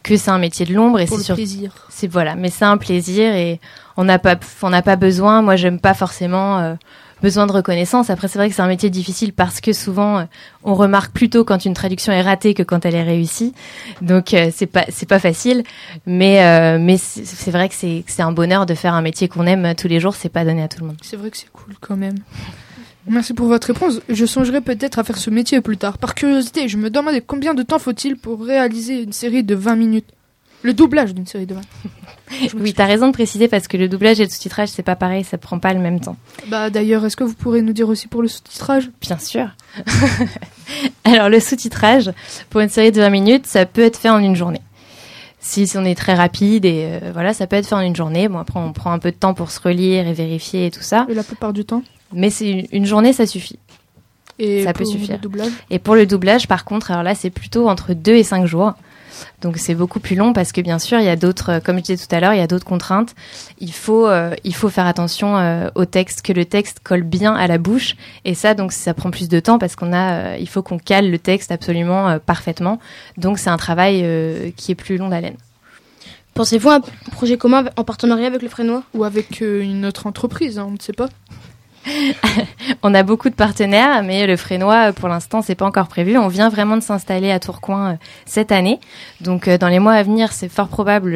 que 0.03 0.15
c'est 0.17 0.29
un 0.29 0.37
métier 0.37 0.63
de 0.65 0.73
l'ombre 0.75 0.99
et 0.99 1.05
Pour 1.07 1.17
c'est 1.17 1.23
sur- 1.23 1.35
plaisir. 1.35 1.87
C'est 1.89 2.05
voilà, 2.07 2.35
mais 2.35 2.51
c'est 2.51 2.65
un 2.65 2.77
plaisir 2.77 3.33
et 3.33 3.59
on 3.97 4.03
n'a 4.03 4.19
pas 4.19 4.35
on 4.61 4.69
n'a 4.69 4.83
pas 4.83 4.97
besoin. 4.97 5.41
Moi 5.41 5.55
j'aime 5.55 5.79
pas 5.79 5.95
forcément 5.95 6.59
euh, 6.59 6.75
besoin 7.21 7.47
de 7.47 7.51
reconnaissance. 7.51 8.09
Après 8.09 8.27
c'est 8.27 8.39
vrai 8.39 8.49
que 8.49 8.55
c'est 8.55 8.61
un 8.61 8.67
métier 8.67 8.89
difficile 8.89 9.33
parce 9.33 9.61
que 9.61 9.73
souvent 9.73 10.19
euh, 10.19 10.23
on 10.63 10.75
remarque 10.75 11.13
plutôt 11.13 11.43
quand 11.43 11.65
une 11.65 11.73
traduction 11.73 12.13
est 12.13 12.21
ratée 12.21 12.53
que 12.53 12.63
quand 12.63 12.85
elle 12.85 12.95
est 12.95 13.03
réussie. 13.03 13.53
Donc 14.01 14.33
euh, 14.33 14.51
c'est 14.53 14.65
pas 14.65 14.85
c'est 14.89 15.07
pas 15.07 15.19
facile, 15.19 15.63
mais 16.05 16.43
euh, 16.43 16.77
mais 16.79 16.97
c'est 16.97 17.51
vrai 17.51 17.69
que 17.69 17.75
c'est 17.75 18.03
c'est 18.07 18.21
un 18.21 18.31
bonheur 18.31 18.65
de 18.65 18.73
faire 18.73 18.93
un 18.93 19.01
métier 19.01 19.27
qu'on 19.27 19.45
aime 19.45 19.73
tous 19.75 19.87
les 19.87 19.99
jours. 19.99 20.15
C'est 20.15 20.29
pas 20.29 20.45
donné 20.45 20.63
à 20.63 20.67
tout 20.67 20.81
le 20.81 20.87
monde. 20.87 20.97
C'est 21.01 21.17
vrai 21.17 21.29
que 21.29 21.37
c'est 21.37 21.51
cool 21.51 21.75
quand 21.79 21.97
même. 21.97 22.15
Merci 23.07 23.33
pour 23.33 23.47
votre 23.47 23.67
réponse. 23.67 23.99
Je 24.09 24.25
songerai 24.25 24.61
peut-être 24.61 24.99
à 24.99 25.03
faire 25.03 25.17
ce 25.17 25.31
métier 25.31 25.59
plus 25.61 25.77
tard. 25.77 25.97
Par 25.97 26.13
curiosité, 26.13 26.67
je 26.67 26.77
me 26.77 26.89
demandais 26.91 27.21
combien 27.21 27.55
de 27.55 27.63
temps 27.63 27.79
faut-il 27.79 28.15
pour 28.15 28.45
réaliser 28.45 29.01
une 29.01 29.13
série 29.13 29.43
de 29.43 29.55
20 29.55 29.75
minutes? 29.75 30.05
Le 30.63 30.73
doublage 30.73 31.13
d'une 31.13 31.25
série 31.25 31.45
de 31.45 31.55
20. 31.55 31.61
Oui, 32.55 32.73
t'as 32.73 32.85
raison 32.85 33.07
de 33.07 33.11
préciser 33.11 33.49
parce 33.49 33.67
que 33.67 33.75
le 33.75 33.89
doublage 33.89 34.21
et 34.21 34.23
le 34.23 34.29
sous-titrage 34.29 34.69
c'est 34.69 34.83
pas 34.83 34.95
pareil, 34.95 35.25
ça 35.25 35.37
prend 35.37 35.59
pas 35.59 35.73
le 35.73 35.81
même 35.81 35.99
temps. 35.99 36.15
Bah 36.47 36.69
d'ailleurs, 36.69 37.03
est-ce 37.03 37.17
que 37.17 37.25
vous 37.25 37.33
pourrez 37.33 37.61
nous 37.61 37.73
dire 37.73 37.89
aussi 37.89 38.07
pour 38.07 38.21
le 38.21 38.29
sous-titrage? 38.29 38.89
Bien 39.01 39.17
sûr. 39.17 39.49
Alors 41.03 41.27
le 41.27 41.41
sous-titrage 41.41 42.11
pour 42.49 42.61
une 42.61 42.69
série 42.69 42.93
de 42.93 43.01
20 43.01 43.09
minutes, 43.09 43.47
ça 43.47 43.65
peut 43.65 43.81
être 43.81 43.97
fait 43.97 44.09
en 44.09 44.19
une 44.19 44.37
journée. 44.37 44.61
Si, 45.41 45.67
si 45.67 45.77
on 45.77 45.83
est 45.83 45.93
très 45.95 46.13
rapide 46.13 46.63
et 46.63 46.99
voilà, 47.11 47.33
ça 47.33 47.47
peut 47.47 47.57
être 47.57 47.67
fait 47.67 47.75
en 47.75 47.81
une 47.81 47.95
journée. 47.95 48.29
Bon, 48.29 48.37
après, 48.37 48.59
on 48.59 48.71
prend 48.71 48.93
un 48.93 48.99
peu 48.99 49.11
de 49.11 49.17
temps 49.17 49.33
pour 49.33 49.51
se 49.51 49.59
relire 49.59 50.07
et 50.07 50.13
vérifier 50.13 50.67
et 50.67 50.71
tout 50.71 50.83
ça. 50.83 51.05
Et 51.09 51.13
la 51.13 51.23
plupart 51.23 51.51
du 51.51 51.65
temps? 51.65 51.83
Mais 52.13 52.29
c'est 52.29 52.69
une 52.71 52.85
journée, 52.85 53.11
ça 53.11 53.25
suffit. 53.25 53.59
Et 54.39 54.63
ça 54.63 54.71
pour 54.71 54.85
peut 54.85 54.85
suffire. 54.85 55.15
le 55.15 55.21
doublage? 55.21 55.51
Et 55.69 55.79
pour 55.79 55.95
le 55.95 56.05
doublage, 56.05 56.47
par 56.47 56.63
contre, 56.63 56.91
alors 56.91 57.03
là, 57.03 57.13
c'est 57.15 57.29
plutôt 57.29 57.67
entre 57.67 57.93
2 57.93 58.13
et 58.13 58.23
5 58.23 58.45
jours. 58.45 58.73
Donc 59.41 59.57
c'est 59.57 59.75
beaucoup 59.75 59.99
plus 59.99 60.15
long 60.15 60.33
parce 60.33 60.51
que 60.51 60.61
bien 60.61 60.79
sûr, 60.79 60.99
il 60.99 61.05
y 61.05 61.09
a 61.09 61.15
d'autres, 61.15 61.59
comme 61.59 61.77
je 61.77 61.83
disais 61.83 62.05
tout 62.05 62.15
à 62.15 62.19
l'heure, 62.19 62.33
il 62.33 62.39
y 62.39 62.43
a 62.43 62.47
d'autres 62.47 62.65
contraintes. 62.65 63.15
Il 63.59 63.73
faut, 63.73 64.07
euh, 64.07 64.35
il 64.43 64.55
faut 64.55 64.69
faire 64.69 64.85
attention 64.85 65.37
euh, 65.37 65.69
au 65.75 65.85
texte, 65.85 66.21
que 66.21 66.33
le 66.33 66.45
texte 66.45 66.79
colle 66.83 67.03
bien 67.03 67.33
à 67.33 67.47
la 67.47 67.57
bouche. 67.57 67.95
Et 68.25 68.35
ça, 68.35 68.53
donc 68.53 68.71
ça 68.71 68.93
prend 68.93 69.11
plus 69.11 69.29
de 69.29 69.39
temps 69.39 69.59
parce 69.59 69.75
qu'on 69.75 69.93
a, 69.93 70.13
euh, 70.13 70.37
il 70.39 70.47
faut 70.47 70.61
qu'on 70.61 70.77
cale 70.77 71.09
le 71.09 71.19
texte 71.19 71.51
absolument 71.51 72.09
euh, 72.09 72.19
parfaitement. 72.19 72.79
Donc 73.17 73.39
c'est 73.39 73.49
un 73.49 73.57
travail 73.57 74.01
euh, 74.03 74.51
qui 74.55 74.71
est 74.71 74.75
plus 74.75 74.97
long 74.97 75.09
d'haleine. 75.09 75.35
Pensez-vous 76.33 76.69
à 76.69 76.75
un 76.75 76.81
projet 77.11 77.37
commun 77.37 77.65
en 77.75 77.83
partenariat 77.83 78.27
avec 78.27 78.41
le 78.41 78.47
Frénois? 78.47 78.83
Ou 78.93 79.03
avec 79.03 79.41
euh, 79.41 79.61
une 79.61 79.85
autre 79.85 80.07
entreprise, 80.07 80.59
hein, 80.59 80.65
on 80.67 80.71
ne 80.71 80.79
sait 80.79 80.93
pas. 80.93 81.09
On 82.83 82.93
a 82.93 83.03
beaucoup 83.03 83.29
de 83.29 83.35
partenaires, 83.35 84.03
mais 84.03 84.27
le 84.27 84.37
Frénois, 84.37 84.89
euh, 84.89 84.91
pour 84.93 85.09
l'instant, 85.09 85.41
c'est 85.41 85.55
pas 85.55 85.65
encore 85.65 85.87
prévu. 85.87 86.17
On 86.17 86.27
vient 86.27 86.49
vraiment 86.49 86.77
de 86.77 86.83
s'installer 86.83 87.31
à 87.31 87.39
Tourcoing 87.39 87.91
euh, 87.91 87.95
cette 88.25 88.51
année, 88.51 88.79
donc 89.21 89.47
euh, 89.47 89.57
dans 89.57 89.67
les 89.67 89.79
mois 89.79 89.93
à 89.93 90.03
venir, 90.03 90.31
c'est 90.31 90.49
fort 90.49 90.67
probable 90.67 91.13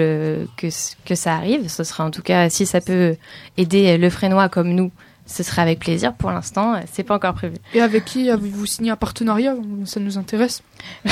que 0.58 0.67
que 1.06 1.15
ça 1.15 1.34
arrive. 1.34 1.69
Ce 1.69 1.84
sera 1.84 2.06
en 2.06 2.12
tout 2.12 2.21
cas, 2.21 2.49
si 2.49 2.65
ça 2.65 2.82
peut 2.82 3.15
aider 3.58 3.97
le 3.97 4.10
Frénois 4.10 4.49
comme 4.49 4.69
nous, 4.69 4.91
ce 5.25 5.43
sera 5.43 5.61
avec 5.61 5.79
plaisir. 5.79 6.13
Pour 6.13 6.31
l'instant, 6.31 6.75
euh, 6.75 6.79
c'est 6.91 7.03
pas 7.03 7.15
encore 7.15 7.33
prévu. 7.33 7.55
Et 7.73 7.81
avec 7.81 8.05
qui 8.05 8.29
avez-vous 8.29 8.65
signé 8.65 8.91
un 8.91 8.95
partenariat? 8.95 9.55
Ça 9.85 9.99
nous 9.99 10.17
intéresse. 10.17 10.61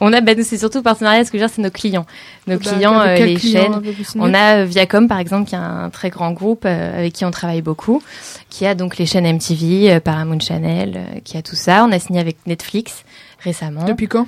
On 0.00 0.12
a, 0.12 0.20
nous, 0.20 0.42
c'est 0.42 0.58
surtout 0.58 0.82
partenariat, 0.82 1.24
ce 1.24 1.30
que 1.30 1.36
je 1.38 1.42
veux 1.42 1.46
dire, 1.46 1.54
c'est 1.54 1.62
nos 1.62 1.70
clients. 1.70 2.06
Nos 2.46 2.56
Bah, 2.58 2.70
clients, 2.70 3.00
euh, 3.00 3.14
les 3.14 3.34
client 3.34 3.82
chaînes. 3.82 3.94
On 4.16 4.32
a 4.34 4.60
euh, 4.62 4.64
Viacom, 4.64 5.06
par 5.06 5.18
exemple, 5.18 5.48
qui 5.48 5.54
est 5.54 5.58
un 5.58 5.90
très 5.90 6.08
grand 6.10 6.32
groupe 6.32 6.64
euh, 6.64 6.98
avec 6.98 7.12
qui 7.12 7.24
on 7.24 7.30
travaille 7.30 7.60
beaucoup, 7.62 8.02
qui 8.48 8.64
a 8.66 8.74
donc 8.74 8.96
les 8.96 9.06
chaînes 9.06 9.30
MTV, 9.30 9.92
euh, 9.92 10.00
Paramount 10.00 10.40
Channel, 10.40 11.20
qui 11.24 11.36
a 11.36 11.42
tout 11.42 11.56
ça. 11.56 11.84
On 11.84 11.92
a 11.92 11.98
signé 11.98 12.20
avec 12.20 12.38
Netflix 12.46 13.04
récemment. 13.40 13.84
Depuis 13.84 14.08
quand? 14.08 14.26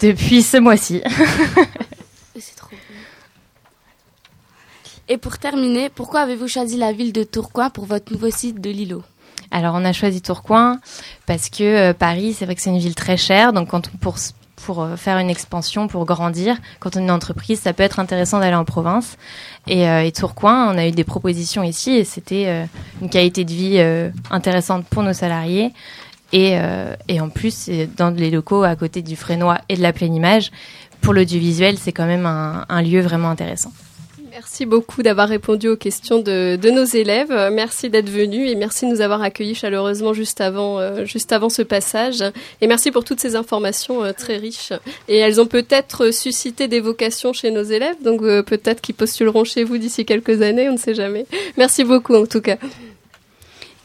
Depuis 0.00 0.42
ce 0.42 0.56
mois-ci. 0.56 1.02
C'est 2.38 2.56
trop 2.56 2.70
bien. 2.70 2.78
Et 5.08 5.18
pour 5.18 5.36
terminer, 5.36 5.90
pourquoi 5.90 6.20
avez-vous 6.20 6.48
choisi 6.48 6.78
la 6.78 6.92
ville 6.92 7.12
de 7.12 7.24
Tourcoing 7.24 7.68
pour 7.68 7.84
votre 7.84 8.10
nouveau 8.10 8.30
site 8.30 8.60
de 8.60 8.70
Lilo? 8.70 9.02
Alors, 9.50 9.74
on 9.76 9.84
a 9.84 9.92
choisi 9.92 10.22
Tourcoing 10.22 10.78
parce 11.26 11.50
que 11.50 11.62
euh, 11.62 11.92
Paris, 11.92 12.32
c'est 12.32 12.46
vrai 12.46 12.54
que 12.54 12.62
c'est 12.62 12.70
une 12.70 12.78
ville 12.78 12.94
très 12.94 13.18
chère. 13.18 13.52
Donc, 13.52 13.68
pour, 14.00 14.16
pour 14.56 14.82
euh, 14.82 14.96
faire 14.96 15.18
une 15.18 15.28
expansion, 15.28 15.88
pour 15.88 16.06
grandir, 16.06 16.56
quand 16.80 16.96
on 16.96 17.00
est 17.00 17.02
une 17.02 17.10
entreprise, 17.10 17.60
ça 17.60 17.74
peut 17.74 17.82
être 17.82 18.00
intéressant 18.00 18.40
d'aller 18.40 18.56
en 18.56 18.64
province. 18.64 19.18
Et, 19.66 19.86
euh, 19.86 20.10
Tourcoing, 20.10 20.72
on 20.72 20.78
a 20.78 20.86
eu 20.86 20.90
des 20.90 21.04
propositions 21.04 21.62
ici 21.62 21.90
et 21.90 22.04
c'était 22.04 22.66
une 23.02 23.10
qualité 23.10 23.44
de 23.44 23.52
vie 23.52 24.10
intéressante 24.30 24.86
pour 24.86 25.02
nos 25.02 25.12
salariés. 25.12 25.72
Et, 26.32 26.58
et 27.08 27.20
en 27.20 27.28
plus, 27.28 27.70
dans 27.96 28.10
les 28.10 28.30
locaux 28.30 28.64
à 28.64 28.74
côté 28.74 29.02
du 29.02 29.14
Frénois 29.16 29.58
et 29.68 29.76
de 29.76 29.82
la 29.82 29.92
pleine 29.92 30.14
image, 30.14 30.50
pour 31.00 31.14
l'audiovisuel, 31.14 31.78
c'est 31.78 31.92
quand 31.92 32.06
même 32.06 32.26
un 32.26 32.82
lieu 32.82 33.00
vraiment 33.00 33.30
intéressant. 33.30 33.70
Merci 34.34 34.66
beaucoup 34.66 35.04
d'avoir 35.04 35.28
répondu 35.28 35.68
aux 35.68 35.76
questions 35.76 36.18
de, 36.18 36.58
de 36.60 36.70
nos 36.70 36.82
élèves. 36.82 37.30
Merci 37.52 37.88
d'être 37.88 38.10
venu 38.10 38.48
et 38.48 38.56
merci 38.56 38.84
de 38.84 38.90
nous 38.90 39.00
avoir 39.00 39.22
accueillis 39.22 39.54
chaleureusement 39.54 40.12
juste 40.12 40.40
avant, 40.40 40.80
euh, 40.80 41.04
juste 41.04 41.30
avant 41.30 41.48
ce 41.48 41.62
passage. 41.62 42.24
Et 42.60 42.66
merci 42.66 42.90
pour 42.90 43.04
toutes 43.04 43.20
ces 43.20 43.36
informations 43.36 44.02
euh, 44.02 44.12
très 44.12 44.36
riches. 44.36 44.72
Et 45.06 45.18
elles 45.18 45.40
ont 45.40 45.46
peut-être 45.46 46.10
suscité 46.10 46.66
des 46.66 46.80
vocations 46.80 47.32
chez 47.32 47.52
nos 47.52 47.62
élèves, 47.62 47.94
donc 48.02 48.22
euh, 48.22 48.42
peut-être 48.42 48.80
qu'ils 48.80 48.96
postuleront 48.96 49.44
chez 49.44 49.62
vous 49.62 49.78
d'ici 49.78 50.04
quelques 50.04 50.42
années, 50.42 50.68
on 50.68 50.72
ne 50.72 50.78
sait 50.78 50.94
jamais. 50.94 51.26
Merci 51.56 51.84
beaucoup 51.84 52.16
en 52.16 52.26
tout 52.26 52.40
cas. 52.40 52.56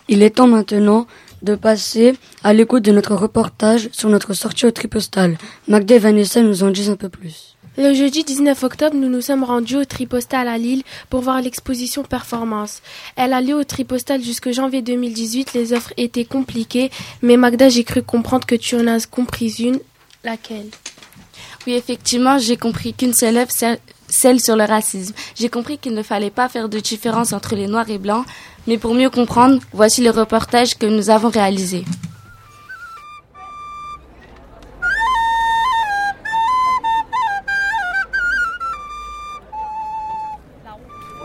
Il 0.07 0.23
est 0.23 0.37
temps 0.37 0.47
maintenant 0.47 1.05
de 1.43 1.53
passer 1.53 2.15
à 2.43 2.53
l'écoute 2.53 2.83
de 2.83 2.91
notre 2.91 3.13
reportage 3.13 3.89
sur 3.91 4.09
notre 4.09 4.33
sortie 4.33 4.65
au 4.65 4.71
tripostal. 4.71 5.37
Magda 5.67 5.93
et 5.93 5.99
Vanessa 5.99 6.41
nous 6.41 6.63
en 6.63 6.71
disent 6.71 6.89
un 6.89 6.95
peu 6.95 7.09
plus. 7.09 7.48
Le 7.81 7.93
jeudi 7.93 8.25
19 8.25 8.61
octobre, 8.63 8.97
nous 8.97 9.07
nous 9.07 9.21
sommes 9.21 9.45
rendus 9.45 9.77
au 9.77 9.85
Tripostal 9.85 10.49
à 10.49 10.57
Lille 10.57 10.83
pour 11.09 11.21
voir 11.21 11.41
l'exposition 11.41 12.03
Performance. 12.03 12.81
Elle 13.15 13.31
allait 13.31 13.53
au 13.53 13.63
Tripostal 13.63 14.21
jusque 14.21 14.51
janvier 14.51 14.81
2018. 14.81 15.53
Les 15.53 15.71
offres 15.71 15.93
étaient 15.95 16.25
compliquées, 16.25 16.91
mais 17.21 17.37
Magda, 17.37 17.69
j'ai 17.69 17.85
cru 17.85 18.03
comprendre 18.03 18.45
que 18.45 18.55
tu 18.55 18.75
en 18.75 18.85
as 18.87 19.05
compris 19.05 19.55
une. 19.59 19.79
Laquelle? 20.25 20.67
Oui, 21.65 21.71
effectivement, 21.71 22.37
j'ai 22.37 22.57
compris 22.57 22.93
qu'une 22.93 23.13
seule 23.13 23.37
œuvre, 23.37 23.51
celle 24.09 24.41
sur 24.41 24.57
le 24.57 24.65
racisme. 24.65 25.13
J'ai 25.35 25.47
compris 25.47 25.77
qu'il 25.77 25.93
ne 25.93 26.03
fallait 26.03 26.31
pas 26.31 26.49
faire 26.49 26.67
de 26.67 26.81
différence 26.81 27.31
entre 27.31 27.55
les 27.55 27.67
noirs 27.67 27.89
et 27.89 27.97
blancs, 27.97 28.25
mais 28.67 28.77
pour 28.77 28.93
mieux 28.93 29.09
comprendre, 29.09 29.61
voici 29.71 30.03
le 30.03 30.09
reportage 30.09 30.77
que 30.77 30.85
nous 30.85 31.09
avons 31.09 31.29
réalisé. 31.29 31.85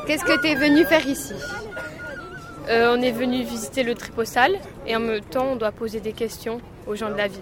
Qu'est-ce 0.07 0.25
que 0.25 0.39
tu 0.41 0.49
es 0.49 0.55
venu 0.55 0.85
faire 0.85 1.07
ici 1.07 1.33
On 2.69 3.01
est 3.01 3.13
venu 3.13 3.43
visiter 3.43 3.83
le 3.83 3.95
tripostal 3.95 4.53
et 4.87 4.95
en 4.97 5.01
même 5.01 5.23
temps 5.23 5.47
on 5.53 5.57
doit 5.57 5.73
poser 5.73 6.01
des 6.01 6.13
questions 6.13 6.61
aux 6.87 6.95
gens 6.95 7.11
de 7.11 7.17
la 7.17 7.29
ville. 7.29 7.41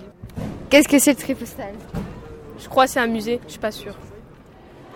Qu'est-ce 0.70 0.88
que 0.88 0.98
c'est 0.98 1.12
le 1.12 1.16
tripostal 1.16 1.74
Je 2.58 2.68
crois 2.68 2.86
que 2.86 2.92
c'est 2.92 3.00
un 3.00 3.06
musée, 3.06 3.40
je 3.46 3.52
suis 3.52 3.60
pas 3.60 3.72
sûre. 3.72 3.94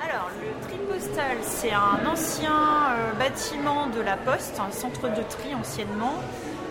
Alors, 0.00 0.30
le 0.40 0.68
tripostal, 0.68 1.36
c'est 1.42 1.72
un 1.72 2.06
ancien 2.06 2.50
euh, 2.50 3.12
bâtiment 3.18 3.86
de 3.88 4.00
la 4.00 4.16
Poste, 4.16 4.60
un 4.60 4.70
centre 4.70 5.08
de 5.08 5.22
tri 5.28 5.54
anciennement, 5.54 6.14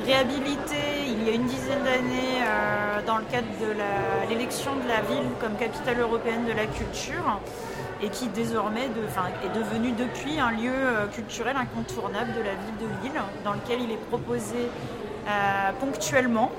réhabilité 0.06 0.76
il 1.08 1.24
y 1.26 1.30
a 1.30 1.34
une 1.34 1.48
dizaine 1.48 1.84
d'années 1.84 2.42
euh, 2.42 3.02
dans 3.08 3.18
le 3.18 3.24
cadre 3.24 3.48
de 3.60 4.30
l'élection 4.30 4.76
de 4.76 4.88
la 4.88 5.02
ville 5.02 5.30
comme 5.42 5.56
capitale 5.56 6.00
européenne 6.00 6.46
de 6.46 6.52
la 6.52 6.68
culture 6.68 7.40
et 8.04 8.10
qui 8.10 8.28
désormais 8.28 8.86
est 8.86 9.58
devenu 9.58 9.94
depuis 9.94 10.40
un 10.40 10.52
lieu 10.52 10.72
euh, 10.72 11.08
culturel 11.08 11.56
incontournable 11.58 12.34
de 12.34 12.40
la 12.42 12.54
ville 12.54 12.78
de 12.80 13.04
Lille, 13.04 13.22
dans 13.44 13.54
lequel 13.54 13.82
il 13.82 13.92
est 13.92 14.06
proposé 14.10 14.70
euh, 15.28 15.72
ponctuellement, 15.80 16.52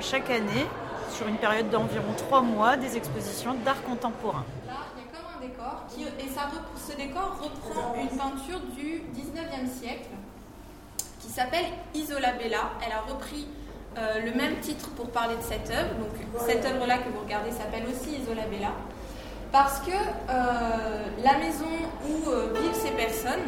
chaque 0.00 0.30
année, 0.30 0.66
sur 1.10 1.28
une 1.28 1.36
période 1.36 1.68
d'environ 1.68 2.12
trois 2.16 2.40
mois, 2.40 2.76
des 2.76 2.96
expositions 2.96 3.54
d'art 3.64 3.82
contemporain. 3.82 4.44
un 4.66 5.40
décor 5.40 5.84
qui, 5.88 6.02
et 6.04 6.28
ça, 6.28 6.48
ce 6.76 6.96
décor 6.96 7.38
reprend 7.40 7.94
une 8.00 8.08
peinture 8.08 8.60
du 8.74 9.02
19e 9.14 9.68
siècle 9.68 10.08
qui 11.28 11.34
s'appelle 11.34 11.66
Isola 11.94 12.32
Bella. 12.32 12.72
Elle 12.84 12.92
a 12.92 13.12
repris 13.12 13.46
euh, 13.98 14.20
le 14.24 14.32
même 14.32 14.56
titre 14.60 14.88
pour 14.96 15.10
parler 15.10 15.36
de 15.36 15.42
cette 15.42 15.70
œuvre. 15.70 15.94
Donc 16.00 16.10
cette 16.46 16.64
œuvre-là 16.64 16.98
que 16.98 17.10
vous 17.10 17.20
regardez 17.20 17.50
s'appelle 17.50 17.84
aussi 17.84 18.16
Isola 18.22 18.42
Bella. 18.50 18.72
Parce 19.52 19.80
que 19.80 19.90
euh, 19.90 21.04
la 21.22 21.38
maison 21.38 21.66
où 22.08 22.30
euh, 22.30 22.52
vivent 22.54 22.74
ces 22.74 22.92
personnes, 22.92 23.44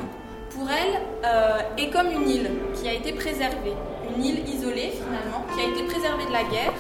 pour 0.51 0.69
elle, 0.69 1.01
euh, 1.25 1.59
est 1.79 1.91
comme 1.91 2.11
une 2.11 2.29
île 2.29 2.51
qui 2.75 2.89
a 2.89 2.93
été 2.93 3.13
préservée. 3.13 3.75
Une 4.17 4.25
île 4.25 4.49
isolée 4.49 4.93
finalement, 4.93 5.45
qui 5.55 5.61
a 5.61 5.69
été 5.69 5.85
préservée 5.85 6.27
de 6.27 6.33
la 6.33 6.43
guerre. 6.45 6.73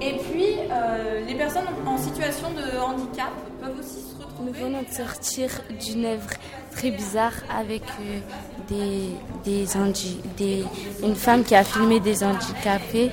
Et 0.00 0.18
puis, 0.18 0.56
euh, 0.70 1.24
les 1.26 1.34
personnes 1.34 1.64
en 1.86 1.90
en 1.90 1.98
situation 1.98 2.48
de 2.50 2.78
handicap 2.78 3.32
peuvent 3.60 3.78
aussi 3.78 4.02
se 4.02 4.22
retrouver. 4.22 4.50
Nous 4.50 4.52
venons 4.52 4.82
de 4.82 4.92
sortir 4.92 5.50
d'une 5.80 6.04
œuvre 6.04 6.28
très 6.76 6.90
bizarre 6.90 7.32
avec 7.58 7.82
euh, 8.00 8.20
des, 8.68 9.10
des, 9.44 9.66
des- 10.36 10.64
une 11.02 11.14
femme 11.16 11.42
qui 11.44 11.54
a 11.54 11.64
filmé 11.64 12.00
des 12.00 12.22
handicapés, 12.22 13.10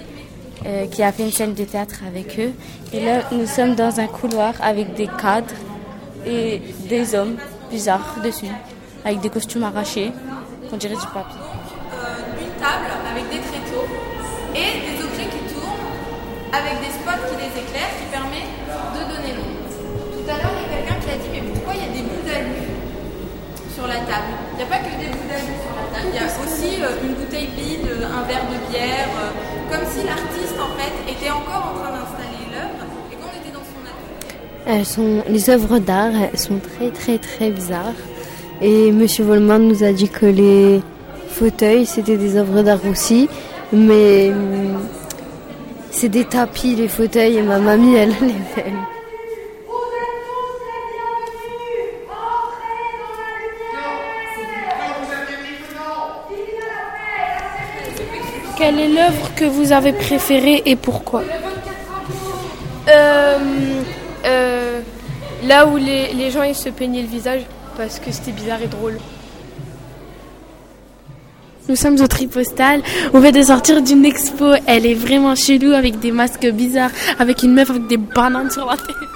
euh, 0.65 0.85
qui 0.87 1.01
a 1.03 1.11
fait 1.11 1.23
une 1.23 1.31
scène 1.31 1.53
de 1.53 1.63
théâtre 1.63 1.99
avec 2.07 2.37
eux. 2.39 2.51
Et 2.93 2.99
là, 3.05 3.21
nous 3.31 3.47
sommes 3.47 3.75
dans 3.75 3.99
un 3.99 4.07
couloir 4.07 4.53
avec 4.61 4.93
des 4.95 5.07
cadres 5.21 5.55
et 6.25 6.61
des 6.89 7.15
hommes 7.15 7.37
bizarres 7.71 8.15
dessus, 8.23 8.53
avec 9.05 9.19
des 9.21 9.29
costumes 9.29 9.63
arrachés, 9.63 10.11
qu'on 10.69 10.77
dirait 10.77 10.95
du 10.95 11.07
papier. 11.13 11.39
euh, 11.39 12.43
une 12.43 12.53
table 12.61 12.89
avec 13.11 13.25
des 13.29 13.41
tréteaux 13.49 13.87
et 14.55 14.71
des 14.85 14.95
objets 15.05 15.29
qui 15.33 15.41
tournent 15.53 15.87
avec 16.59 16.75
des 16.83 16.91
spots 16.97 17.23
qui 17.29 17.35
les 17.43 17.51
éclairent 17.63 17.95
qui 17.99 18.05
permet 18.11 18.45
de 18.95 19.01
donner 19.11 19.33
nom. 19.39 19.49
Tout 20.15 20.25
à 20.31 20.35
l'heure, 20.37 20.53
il 20.55 20.61
y 20.61 20.65
a 20.65 20.77
quelqu'un 20.77 20.99
qui 21.03 21.09
a 21.15 21.17
dit 21.21 21.29
mais 21.33 21.43
pourquoi 21.53 21.73
il 21.75 21.81
y 21.83 21.87
a 21.89 21.91
des 21.97 22.03
bouts 22.07 22.25
d'alu 22.27 22.55
la 23.87 23.95
table 23.95 24.33
Il 24.53 24.57
n'y 24.57 24.63
a 24.63 24.65
pas 24.65 24.77
que 24.77 24.91
des 24.99 25.09
bouts 25.11 25.27
d'alu 25.29 25.53
sur 25.61 25.73
la 25.75 25.85
table, 25.93 26.09
il 26.11 26.15
y 26.15 26.23
a 26.23 26.25
aussi 26.25 26.81
euh, 26.81 27.05
une 27.05 27.13
bouteille 27.13 27.49
vide, 27.57 27.87
euh, 27.89 28.05
un 28.05 28.23
verre 28.27 28.45
de 28.51 28.71
bière, 28.71 29.09
euh, 29.19 29.31
comme 29.71 29.85
si 29.91 30.05
l'artiste 30.05 30.57
en 30.59 30.71
fait 30.77 31.11
était 31.11 31.31
encore 31.31 31.73
en 31.73 31.79
train 31.79 31.91
d'installer 31.91 32.45
l'œuvre 32.51 32.85
et 33.11 33.15
qu'on 33.15 33.33
était 33.39 33.53
dans 33.53 33.65
son 33.65 33.81
atelier. 34.67 35.33
Les 35.33 35.49
œuvres 35.49 35.79
d'art 35.79 36.13
sont 36.35 36.59
très 36.59 36.89
très 36.91 37.17
très 37.17 37.49
bizarres. 37.49 38.01
Et 38.61 38.91
Monsieur 38.91 39.25
Volman 39.25 39.59
nous 39.59 39.83
a 39.83 39.91
dit 39.91 40.09
que 40.09 40.25
les 40.25 40.81
fauteuils 41.29 41.85
c'était 41.85 42.17
des 42.17 42.37
œuvres 42.37 42.61
d'art 42.61 42.85
aussi, 42.89 43.27
mais 43.71 44.31
hum, 44.31 44.79
c'est 45.91 46.09
des 46.09 46.25
tapis 46.25 46.75
les 46.75 46.87
fauteuils 46.87 47.37
et 47.37 47.41
ma 47.41 47.59
mamie 47.59 47.95
elle 47.95 48.13
les 48.21 48.41
fait. 48.55 48.71
Quelle 58.65 58.79
est 58.79 58.87
l'œuvre 58.87 59.35
que 59.35 59.43
vous 59.43 59.73
avez 59.73 59.91
préférée 59.91 60.63
et 60.65 60.77
pourquoi? 60.77 61.21
Euh, 62.87 63.37
euh, 64.25 64.79
là 65.43 65.67
où 65.67 65.75
les, 65.75 66.13
les 66.13 66.31
gens 66.31 66.43
ils 66.43 66.55
se 66.55 66.69
peignaient 66.69 67.01
le 67.01 67.09
visage 67.09 67.41
parce 67.75 67.99
que 67.99 68.09
c'était 68.09 68.31
bizarre 68.31 68.61
et 68.61 68.67
drôle. 68.67 68.99
Nous 71.67 71.75
sommes 71.75 71.99
au 71.99 72.07
Tripostal. 72.07 72.81
On 73.13 73.19
vient 73.19 73.33
de 73.33 73.41
sortir 73.41 73.81
d'une 73.81 74.05
expo. 74.05 74.53
Elle 74.65 74.85
est 74.85 74.93
vraiment 74.93 75.35
chelou 75.35 75.73
avec 75.73 75.99
des 75.99 76.13
masques 76.13 76.49
bizarres, 76.49 76.91
avec 77.19 77.43
une 77.43 77.55
meuf 77.55 77.69
avec 77.69 77.87
des 77.87 77.97
bananes 77.97 78.49
sur 78.49 78.65
la 78.65 78.77
tête. 78.77 79.12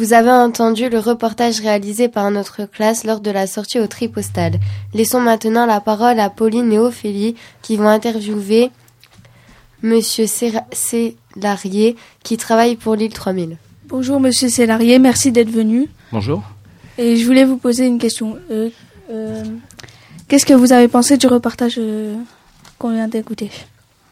Vous 0.00 0.14
avez 0.14 0.30
entendu 0.30 0.88
le 0.88 0.98
reportage 0.98 1.60
réalisé 1.60 2.08
par 2.08 2.30
notre 2.30 2.64
classe 2.64 3.04
lors 3.04 3.20
de 3.20 3.30
la 3.30 3.46
sortie 3.46 3.78
au 3.78 3.86
Tripostal. 3.86 4.54
Laissons 4.94 5.20
maintenant 5.20 5.66
la 5.66 5.78
parole 5.82 6.18
à 6.20 6.30
Pauline 6.30 6.72
et 6.72 6.78
Ophélie 6.78 7.34
qui 7.60 7.76
vont 7.76 7.86
interviewer 7.86 8.70
Monsieur 9.82 10.24
Célarier 10.72 11.96
qui 12.22 12.38
travaille 12.38 12.76
pour 12.76 12.94
l'île 12.94 13.12
3000. 13.12 13.58
Bonjour 13.88 14.20
Monsieur 14.20 14.48
Célarier, 14.48 14.98
merci 14.98 15.32
d'être 15.32 15.50
venu. 15.50 15.86
Bonjour. 16.12 16.42
Et 16.96 17.16
je 17.18 17.26
voulais 17.26 17.44
vous 17.44 17.58
poser 17.58 17.84
une 17.84 17.98
question. 17.98 18.38
Euh, 18.50 18.70
euh, 19.10 19.44
Qu'est-ce 20.28 20.46
que 20.46 20.54
vous 20.54 20.72
avez 20.72 20.88
pensé 20.88 21.18
du 21.18 21.26
reportage 21.26 21.74
euh, 21.76 22.16
qu'on 22.78 22.94
vient 22.94 23.06
d'écouter? 23.08 23.50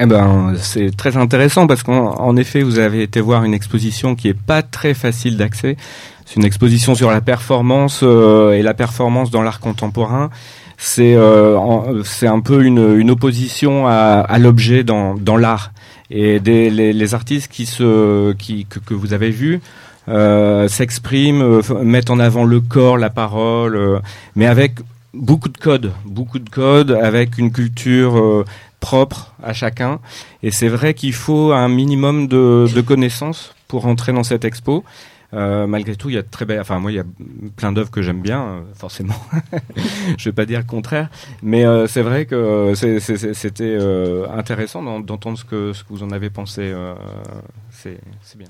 Eh 0.01 0.07
ben, 0.07 0.55
c'est 0.57 0.97
très 0.97 1.17
intéressant 1.17 1.67
parce 1.67 1.83
qu'en 1.83 2.15
en 2.21 2.37
effet, 2.37 2.63
vous 2.63 2.79
avez 2.79 3.03
été 3.03 3.21
voir 3.21 3.43
une 3.45 3.55
exposition 3.55 4.15
qui 4.15 4.29
est 4.29 4.41
pas 4.41 4.63
très 4.63 4.95
facile 4.95 5.37
d'accès. 5.37 5.77
C'est 6.25 6.37
une 6.37 6.45
exposition 6.45 6.95
sur 6.95 7.11
la 7.11 7.21
performance 7.21 8.01
euh, 8.05 8.53
et 8.53 8.63
la 8.63 8.75
performance 8.75 9.31
dans 9.31 9.43
l'art 9.43 9.59
contemporain. 9.59 10.31
C'est 10.77 11.17
euh, 11.17 12.05
c'est 12.05 12.29
un 12.29 12.39
peu 12.39 12.63
une, 12.65 12.97
une 13.01 13.11
opposition 13.11 13.89
à, 13.89 14.21
à 14.21 14.39
l'objet 14.39 14.85
dans, 14.85 15.15
dans 15.15 15.37
l'art. 15.37 15.73
Et 16.11 16.39
des, 16.39 16.71
les, 16.71 16.93
les 16.93 17.15
artistes 17.15 17.51
qui 17.51 17.67
se 17.67 18.33
qui 18.35 18.67
que, 18.67 18.79
que 18.79 18.95
vous 18.95 19.13
avez 19.13 19.31
vus 19.31 19.61
euh, 20.09 20.69
s'expriment, 20.69 21.43
euh, 21.43 21.63
mettent 21.83 22.11
en 22.11 22.21
avant 22.21 22.45
le 22.45 22.61
corps, 22.61 22.99
la 22.99 23.11
parole, 23.11 23.75
euh, 23.75 23.99
mais 24.37 24.47
avec 24.47 24.77
beaucoup 25.13 25.49
de 25.49 25.59
codes, 25.59 25.93
beaucoup 26.05 26.39
de 26.39 26.49
codes, 26.49 26.93
avec 26.93 27.37
une 27.39 27.51
culture 27.51 28.17
euh, 28.17 28.45
propre 28.81 29.35
à 29.43 29.53
chacun. 29.53 30.01
Et 30.43 30.51
c'est 30.51 30.69
vrai 30.69 30.95
qu'il 30.95 31.13
faut 31.15 31.53
un 31.53 31.69
minimum 31.69 32.29
de, 32.29 32.67
de 32.75 32.81
connaissances 32.81 33.55
pour 33.67 33.87
entrer 33.87 34.13
dans 34.13 34.23
cette 34.25 34.45
expo. 34.45 34.85
Euh, 35.35 35.67
malgré 35.67 35.95
tout, 35.95 36.09
il 36.09 36.15
y 36.15 36.19
a 36.19 36.23
de 36.23 36.29
très 36.31 36.47
belles. 36.47 36.61
Enfin, 36.61 36.79
moi, 36.79 36.91
il 36.91 36.95
y 36.95 36.99
a 36.99 37.05
plein 37.57 37.71
d'œuvres 37.71 37.91
que 37.91 38.01
j'aime 38.01 38.23
bien, 38.23 38.41
euh, 38.43 38.61
forcément. 38.75 39.13
Je 40.17 40.25
vais 40.31 40.33
pas 40.33 40.47
dire 40.47 40.61
le 40.61 40.65
contraire, 40.65 41.11
mais 41.43 41.67
euh, 41.67 41.87
c'est 41.87 42.01
vrai 42.01 42.25
que 42.25 42.73
c'était 43.35 43.79
intéressant 44.35 44.83
d'en- 44.83 45.01
d'entendre 45.01 45.37
ce 45.39 45.45
que 45.45 45.75
ce 45.75 45.83
que 45.85 45.89
vous 45.91 46.03
en 46.03 46.11
avez 46.13 46.31
pensé. 46.31 46.73
c'est 47.71 47.99
c'est 48.23 48.39
bien. 48.39 48.49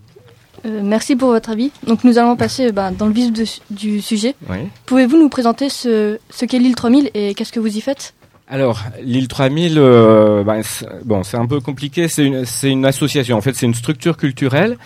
Merci 0.83 1.15
pour 1.17 1.31
votre 1.31 1.51
avis. 1.51 1.71
Donc 1.87 2.05
nous 2.05 2.19
allons 2.19 2.37
passer 2.37 2.71
bah, 2.73 2.91
dans 2.91 3.07
le 3.07 3.13
vif 3.13 3.33
de- 3.33 3.45
du 3.71 4.01
sujet. 4.01 4.35
Oui. 4.49 4.59
Pouvez-vous 4.87 5.17
nous 5.17 5.29
présenter 5.29 5.69
ce, 5.71 6.19
ce 6.31 6.45
qu'est 6.47 6.59
l'île 6.61 6.75
3000 6.75 7.11
et 7.15 7.35
qu'est-ce 7.35 7.53
que 7.53 7.61
vous 7.61 7.77
y 7.77 7.81
faites? 7.81 8.15
Alors, 8.51 8.83
l'île 9.03 9.29
3000, 9.29 9.75
euh, 9.79 10.43
ben, 10.43 10.63
c'est- 10.63 10.87
bon, 11.05 11.23
c'est 11.23 11.37
un 11.37 11.47
peu 11.47 11.61
compliqué. 11.61 12.09
C'est 12.09 12.25
une, 12.25 12.45
c'est 12.47 12.71
une 12.71 12.87
association. 12.87 13.37
En 13.37 13.41
fait, 13.43 13.55
c'est 13.55 13.67
une 13.67 13.75
structure 13.75 14.17
culturelle 14.17 14.79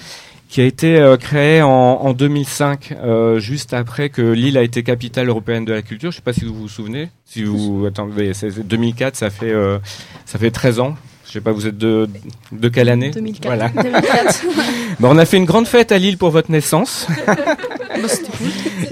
qui 0.48 0.60
a 0.60 0.64
été 0.64 0.96
euh, 0.98 1.16
créée 1.16 1.62
en, 1.62 1.68
en 1.70 2.12
2005, 2.12 2.92
euh, 3.02 3.38
juste 3.38 3.72
après 3.72 4.10
que 4.10 4.20
l'île 4.20 4.58
a 4.58 4.62
été 4.62 4.82
capitale 4.82 5.28
européenne 5.28 5.64
de 5.64 5.72
la 5.72 5.80
culture. 5.82 6.10
Je 6.10 6.16
ne 6.16 6.18
sais 6.18 6.22
pas 6.24 6.32
si 6.32 6.44
vous 6.44 6.54
vous 6.54 6.68
souvenez. 6.68 7.08
Si 7.24 7.44
vous 7.44 7.86
attendez, 7.86 8.34
c'est 8.34 8.50
2004, 8.66 9.16
ça 9.16 9.30
fait 9.30 9.50
euh, 9.52 9.78
ça 10.26 10.38
fait 10.38 10.50
13 10.50 10.80
ans. 10.80 10.96
Je 11.26 11.32
sais 11.38 11.40
pas, 11.40 11.52
vous 11.52 11.66
êtes 11.66 11.78
de 11.78 12.08
de 12.50 12.68
quelle 12.68 12.88
année? 12.90 13.10
2004. 13.12 13.46
Voilà. 13.46 13.68
2004. 13.82 14.44
Ben, 15.00 15.08
on 15.10 15.16
a 15.18 15.24
fait 15.24 15.38
une 15.38 15.46
grande 15.46 15.66
fête 15.66 15.90
à 15.90 15.96
Lille 15.98 16.18
pour 16.18 16.30
votre 16.30 16.50
naissance. 16.50 17.06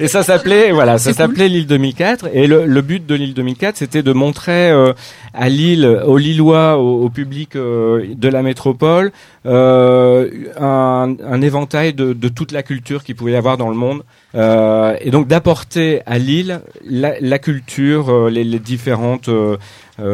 Et 0.01 0.09
ça 0.09 0.23
s'appelait 0.23 0.73
voilà, 0.73 0.97
ça 0.99 1.11
s'appelait 1.13 1.49
l'île 1.49 1.67
2004 1.67 2.29
et 2.33 2.47
le, 2.47 2.65
le 2.67 2.81
but 2.83 3.05
de 3.07 3.15
l'île 3.15 3.35
2004 3.35 3.77
c'était 3.77 4.03
de 4.03 4.13
montrer 4.13 4.71
euh, 4.71 4.93
à 5.35 5.49
Lille 5.51 5.85
aux 6.07 6.17
Lillois 6.17 6.79
au, 6.79 7.05
au 7.05 7.11
public 7.11 7.55
euh, 7.55 8.07
de 8.17 8.29
la 8.29 8.43
métropole 8.43 9.13
euh, 9.47 10.29
un, 10.59 11.15
un 11.23 11.41
éventail 11.43 11.93
de, 11.93 12.13
de 12.15 12.29
toute 12.29 12.51
la 12.53 12.63
culture 12.63 13.05
qu'il 13.05 13.15
pouvait 13.15 13.33
y 13.33 13.37
avoir 13.37 13.57
dans 13.59 13.69
le 13.69 13.77
monde. 13.77 14.03
Euh, 14.35 14.97
et 15.01 15.11
donc 15.11 15.27
d'apporter 15.29 16.01
à 16.07 16.19
Lille 16.19 16.61
la, 16.89 17.15
la 17.21 17.39
culture 17.39 18.09
euh, 18.11 18.31
les, 18.31 18.45
les 18.45 18.59
différentes 18.61 19.29
euh, 19.29 19.57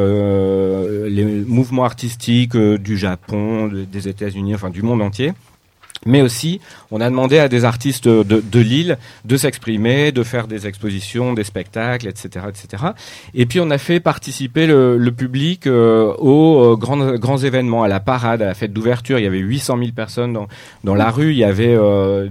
euh, 0.07 1.09
les 1.09 1.25
mouvements 1.25 1.85
artistiques 1.85 2.57
du 2.57 2.97
Japon 2.97 3.69
de- 3.69 3.85
des 3.85 4.09
États-Unis 4.09 4.55
enfin 4.55 4.71
du 4.71 4.83
monde 4.83 5.03
entier 5.03 5.33
mais 6.05 6.23
aussi, 6.23 6.61
on 6.91 7.01
a 7.01 7.09
demandé 7.09 7.39
à 7.39 7.49
des 7.49 7.65
artistes 7.65 8.07
de, 8.09 8.23
de 8.23 8.61
Lille 8.61 8.99
de 9.25 9.37
s'exprimer, 9.37 10.13
de 10.13 10.23
faire 10.23 10.47
des 10.47 10.67
expositions, 10.67 11.33
des 11.33 11.45
spectacles, 11.45 12.09
etc., 12.09 12.47
etc. 12.49 12.83
Et 13.35 13.47
puis, 13.47 13.61
on 13.61 13.71
a 13.71 13.79
fait 13.79 14.01
participer 14.01 14.67
le, 14.67 14.99
le 14.99 15.13
public 15.13 15.67
euh, 15.67 16.13
aux 16.19 16.73
euh, 16.73 16.77
grands, 16.77 17.15
grands 17.15 17.39
événements, 17.39 17.83
à 17.83 17.89
la 17.89 18.01
parade, 18.01 18.43
à 18.43 18.47
la 18.47 18.55
fête 18.55 18.73
d'ouverture. 18.73 19.19
Il 19.19 19.25
y 19.25 19.27
avait 19.27 19.39
800 19.39 19.79
000 19.79 19.91
personnes 19.93 20.33
dans, 20.33 20.49
dans 20.85 20.95
la 20.95 21.11
rue. 21.11 21.33
Il 21.33 21.39
y 21.39 21.45
avait 21.45 21.75
euh, 21.75 22.29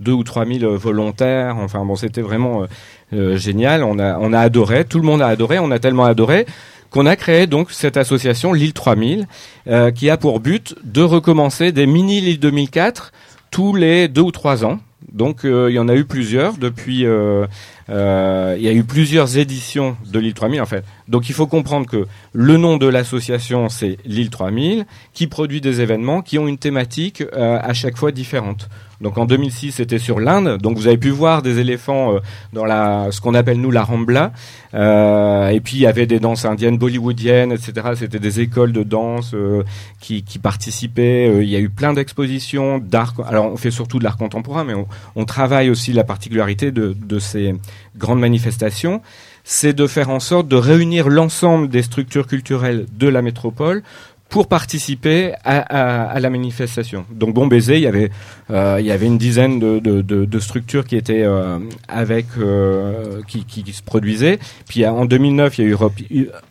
deux 0.00 0.12
ou 0.12 0.24
trois 0.24 0.44
mille 0.44 0.66
volontaires. 0.66 1.56
Enfin, 1.58 1.84
bon, 1.84 1.96
c'était 1.96 2.22
vraiment 2.22 2.62
euh, 2.62 2.66
euh, 3.14 3.36
génial. 3.36 3.84
On 3.84 3.98
a, 3.98 4.18
on 4.18 4.32
a 4.32 4.40
adoré. 4.40 4.84
Tout 4.84 4.98
le 4.98 5.04
monde 5.04 5.22
a 5.22 5.26
adoré. 5.28 5.58
On 5.58 5.70
a 5.70 5.78
tellement 5.78 6.04
adoré 6.04 6.46
qu'on 6.90 7.06
a 7.06 7.16
créé 7.16 7.46
donc 7.46 7.70
cette 7.70 7.96
association 7.96 8.52
Lille 8.52 8.72
3000 8.72 9.26
euh, 9.66 9.90
qui 9.90 10.10
a 10.10 10.16
pour 10.16 10.40
but 10.40 10.74
de 10.84 11.02
recommencer 11.02 11.72
des 11.72 11.86
mini 11.86 12.20
Lille 12.20 12.40
2004 12.40 13.12
tous 13.50 13.74
les 13.74 14.08
deux 14.08 14.22
ou 14.22 14.32
trois 14.32 14.64
ans. 14.64 14.78
Donc 15.12 15.44
euh, 15.44 15.70
il 15.70 15.74
y 15.74 15.78
en 15.78 15.88
a 15.88 15.94
eu 15.94 16.04
plusieurs 16.04 16.56
depuis. 16.58 17.06
euh, 17.06 17.46
euh, 17.90 18.54
il 18.58 18.64
y 18.64 18.68
a 18.68 18.72
eu 18.72 18.84
plusieurs 18.84 19.38
éditions 19.38 19.96
de 20.06 20.18
l'île 20.18 20.34
3000 20.34 20.60
en 20.60 20.66
fait. 20.66 20.84
Donc 21.08 21.28
il 21.28 21.34
faut 21.34 21.46
comprendre 21.46 21.86
que 21.86 22.06
le 22.32 22.56
nom 22.56 22.76
de 22.76 22.86
l'association 22.86 23.68
c'est 23.68 23.96
l'île 24.04 24.30
3000 24.30 24.86
qui 25.12 25.26
produit 25.26 25.60
des 25.60 25.80
événements 25.80 26.22
qui 26.22 26.38
ont 26.38 26.46
une 26.46 26.58
thématique 26.58 27.22
euh, 27.32 27.58
à 27.60 27.72
chaque 27.72 27.96
fois 27.96 28.12
différente. 28.12 28.68
Donc 29.00 29.16
en 29.16 29.26
2006 29.26 29.72
c'était 29.72 29.98
sur 29.98 30.20
l'Inde. 30.20 30.58
Donc 30.58 30.76
vous 30.76 30.86
avez 30.88 30.98
pu 30.98 31.10
voir 31.10 31.42
des 31.42 31.60
éléphants 31.60 32.14
euh, 32.14 32.18
dans 32.52 32.64
la 32.64 33.08
ce 33.10 33.20
qu'on 33.20 33.34
appelle 33.34 33.60
nous 33.60 33.70
la 33.70 33.84
Rambla. 33.84 34.32
Euh, 34.74 35.48
et 35.48 35.60
puis 35.60 35.76
il 35.76 35.80
y 35.80 35.86
avait 35.86 36.06
des 36.06 36.20
danses 36.20 36.44
indiennes, 36.44 36.78
bollywoodiennes, 36.78 37.52
etc. 37.52 37.72
C'était 37.94 38.18
des 38.18 38.40
écoles 38.40 38.72
de 38.72 38.82
danse 38.82 39.32
euh, 39.34 39.62
qui, 40.00 40.22
qui 40.22 40.38
participaient. 40.38 41.28
Euh, 41.28 41.42
il 41.42 41.48
y 41.48 41.56
a 41.56 41.60
eu 41.60 41.70
plein 41.70 41.92
d'expositions 41.92 42.78
d'art. 42.78 43.14
Alors 43.26 43.46
on 43.46 43.56
fait 43.56 43.70
surtout 43.70 43.98
de 43.98 44.04
l'art 44.04 44.16
contemporain, 44.16 44.64
mais 44.64 44.74
on, 44.74 44.86
on 45.16 45.24
travaille 45.24 45.70
aussi 45.70 45.92
la 45.92 46.04
particularité 46.04 46.72
de, 46.72 46.94
de 46.98 47.18
ces 47.18 47.54
grandes 47.96 48.20
manifestations, 48.20 49.00
c'est 49.50 49.72
de 49.72 49.86
faire 49.86 50.10
en 50.10 50.20
sorte 50.20 50.46
de 50.46 50.56
réunir 50.56 51.08
l'ensemble 51.08 51.68
des 51.68 51.82
structures 51.82 52.26
culturelles 52.26 52.84
de 52.92 53.08
la 53.08 53.22
métropole 53.22 53.82
pour 54.28 54.46
participer 54.46 55.32
à, 55.42 56.10
à, 56.10 56.20
la 56.20 56.28
manifestation. 56.28 57.06
Donc 57.10 57.32
bon 57.32 57.46
baiser, 57.46 57.76
il 57.76 57.82
y 57.82 57.86
avait 57.86 58.10
euh, 58.50 58.76
il 58.78 58.84
y 58.84 58.90
avait 58.92 59.06
une 59.06 59.16
dizaine 59.16 59.58
de, 59.58 59.78
de, 59.80 60.38
structures 60.38 60.84
qui 60.84 60.96
étaient 60.96 61.24
euh, 61.24 61.58
avec 61.88 62.26
euh, 62.36 63.22
qui, 63.26 63.46
qui, 63.46 63.72
se 63.72 63.82
produisaient. 63.82 64.38
Puis 64.68 64.84
en 64.86 65.06
2009, 65.06 65.56
il 65.56 65.62
y 65.62 65.64
a 65.64 65.68
eu 65.68 65.72
Europe, 65.72 65.94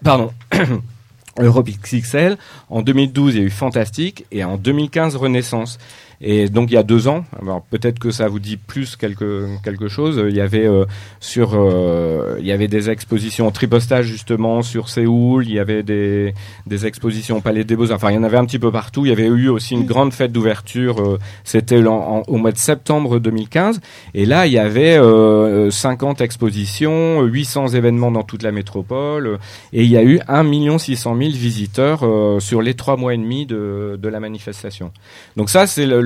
pardon. 0.03 0.31
Europe 1.39 1.69
XXL. 1.69 2.35
En 2.67 2.81
2012, 2.81 3.35
il 3.35 3.39
y 3.39 3.43
a 3.43 3.45
eu 3.45 3.51
Fantastique. 3.51 4.25
Et 4.31 4.43
en 4.43 4.57
2015, 4.57 5.15
Renaissance. 5.17 5.77
Et 6.19 6.49
donc 6.49 6.71
il 6.71 6.73
y 6.73 6.77
a 6.77 6.83
deux 6.83 7.07
ans, 7.07 7.25
alors 7.39 7.61
peut-être 7.61 7.99
que 7.99 8.09
ça 8.09 8.27
vous 8.27 8.39
dit 8.39 8.57
plus 8.57 8.95
quelque 8.95 9.47
quelque 9.63 9.87
chose. 9.87 10.23
Il 10.27 10.35
y 10.35 10.41
avait 10.41 10.65
euh, 10.65 10.85
sur, 11.19 11.51
euh, 11.53 12.37
il 12.39 12.45
y 12.47 12.51
avait 12.51 12.67
des 12.67 12.89
expositions 12.89 13.45
en 13.45 13.51
tripostage 13.51 14.05
justement 14.07 14.63
sur 14.63 14.89
Séoul. 14.89 15.45
Il 15.47 15.53
y 15.53 15.59
avait 15.59 15.83
des 15.83 16.33
des 16.65 16.85
expositions 16.87 17.37
au 17.37 17.41
Palais 17.41 17.63
des 17.63 17.75
Beaux 17.75 17.91
Arts. 17.91 17.97
Enfin, 17.97 18.09
il 18.11 18.15
y 18.15 18.17
en 18.17 18.23
avait 18.23 18.37
un 18.37 18.45
petit 18.45 18.57
peu 18.57 18.71
partout. 18.71 19.05
Il 19.05 19.09
y 19.09 19.11
avait 19.11 19.27
eu 19.27 19.49
aussi 19.49 19.75
une 19.75 19.85
grande 19.85 20.11
fête 20.11 20.31
d'ouverture. 20.31 20.99
euh, 21.01 21.19
C'était 21.43 21.77
au 21.85 22.37
mois 22.37 22.51
de 22.51 22.57
septembre 22.57 23.19
2015. 23.19 23.79
Et 24.15 24.25
là, 24.25 24.47
il 24.47 24.53
y 24.53 24.59
avait 24.59 24.97
euh, 24.97 25.69
50 25.69 26.21
expositions, 26.21 27.21
800 27.21 27.69
événements 27.69 28.09
dans 28.11 28.23
toute 28.23 28.41
la 28.41 28.51
métropole. 28.51 29.37
Et 29.71 29.83
il 29.83 29.89
y 29.91 29.97
a 29.97 30.03
eu 30.03 30.19
1 30.27 30.77
600 30.79 31.15
000 31.15 31.29
visiteurs 31.31 32.03
sur 32.41 32.61
les 32.63 32.73
trois 32.73 32.97
mois 32.97 33.13
et 33.13 33.17
demi 33.17 33.45
de, 33.45 33.99
de 34.01 34.09
la 34.09 34.19
manifestation. 34.19 34.91
Donc 35.35 35.49
ça, 35.49 35.67
c'est 35.67 35.85
le, 35.85 36.01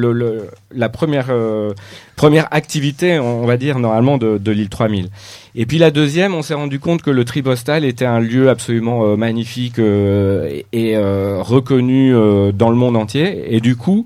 la 0.73 0.89
première, 0.89 1.27
euh, 1.29 1.73
première 2.15 2.47
activité, 2.51 3.19
on 3.19 3.45
va 3.45 3.57
dire, 3.57 3.79
normalement, 3.79 4.17
de, 4.17 4.51
l'île 4.51 4.69
3000. 4.69 5.09
Et 5.55 5.65
puis 5.65 5.77
la 5.77 5.91
deuxième, 5.91 6.33
on 6.33 6.41
s'est 6.41 6.53
rendu 6.53 6.79
compte 6.79 7.01
que 7.01 7.11
le 7.11 7.25
Tribostal 7.25 7.85
était 7.85 8.05
un 8.05 8.19
lieu 8.19 8.49
absolument 8.49 9.05
euh, 9.05 9.15
magnifique 9.15 9.79
euh, 9.79 10.61
et, 10.71 10.97
reconnu 10.97 12.13
dans 12.53 12.69
le 12.69 12.75
monde 12.75 12.97
entier. 12.97 13.55
Et 13.55 13.59
du 13.59 13.75
coup, 13.75 14.05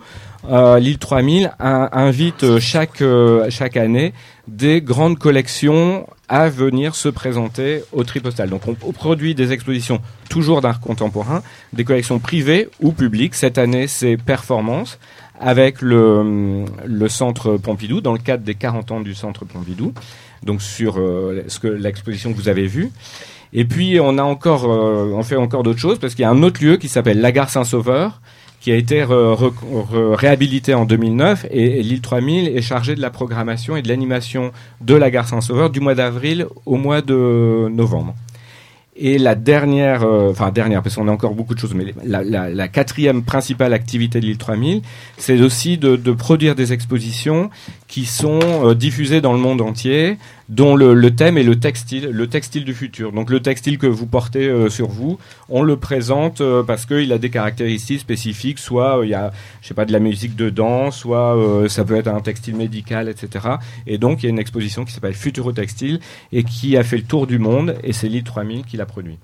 l'île 0.49 0.97
3000 0.97 1.51
in- 1.59 1.89
invite 1.91 2.59
chaque 2.59 3.03
chaque 3.49 3.77
année 3.77 4.13
des 4.47 4.81
grandes 4.81 5.17
collections 5.17 6.05
à 6.27 6.49
venir 6.49 6.95
se 6.95 7.09
présenter 7.09 7.83
au 7.91 8.03
Tripostal. 8.03 8.49
Donc 8.49 8.61
on, 8.67 8.73
produit 8.73 9.35
des 9.35 9.51
expositions 9.51 10.01
toujours 10.29 10.61
d'art 10.61 10.79
contemporain, 10.79 11.43
des 11.73 11.83
collections 11.83 12.19
privées 12.19 12.69
ou 12.81 12.91
publiques. 12.91 13.35
Cette 13.35 13.57
année, 13.57 13.87
c'est 13.87 14.17
Performance 14.17 14.99
avec 15.39 15.81
le, 15.81 16.65
le 16.85 17.09
centre 17.09 17.57
Pompidou 17.57 18.01
dans 18.01 18.13
le 18.13 18.19
cadre 18.19 18.43
des 18.43 18.55
40 18.55 18.91
ans 18.91 19.01
du 19.01 19.13
centre 19.13 19.45
Pompidou. 19.45 19.93
Donc 20.43 20.61
sur 20.61 20.99
euh, 20.99 21.43
ce 21.47 21.59
que 21.59 21.67
l'exposition 21.67 22.31
que 22.31 22.37
vous 22.37 22.49
avez 22.49 22.67
vue. 22.67 22.91
Et 23.53 23.65
puis 23.65 23.99
on 23.99 24.17
a 24.17 24.23
encore, 24.23 24.65
euh, 24.65 25.11
on 25.13 25.23
fait 25.23 25.35
encore 25.35 25.63
d'autres 25.63 25.79
choses 25.79 25.99
parce 25.99 26.15
qu'il 26.15 26.23
y 26.23 26.25
a 26.25 26.29
un 26.29 26.43
autre 26.43 26.63
lieu 26.63 26.77
qui 26.77 26.87
s'appelle 26.87 27.21
la 27.21 27.31
gare 27.31 27.49
Saint-Sauveur 27.49 28.21
qui 28.65 28.71
a 28.71 28.75
été 28.77 29.05
réhabilité 29.07 30.73
en 30.73 30.85
2009 30.85 31.45
et, 31.51 31.83
l'île 31.83 32.01
3000 32.01 32.47
est 32.57 32.63
chargée 32.63 32.95
de 32.95 32.99
la 32.99 33.11
programmation 33.11 33.75
et 33.75 33.83
de 33.83 33.87
l'animation 33.87 34.51
de 34.81 34.95
la 34.95 35.11
gare 35.11 35.27
Saint-Sauveur 35.27 35.69
du 35.69 35.79
mois 35.81 35.93
d'avril 35.93 36.47
au 36.65 36.75
mois 36.75 37.03
de 37.03 37.67
novembre. 37.69 38.15
Et 38.95 39.19
la 39.19 39.35
dernière, 39.35 40.01
euh, 40.01 40.31
enfin 40.31 40.49
dernière, 40.49 40.81
parce 40.81 40.95
qu'on 40.95 41.07
a 41.07 41.11
encore 41.11 41.35
beaucoup 41.35 41.53
de 41.53 41.59
choses, 41.59 41.75
mais 41.75 41.93
la, 42.03 42.67
quatrième 42.67 43.21
principale 43.21 43.71
activité 43.71 44.19
de 44.19 44.25
l'île 44.25 44.39
3000, 44.39 44.81
c'est 45.17 45.39
aussi 45.41 45.77
de 45.77 46.11
produire 46.13 46.55
des 46.55 46.73
expositions 46.73 47.51
qui 47.95 48.05
sont 48.05 48.41
euh, 48.43 48.75
diffusées 48.75 49.21
dans 49.21 49.31
le 49.31 49.39
monde 49.39 49.61
entier, 49.61 50.17
dont 50.49 50.75
le, 50.75 51.15
thème 51.15 51.37
est 51.37 51.43
le 51.43 51.57
textile, 51.57 52.09
le 52.09 52.27
textile 52.27 52.65
du 52.65 52.73
futur. 52.73 53.13
Donc 53.13 53.29
le 53.29 53.39
textile 53.39 53.77
que 53.77 53.87
vous 53.87 54.05
portez 54.05 54.49
euh, 54.49 54.69
sur 54.69 54.89
vous, 54.89 55.17
on 55.47 55.63
le 55.63 55.77
présente 55.77 56.41
euh, 56.41 56.61
parce 56.61 56.85
qu'il 56.85 57.13
a 57.13 57.17
des 57.17 57.29
caractéristiques 57.29 58.01
spécifiques, 58.01 58.59
soit 58.59 58.99
il 59.03 59.11
y 59.11 59.13
a, 59.13 59.31
je 59.61 59.69
sais 59.69 59.73
pas, 59.73 59.85
de 59.85 59.93
la 59.93 59.99
musique 59.99 60.35
dedans, 60.35 60.91
soit 60.91 61.37
ça 61.69 61.85
peut 61.85 61.95
être 61.95 62.09
un 62.09 62.19
textile 62.19 62.57
médical, 62.57 63.07
etc. 63.07 63.47
Et 63.87 63.97
donc 63.97 64.21
il 64.21 64.25
y 64.25 64.27
a 64.27 64.29
une 64.29 64.39
exposition 64.39 64.83
qui 64.83 64.91
s'appelle 64.91 65.13
Futuro 65.13 65.53
Textile 65.53 66.01
et 66.33 66.43
qui 66.43 66.75
a 66.75 66.83
fait 66.83 66.97
le 66.97 67.03
tour 67.03 67.27
du 67.27 67.39
monde, 67.39 67.77
et 67.81 67.93
c'est 67.93 68.09
l'île 68.09 68.25
3000 68.25 68.65
qui 68.65 68.75
l'a 68.75 68.85
produit. 68.85 69.19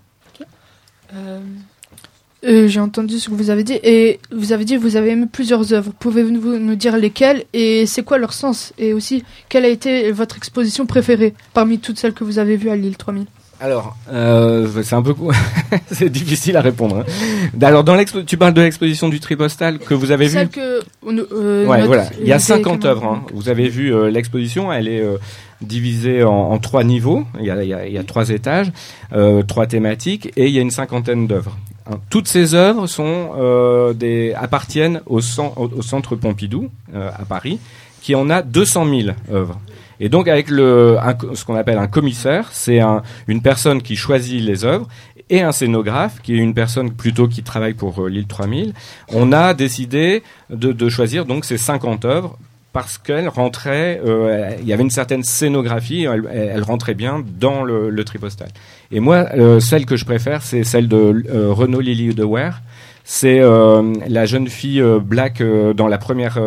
Euh, 2.44 2.68
J'ai 2.68 2.80
entendu 2.80 3.20
ce 3.20 3.30
que 3.30 3.36
vous 3.36 3.52
avez 3.52 3.64
dit 3.64 3.80
et 3.84 4.20
vous 4.36 4.52
avez 4.52 4.66
dit 4.66 4.76
que 4.76 4.80
vous 4.82 4.96
avez 4.96 5.12
aimé 5.12 5.28
plusieurs 5.32 5.74
œuvres. 5.74 5.92
Pouvez-vous 6.00 6.32
nous 6.58 6.76
dire 6.76 6.98
lesquelles 6.98 7.44
et 7.54 7.86
c'est 7.86 8.04
quoi 8.04 8.18
leur 8.18 8.34
sens 8.34 8.74
Et 8.80 8.94
aussi, 8.94 9.24
quelle 9.48 9.64
a 9.64 9.68
été 9.70 10.12
votre 10.12 10.38
exposition 10.38 10.86
préférée 10.88 11.34
parmi 11.54 11.78
toutes 11.78 12.00
celles 12.00 12.14
que 12.14 12.24
vous 12.24 12.40
avez 12.40 12.58
vues 12.58 12.72
à 12.72 12.76
l'île 12.76 12.98
3000 12.98 13.26
Alors, 13.60 13.96
euh, 14.12 14.68
c'est 14.82 14.96
un 14.96 15.04
peu 15.04 15.14
c'est 15.92 16.10
difficile 16.10 16.58
à 16.58 16.62
répondre. 16.62 17.06
hein. 17.08 17.62
Alors, 17.62 17.84
dans 17.84 17.96
tu 18.26 18.38
parles 18.38 18.56
de 18.56 18.62
l'exposition 18.62 19.08
du 19.08 19.20
tripostal 19.20 19.78
que 19.78 19.94
vous 19.94 20.10
avez 20.10 20.28
Celle 20.28 20.48
vue. 20.48 20.52
que 20.54 20.80
on- 21.06 21.16
euh, 21.16 21.68
Ouais, 21.68 21.86
voilà. 21.86 22.08
Il 22.20 22.28
y 22.28 22.32
a 22.32 22.38
les 22.38 22.42
50 22.42 22.82
camarades- 22.82 22.86
œuvres. 23.04 23.06
hein. 23.06 23.24
Vous 23.36 23.50
avez 23.50 23.70
vu 23.70 23.94
euh, 23.94 24.10
l'exposition, 24.10 24.74
elle 24.74 24.88
est 24.88 25.02
euh, 25.02 25.18
divisée 25.62 26.24
en, 26.24 26.32
en 26.32 26.58
trois 26.58 26.84
niveaux. 26.84 27.24
Il 27.40 27.46
y 27.46 27.52
a, 27.52 27.64
il 27.64 27.70
y 27.70 27.74
a- 27.76 27.86
il 27.86 27.94
y 27.94 28.00
a 28.00 28.04
trois 28.04 28.30
étages, 28.32 28.72
euh, 29.14 29.44
trois 29.44 29.68
thématiques, 29.68 30.32
et 30.36 30.48
il 30.48 30.54
y 30.54 30.58
a 30.58 30.62
une 30.62 30.72
cinquantaine 30.72 31.28
d'œuvres. 31.28 31.56
Hein. 31.90 31.96
Toutes 32.10 32.28
ces 32.28 32.54
œuvres 32.54 32.86
euh, 33.00 34.34
appartiennent 34.38 35.02
au, 35.06 35.20
cen- 35.20 35.54
au, 35.56 35.70
au 35.78 35.82
centre 35.82 36.16
Pompidou 36.16 36.70
euh, 36.94 37.10
à 37.18 37.26
Paris, 37.26 37.60
qui 38.02 38.16
en 38.16 38.30
a 38.30 38.42
200 38.42 38.86
000 38.86 39.16
œuvres. 39.32 39.60
Et 40.00 40.10
donc 40.10 40.28
avec 40.28 40.48
ce 40.50 41.46
qu'on 41.46 41.56
appelle 41.56 41.78
un 41.78 41.88
commissaire, 41.88 42.50
c'est 42.52 42.80
un, 42.80 43.04
une 43.28 43.42
personne 43.42 43.82
qui 43.84 43.96
choisit 43.96 44.42
les 44.42 44.66
œuvres 44.66 44.88
et 45.30 45.42
un 45.42 45.52
scénographe 45.52 46.22
qui 46.24 46.34
est 46.34 46.38
une 46.40 46.54
personne 46.56 46.92
plutôt 46.92 47.28
qui 47.28 47.44
travaille 47.44 47.76
pour 47.76 48.02
euh, 48.02 48.10
l'île 48.10 48.26
3000. 48.28 48.74
On 49.10 49.32
a 49.32 49.54
décidé 49.54 50.24
de, 50.50 50.72
de 50.72 50.90
choisir 50.90 51.26
donc 51.26 51.46
ces 51.46 51.58
50 51.60 52.06
œuvres 52.06 52.38
parce 52.74 52.98
qu'elles 52.98 53.28
rentraient, 53.28 54.02
euh, 54.06 54.56
il 54.60 54.68
y 54.68 54.74
avait 54.74 54.84
une 54.84 54.90
certaine 54.90 55.24
scénographie, 55.24 56.04
elle, 56.04 56.64
rentrait 56.64 56.94
bien 56.94 57.24
dans 57.40 57.64
le, 57.64 58.04
tripostal. 58.04 58.50
Et 58.92 59.00
moi, 59.00 59.28
euh, 59.36 59.60
celle 59.60 59.86
que 59.86 59.96
je 59.96 60.06
préfère, 60.06 60.42
c'est 60.42 60.64
celle 60.64 60.88
de 60.88 61.24
euh, 61.30 61.52
Renaud 61.52 61.82
Lily 61.82 62.14
de 62.14 62.24
Ware. 62.24 62.62
C'est 63.04 63.42
la 63.42 64.26
jeune 64.26 64.48
fille 64.48 64.82
black 65.04 65.42
dans 65.76 65.88
la 65.88 65.98
première 65.98 66.40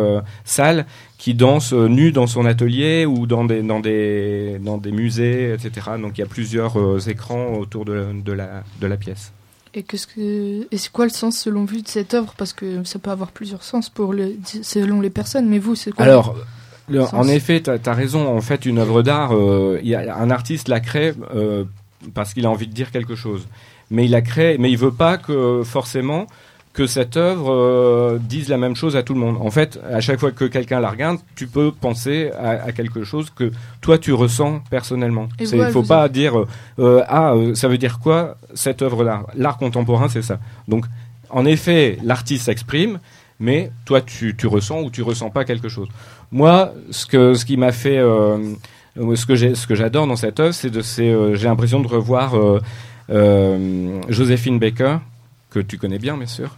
salle 0.45 0.85
qui 1.17 1.35
danse 1.35 1.73
nue 1.73 2.11
dans 2.13 2.27
son 2.27 2.45
atelier 2.45 3.05
ou 3.05 3.27
dans 3.27 3.43
des, 3.43 4.57
musées, 4.91 5.53
etc. 5.53 5.91
Donc 6.01 6.17
il 6.17 6.21
y 6.21 6.23
a 6.23 6.27
plusieurs 6.27 7.09
écrans 7.09 7.55
autour 7.59 7.83
de, 7.83 8.07
de, 8.23 8.37
de 8.81 8.87
la 8.87 8.97
pièce. 8.97 9.33
Et 9.77 9.83
qu'est-ce 9.83 10.07
que 10.07 10.67
et 10.71 10.77
c'est 10.77 10.91
quoi 10.91 11.03
le 11.03 11.11
sens 11.11 11.37
selon 11.37 11.65
vous 11.65 11.81
de 11.81 11.87
cette 11.87 12.13
œuvre? 12.13 12.33
Parce 12.37 12.53
que 12.53 12.83
ça 12.85 12.97
peut 12.97 13.11
avoir 13.11 13.31
plusieurs 13.31 13.61
sens 13.61 13.89
pour 13.89 14.15
selon 14.63 15.01
les 15.01 15.09
personnes, 15.09 15.49
mais 15.49 15.59
vous 15.59 15.75
c'est 15.75 15.91
quoi 15.91 16.05
Alors, 16.05 16.35
le- 16.87 17.01
sens? 17.01 17.13
en 17.13 17.27
effet, 17.27 17.61
tu 17.61 17.69
as, 17.69 17.93
raison. 17.93 18.25
En 18.25 18.39
fait, 18.39 18.65
une 18.65 18.79
œuvre 18.79 19.01
d'art, 19.01 19.35
euh, 19.35 19.81
un 19.83 20.31
artiste 20.31 20.69
la 20.69 20.79
crée 20.79 21.13
euh, 21.35 21.65
parce 22.13 22.33
qu'il 22.33 22.45
a 22.45 22.49
envie 22.49 22.67
de 22.67 22.73
dire 22.73 22.89
quelque 22.89 23.15
chose. 23.15 23.47
Mais 23.91 24.05
il 24.05 24.11
la 24.11 24.21
crée, 24.21 24.57
mais 24.57 24.71
il 24.71 24.77
veut 24.77 24.93
pas 24.93 25.17
que 25.17 25.61
forcément 25.63 26.25
que 26.75 26.87
cette 26.87 27.15
œuvre 27.15 27.53
euh, 27.53 28.19
dise 28.21 28.49
la 28.49 28.57
même 28.57 28.75
chose 28.75 28.97
à 28.97 29.01
tout 29.01 29.13
le 29.13 29.19
monde. 29.19 29.37
En 29.39 29.49
fait, 29.49 29.79
à 29.89 30.01
chaque 30.01 30.19
fois 30.19 30.31
que 30.31 30.43
quelqu'un 30.43 30.81
la 30.81 30.89
regarde, 30.89 31.19
tu 31.35 31.47
peux 31.47 31.71
penser 31.71 32.31
à, 32.37 32.49
à 32.49 32.71
quelque 32.73 33.05
chose 33.05 33.29
que 33.33 33.51
toi 33.81 33.97
tu 33.97 34.11
ressens 34.11 34.61
personnellement. 34.69 35.29
Il 35.39 35.55
elle 35.55 35.71
faut 35.71 35.83
pas 35.83 36.09
dire 36.09 36.33
euh, 36.79 37.01
ah 37.07 37.33
euh, 37.33 37.55
ça 37.55 37.69
veut 37.69 37.77
dire 37.77 37.99
quoi 37.99 38.35
cette 38.53 38.81
œuvre 38.81 39.05
d'art. 39.05 39.25
L'art 39.35 39.57
contemporain 39.57 40.09
c'est 40.09 40.21
ça. 40.21 40.37
Donc 40.67 40.85
en 41.29 41.45
effet, 41.45 41.97
l'artiste 42.03 42.45
s'exprime, 42.45 42.99
mais 43.39 43.71
toi, 43.85 44.01
tu, 44.01 44.35
tu 44.37 44.45
ressens 44.45 44.81
ou 44.81 44.89
tu 44.89 45.01
ressens 45.01 45.29
pas 45.29 45.45
quelque 45.45 45.69
chose. 45.69 45.87
Moi, 46.31 46.73
ce 46.91 47.05
que 47.05 47.33
ce 47.33 47.45
qui 47.45 47.55
m'a 47.55 47.71
fait, 47.71 47.97
euh, 47.97 48.53
ce 48.97 49.25
que 49.25 49.35
j'ai, 49.35 49.55
ce 49.55 49.65
que 49.65 49.75
j'adore 49.75 50.07
dans 50.07 50.15
cette 50.17 50.39
œuvre, 50.39 50.53
c'est 50.53 50.69
de, 50.69 50.81
c'est, 50.81 51.35
j'ai 51.35 51.47
l'impression 51.47 51.79
de 51.79 51.87
revoir 51.87 52.35
Joséphine 54.09 54.59
Baker, 54.59 54.97
que 55.49 55.59
tu 55.59 55.77
connais 55.77 55.99
bien, 55.99 56.15
bien 56.17 56.27
sûr. 56.27 56.57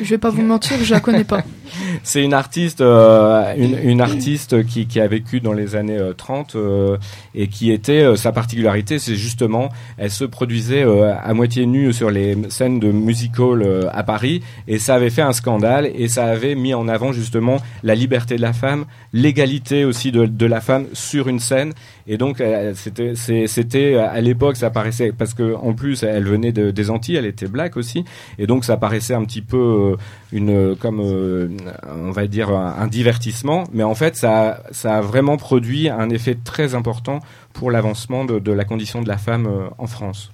Je 0.00 0.08
vais 0.08 0.18
pas 0.18 0.30
vous 0.30 0.42
mentir, 0.42 0.76
je 0.82 0.94
la 0.94 1.00
connais 1.00 1.24
pas. 1.24 1.42
C'est 2.02 2.22
une 2.24 2.34
artiste, 2.34 2.80
euh, 2.80 3.54
une, 3.56 4.00
artiste 4.00 4.64
qui, 4.66 5.00
a 5.00 5.06
vécu 5.06 5.40
dans 5.40 5.52
les 5.52 5.76
années 5.76 5.98
euh, 5.98 6.12
30 6.14 6.56
euh, 6.56 6.96
et 7.34 7.46
qui 7.48 7.70
était 7.70 8.02
euh, 8.02 8.16
sa 8.16 8.32
particularité, 8.32 8.98
c'est 8.98 9.14
justement, 9.14 9.68
elle 9.96 10.10
se 10.10 10.24
produisait 10.24 10.84
euh, 10.84 11.14
à 11.22 11.32
moitié 11.34 11.66
nue 11.66 11.92
sur 11.92 12.10
les 12.10 12.36
scènes 12.48 12.80
de 12.80 12.90
musical 12.90 13.62
euh, 13.62 13.88
à 13.92 14.02
Paris 14.02 14.42
et 14.66 14.78
ça 14.78 14.94
avait 14.94 15.10
fait 15.10 15.22
un 15.22 15.32
scandale 15.32 15.90
et 15.94 16.08
ça 16.08 16.24
avait 16.24 16.54
mis 16.54 16.74
en 16.74 16.88
avant 16.88 17.12
justement 17.12 17.58
la 17.82 17.94
liberté 17.94 18.36
de 18.36 18.42
la 18.42 18.52
femme, 18.52 18.84
l'égalité 19.12 19.84
aussi 19.84 20.10
de, 20.10 20.46
la 20.46 20.60
femme 20.60 20.86
sur 20.92 21.28
une 21.28 21.38
scène 21.38 21.72
et 22.08 22.16
donc 22.16 22.40
euh, 22.40 22.72
c'était 22.74 23.94
à 23.96 24.20
l'époque 24.20 24.56
ça 24.56 24.70
paraissait 24.70 25.12
parce 25.16 25.34
que 25.34 25.54
en 25.54 25.74
plus 25.74 26.02
elle 26.02 26.24
venait 26.24 26.52
de- 26.52 26.70
des 26.72 26.90
Antilles, 26.90 27.16
elle 27.16 27.26
était 27.26 27.46
black 27.46 27.76
aussi 27.76 28.04
et 28.38 28.46
donc 28.46 28.64
ça 28.64 28.76
paraissait 28.76 29.14
un 29.14 29.24
petit 29.24 29.42
peu 29.42 29.56
euh, 29.89 29.89
une 30.32 30.76
comme 30.76 31.00
euh, 31.00 31.48
on 31.88 32.10
va 32.10 32.26
dire 32.26 32.50
un, 32.50 32.74
un 32.78 32.86
divertissement 32.86 33.64
mais 33.72 33.82
en 33.82 33.94
fait 33.94 34.16
ça 34.16 34.62
ça 34.70 34.98
a 34.98 35.00
vraiment 35.00 35.36
produit 35.36 35.88
un 35.88 36.10
effet 36.10 36.36
très 36.42 36.74
important 36.74 37.20
pour 37.52 37.70
l'avancement 37.70 38.24
de, 38.24 38.38
de 38.38 38.52
la 38.52 38.64
condition 38.64 39.02
de 39.02 39.08
la 39.08 39.18
femme 39.18 39.46
euh, 39.46 39.68
en 39.78 39.86
France. 39.86 40.30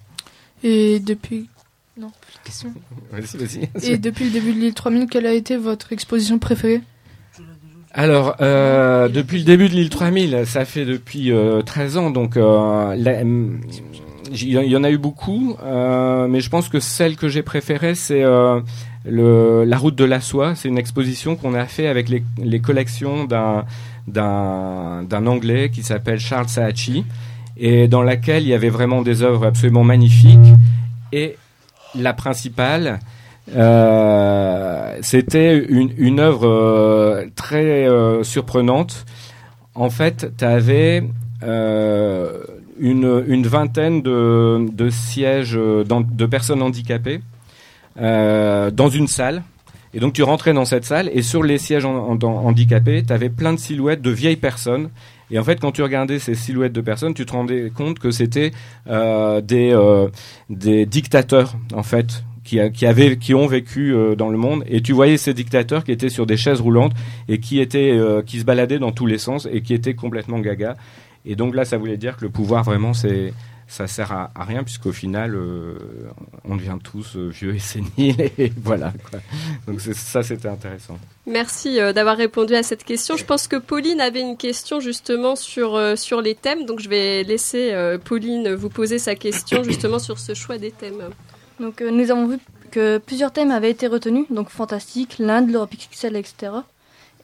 Et 0.62 1.00
depuis 1.00 1.48
non. 1.98 2.10
Vas-y, 3.10 3.36
vas-y. 3.38 3.90
Et 3.90 3.96
depuis 3.96 4.26
le 4.26 4.30
début 4.30 4.52
de 4.52 4.58
l'île 4.60 4.74
3000, 4.74 5.06
quelle 5.08 5.24
a 5.26 5.32
été 5.32 5.56
votre 5.56 5.92
exposition 5.94 6.38
préférée? 6.38 6.82
Alors, 7.92 8.36
euh, 8.42 9.08
depuis 9.08 9.38
le 9.38 9.44
début 9.44 9.68
de 9.70 9.74
l'île 9.74 9.88
3000, 9.88 10.42
ça 10.44 10.66
fait 10.66 10.84
depuis 10.84 11.32
euh, 11.32 11.62
13 11.62 11.96
ans, 11.96 12.10
donc 12.10 12.36
euh, 12.36 12.94
la- 12.96 13.22
il 13.22 14.48
y, 14.50 14.76
en- 14.76 14.84
a 14.84 14.90
eu 14.90 14.98
beaucoup, 14.98 15.56
euh, 15.62 16.26
mais 16.28 16.40
je 16.40 16.50
pense 16.50 16.68
que 16.68 16.80
celle 16.80 17.16
que 17.16 17.28
j'ai 17.28 17.42
préférée, 17.42 17.94
c'est 17.94 18.22
euh, 18.22 18.60
la 19.08 19.78
route 19.78 19.94
de 19.94 20.04
la 20.04 20.20
soie. 20.20 20.54
C'est 20.54 20.68
une 20.68 20.78
exposition 20.78 21.36
qu'on 21.36 21.54
a 21.54 21.66
fait 21.66 21.86
avec 21.86 22.08
les, 22.08 22.60
collections 22.60 23.26
d'un 23.26 25.26
Anglais 25.26 25.70
qui 25.70 25.82
s'appelle 25.82 26.18
Charles 26.18 26.48
Saatchi, 26.48 27.04
et 27.56 27.88
dans 27.88 28.02
laquelle 28.02 28.42
il 28.42 28.48
y 28.48 28.54
avait 28.54 28.68
vraiment 28.68 29.02
des 29.02 29.22
œuvres 29.22 29.46
absolument 29.46 29.84
magnifiques. 29.84 30.54
Et 31.12 31.36
la 31.94 32.12
principale, 32.12 32.98
euh, 33.54 34.98
c'était 35.02 35.64
une, 35.68 35.92
une 35.96 36.20
œuvre 36.20 36.48
euh, 36.48 37.26
très 37.34 37.88
euh, 37.88 38.22
surprenante. 38.22 39.06
En 39.74 39.90
fait, 39.90 40.32
tu 40.36 40.44
avais 40.44 41.04
une, 42.80 43.46
vingtaine 43.46 44.02
de, 44.02 44.88
sièges 44.90 45.52
de 45.52 46.26
personnes 46.26 46.62
handicapées 46.62 47.20
euh, 48.00 48.70
dans 48.70 48.88
une 48.88 49.06
salle. 49.06 49.42
Et 49.94 50.00
donc 50.00 50.12
tu 50.12 50.22
rentrais 50.22 50.52
dans 50.52 50.64
cette 50.66 50.84
salle 50.84 51.08
et 51.12 51.22
sur 51.22 51.42
les 51.42 51.58
sièges 51.58 51.84
en- 51.84 52.18
handicapés, 52.22 53.02
tu 53.06 53.12
avais 53.12 53.30
plein 53.30 53.54
de 53.54 53.58
silhouettes 53.58 54.02
de 54.02 54.10
vieilles 54.10 54.36
personnes. 54.36 54.90
Et 55.30 55.38
en 55.38 55.44
fait, 55.44 55.58
quand 55.58 55.72
tu 55.72 55.82
regardais 55.82 56.18
ces 56.18 56.34
silhouettes 56.34 56.72
de 56.74 56.80
personnes, 56.80 57.14
tu 57.14 57.24
te 57.26 57.32
rendais 57.32 57.72
compte 57.74 57.98
que 57.98 58.10
c'était 58.10 58.52
euh, 58.88 59.40
des, 59.40 59.72
euh, 59.72 60.08
des 60.50 60.86
dictateurs, 60.86 61.56
en 61.74 61.82
fait, 61.82 62.22
qui, 62.44 62.60
qui, 62.72 62.86
avaient, 62.86 63.16
qui 63.16 63.34
ont 63.34 63.48
vécu 63.48 63.92
dans 64.16 64.28
le 64.28 64.38
monde, 64.38 64.62
et 64.68 64.82
tu 64.82 64.92
voyais 64.92 65.16
ces 65.16 65.34
dictateurs 65.34 65.82
qui 65.82 65.90
étaient 65.90 66.10
sur 66.10 66.26
des 66.26 66.36
chaises 66.36 66.60
roulantes 66.60 66.92
et 67.28 67.40
qui 67.40 67.58
étaient, 67.58 67.98
qui 68.24 68.38
se 68.38 68.44
baladaient 68.44 68.78
dans 68.78 68.92
tous 68.92 69.06
les 69.06 69.18
sens 69.18 69.48
et 69.50 69.62
qui 69.62 69.74
étaient 69.74 69.94
complètement 69.94 70.38
gaga. 70.38 70.76
Et 71.24 71.34
donc 71.34 71.56
là, 71.56 71.64
ça 71.64 71.76
voulait 71.76 71.96
dire 71.96 72.16
que 72.16 72.24
le 72.24 72.30
pouvoir 72.30 72.62
vraiment, 72.62 72.92
c'est 72.94 73.32
ça 73.68 73.86
sert 73.86 74.12
à, 74.12 74.30
rien 74.36 74.62
puisqu'au 74.62 74.92
final 74.92 75.34
euh, 75.34 75.76
on 76.44 76.56
devient 76.56 76.78
tous 76.82 77.16
euh, 77.16 77.28
vieux 77.28 77.54
et 77.54 77.58
séniles 77.58 78.30
et 78.38 78.52
voilà 78.62 78.92
donc 79.66 79.80
ça 79.80 80.22
c'était 80.22 80.48
intéressant. 80.48 80.98
Merci 81.26 81.80
euh, 81.80 81.92
d'avoir 81.92 82.16
répondu 82.16 82.54
à 82.54 82.62
cette 82.62 82.84
question. 82.84 83.16
Je 83.16 83.24
pense 83.24 83.48
que 83.48 83.56
Pauline 83.56 84.00
avait 84.00 84.20
une 84.20 84.36
question 84.36 84.78
justement 84.78 85.34
sur 85.34 85.80
sur 85.96 86.20
les 86.20 86.34
thèmes. 86.34 86.64
Donc 86.64 86.80
je 86.80 86.88
vais 86.88 87.24
laisser 87.24 87.74
Pauline 88.04 88.54
vous 88.54 88.68
poser 88.68 88.98
sa 88.98 89.14
question 89.14 89.64
justement 89.64 89.98
sur 89.98 90.18
ce 90.18 90.34
choix 90.34 90.58
des 90.58 90.70
thèmes. 90.70 91.10
Donc 91.58 91.80
nous 91.80 92.10
avons 92.10 92.28
vu 92.28 92.38
que 92.70 92.98
plusieurs 92.98 93.32
thèmes 93.32 93.50
avaient 93.50 93.70
été 93.70 93.88
retenus. 93.88 94.26
Donc 94.30 94.50
fantastique 94.50 95.16
l'Inde 95.18 95.50
l'Europe 95.50 95.74
XXL 95.74 96.16
etc 96.16 96.52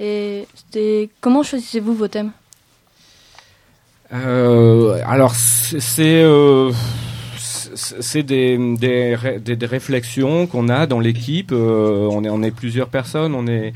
et 0.00 0.48
c'était 0.54 1.10
comment 1.20 1.42
choisissez-vous 1.42 1.94
vos 1.94 2.08
thèmes? 2.08 2.32
Alors 4.12 5.34
c'est 5.34 6.22
euh, 6.22 6.70
c'est 7.74 8.22
des, 8.22 8.58
des, 8.76 9.16
des, 9.40 9.66
réflexions 9.66 10.46
qu'on 10.46 10.68
a 10.68 10.86
dans 10.86 11.00
l'équipe. 11.00 11.52
Euh, 11.52 12.08
on, 12.10 12.22
est, 12.22 12.28
on 12.28 12.42
est 12.42 12.50
plusieurs 12.50 12.88
personnes. 12.88 13.34
On 13.34 13.46
est 13.46 13.72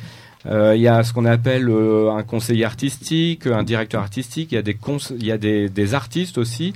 il 0.48 0.80
y 0.80 0.86
a 0.86 1.02
ce 1.02 1.12
qu'on 1.12 1.24
appelle 1.24 1.68
un 1.68 2.22
conseiller 2.22 2.64
artistique, 2.64 3.48
un 3.48 3.64
directeur 3.64 4.00
artistique. 4.00 4.52
Il 4.52 4.54
y 4.54 4.58
a 4.58 4.62
des 4.62 4.76
il 5.18 5.26
y 5.26 5.32
a 5.32 5.38
des, 5.38 5.68
des 5.68 5.94
artistes 5.94 6.38
aussi. 6.38 6.72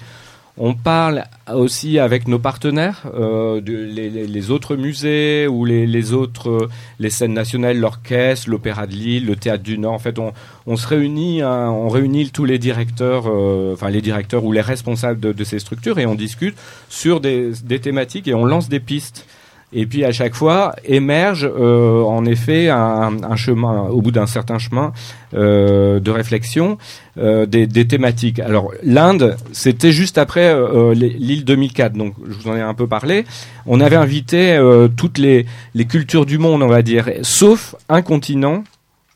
On 0.59 0.75
parle 0.75 1.25
aussi 1.53 1.99
avec 1.99 2.29
nos 2.29 2.39
partenaires, 2.39 3.05
euh, 3.15 3.61
de, 3.61 3.73
les, 3.73 4.51
autres 4.51 4.77
musées 4.77 5.47
ou 5.47 5.65
les, 5.65 6.13
autres, 6.13 6.51
euh, 6.51 6.69
les 6.99 7.09
scènes 7.09 7.33
nationales, 7.33 7.79
l'orchestre, 7.79 8.51
l'Opéra 8.51 8.87
de 8.87 8.93
Lille, 8.93 9.27
le 9.27 9.37
Théâtre 9.37 9.63
du 9.63 9.79
Nord. 9.79 9.95
En 9.95 9.99
fait, 9.99 10.19
on, 10.19 10.77
se 10.77 10.87
réunit, 10.87 11.41
hein, 11.41 11.71
on 11.71 11.89
réunit 11.89 12.31
tous 12.31 12.45
les 12.45 12.59
directeurs, 12.59 13.25
euh, 13.27 13.75
enfin 13.75 13.91
les 13.91 14.03
directeurs 14.03 14.45
ou 14.45 14.53
les 14.53 14.61
responsables 14.61 15.21
de, 15.21 15.45
ces 15.45 15.59
structures 15.59 15.99
et 15.99 16.07
on 16.07 16.15
discute 16.15 16.57
sur 16.89 17.21
des 17.21 17.81
thématiques 17.81 18.29
et 18.29 18.35
on 18.35 18.45
lance 18.45 18.69
des 18.69 18.81
pistes. 18.81 19.27
Et 19.73 19.87
puis 19.87 20.05
à 20.05 20.11
chaque 20.11 20.35
fois 20.35 20.75
émerge 20.85 21.49
euh, 21.49 22.03
en 22.03 22.25
effet 22.25 22.69
un, 22.69 23.37
chemin, 23.37 23.83
au 23.83 24.01
bout 24.01 24.11
d'un 24.11 24.27
certain 24.27 24.59
chemin 24.59 24.93
euh, 25.35 26.01
de 26.01 26.11
réflexion, 26.11 26.77
euh, 27.19 27.47
des, 27.47 27.67
des, 27.67 27.87
thématiques. 27.87 28.41
Alors 28.41 28.73
l'Inde, 28.83 29.37
c'était 29.53 29.93
juste 29.93 30.19
après 30.19 30.55
l'île 30.95 31.45
2004, 31.45 31.93
donc 31.93 32.15
je 32.29 32.35
vous 32.35 32.49
en 32.49 32.57
ai 32.57 32.61
un 32.61 32.75
peu 32.75 32.89
parlé. 32.89 33.25
On 33.67 33.81
avait 33.81 33.97
invité 33.97 34.59
toutes 34.97 35.19
les, 35.19 35.47
les 35.75 35.85
cultures 35.85 36.27
du 36.27 36.39
monde, 36.39 36.63
on 36.63 36.69
va 36.69 36.83
dire, 36.83 37.09
sauf 37.23 37.77
un 37.89 38.03
continent, 38.03 38.65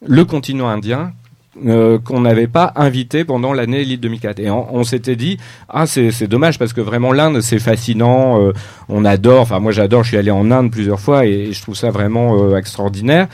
le 0.07 0.25
continent 0.25 0.69
indien, 0.69 1.13
euh, 1.67 2.01
qu'on 2.01 2.21
n'avait 2.21 2.49
pas 2.49 2.73
invité 2.75 3.25
pendant 3.25 3.53
l'année 3.53 3.83
Elite 3.83 4.01
2004. 4.01 4.41
Et 4.41 4.51
on, 4.51 4.83
s'était 4.83 5.15
dit, 5.15 5.39
ah 5.69 5.87
c'est 5.87 6.27
dommage 6.27 6.59
parce 6.59 6.73
que 6.73 6.81
vraiment 6.81 7.13
l'Inde 7.13 7.41
c'est 7.43 7.61
fascinant, 7.61 8.41
euh, 8.41 8.53
on 8.89 9.05
adore, 9.05 9.43
enfin 9.43 9.61
moi 9.61 9.71
j'adore, 9.71 10.03
je 10.03 10.09
suis 10.09 10.17
allé 10.17 10.33
en 10.33 10.51
Inde 10.51 10.73
plusieurs 10.73 10.99
fois 10.99 11.27
et, 11.27 11.53
je 11.53 11.63
trouve 11.63 11.77
ça 11.77 11.91
vraiment 11.91 12.43
euh, 12.43 12.57
extraordinaire. 12.57 13.29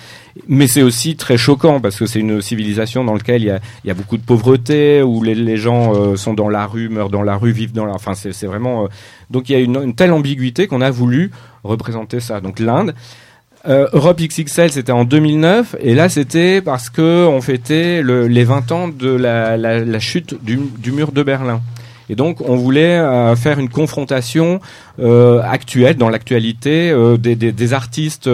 Mais 0.48 0.66
c'est 0.66 0.82
aussi 0.82 1.16
très 1.16 1.38
choquant 1.38 1.80
parce 1.80 1.96
que 1.96 2.04
c'est 2.04 2.20
une 2.20 2.42
civilisation 2.42 3.04
dans 3.04 3.14
laquelle 3.14 3.40
il 3.40 3.46
y 3.46 3.50
a, 3.50 3.60
y 3.86 3.90
a, 3.90 3.94
beaucoup 3.94 4.18
de 4.18 4.22
pauvreté, 4.22 5.02
où 5.02 5.22
les, 5.22 5.56
gens 5.56 6.14
sont 6.16 6.34
dans 6.34 6.48
la 6.50 6.66
rue, 6.66 6.90
meurent 6.90 7.10
dans 7.10 7.22
la 7.22 7.36
rue, 7.36 7.52
vivent 7.52 7.72
dans 7.72 7.86
la... 7.86 7.94
Enfin 7.94 8.12
c'est 8.14 8.46
vraiment... 8.46 8.88
donc 9.30 9.48
il 9.48 9.52
y 9.52 9.56
a 9.56 9.58
une, 9.58 9.76
une 9.76 9.94
telle 9.94 10.12
ambiguïté 10.12 10.66
qu'on 10.66 10.82
a 10.82 10.90
voulu 10.90 11.30
représenter 11.64 12.20
ça. 12.20 12.42
Donc 12.42 12.58
l'Inde... 12.58 12.94
Euh, 13.68 13.88
Europe 13.92 14.18
XXL, 14.20 14.72
c'était 14.72 14.92
en 14.92 15.04
2009, 15.04 15.76
et 15.80 15.94
là, 15.94 16.08
c'était 16.08 16.62
parce 16.62 16.88
que 16.88 17.26
on 17.26 17.42
fêtait 17.42 18.00
le, 18.00 18.26
les 18.26 18.44
20 18.44 18.72
ans 18.72 18.88
de 18.88 19.11
la, 19.11 19.98
chute 19.98 20.42
du, 20.42 20.92
mur 20.92 21.12
de 21.12 21.22
Berlin. 21.22 21.61
Et 22.08 22.16
donc, 22.16 22.40
on 22.40 22.56
voulait 22.56 22.98
euh, 22.98 23.36
faire 23.36 23.61
une 23.61 23.68
confrontation 23.68 24.61
euh, 24.98 25.42
actuelle, 25.42 25.96
dans 25.96 26.08
l'actualité, 26.08 26.90
euh, 26.90 27.16
des, 27.16 27.72
artistes 27.72 28.28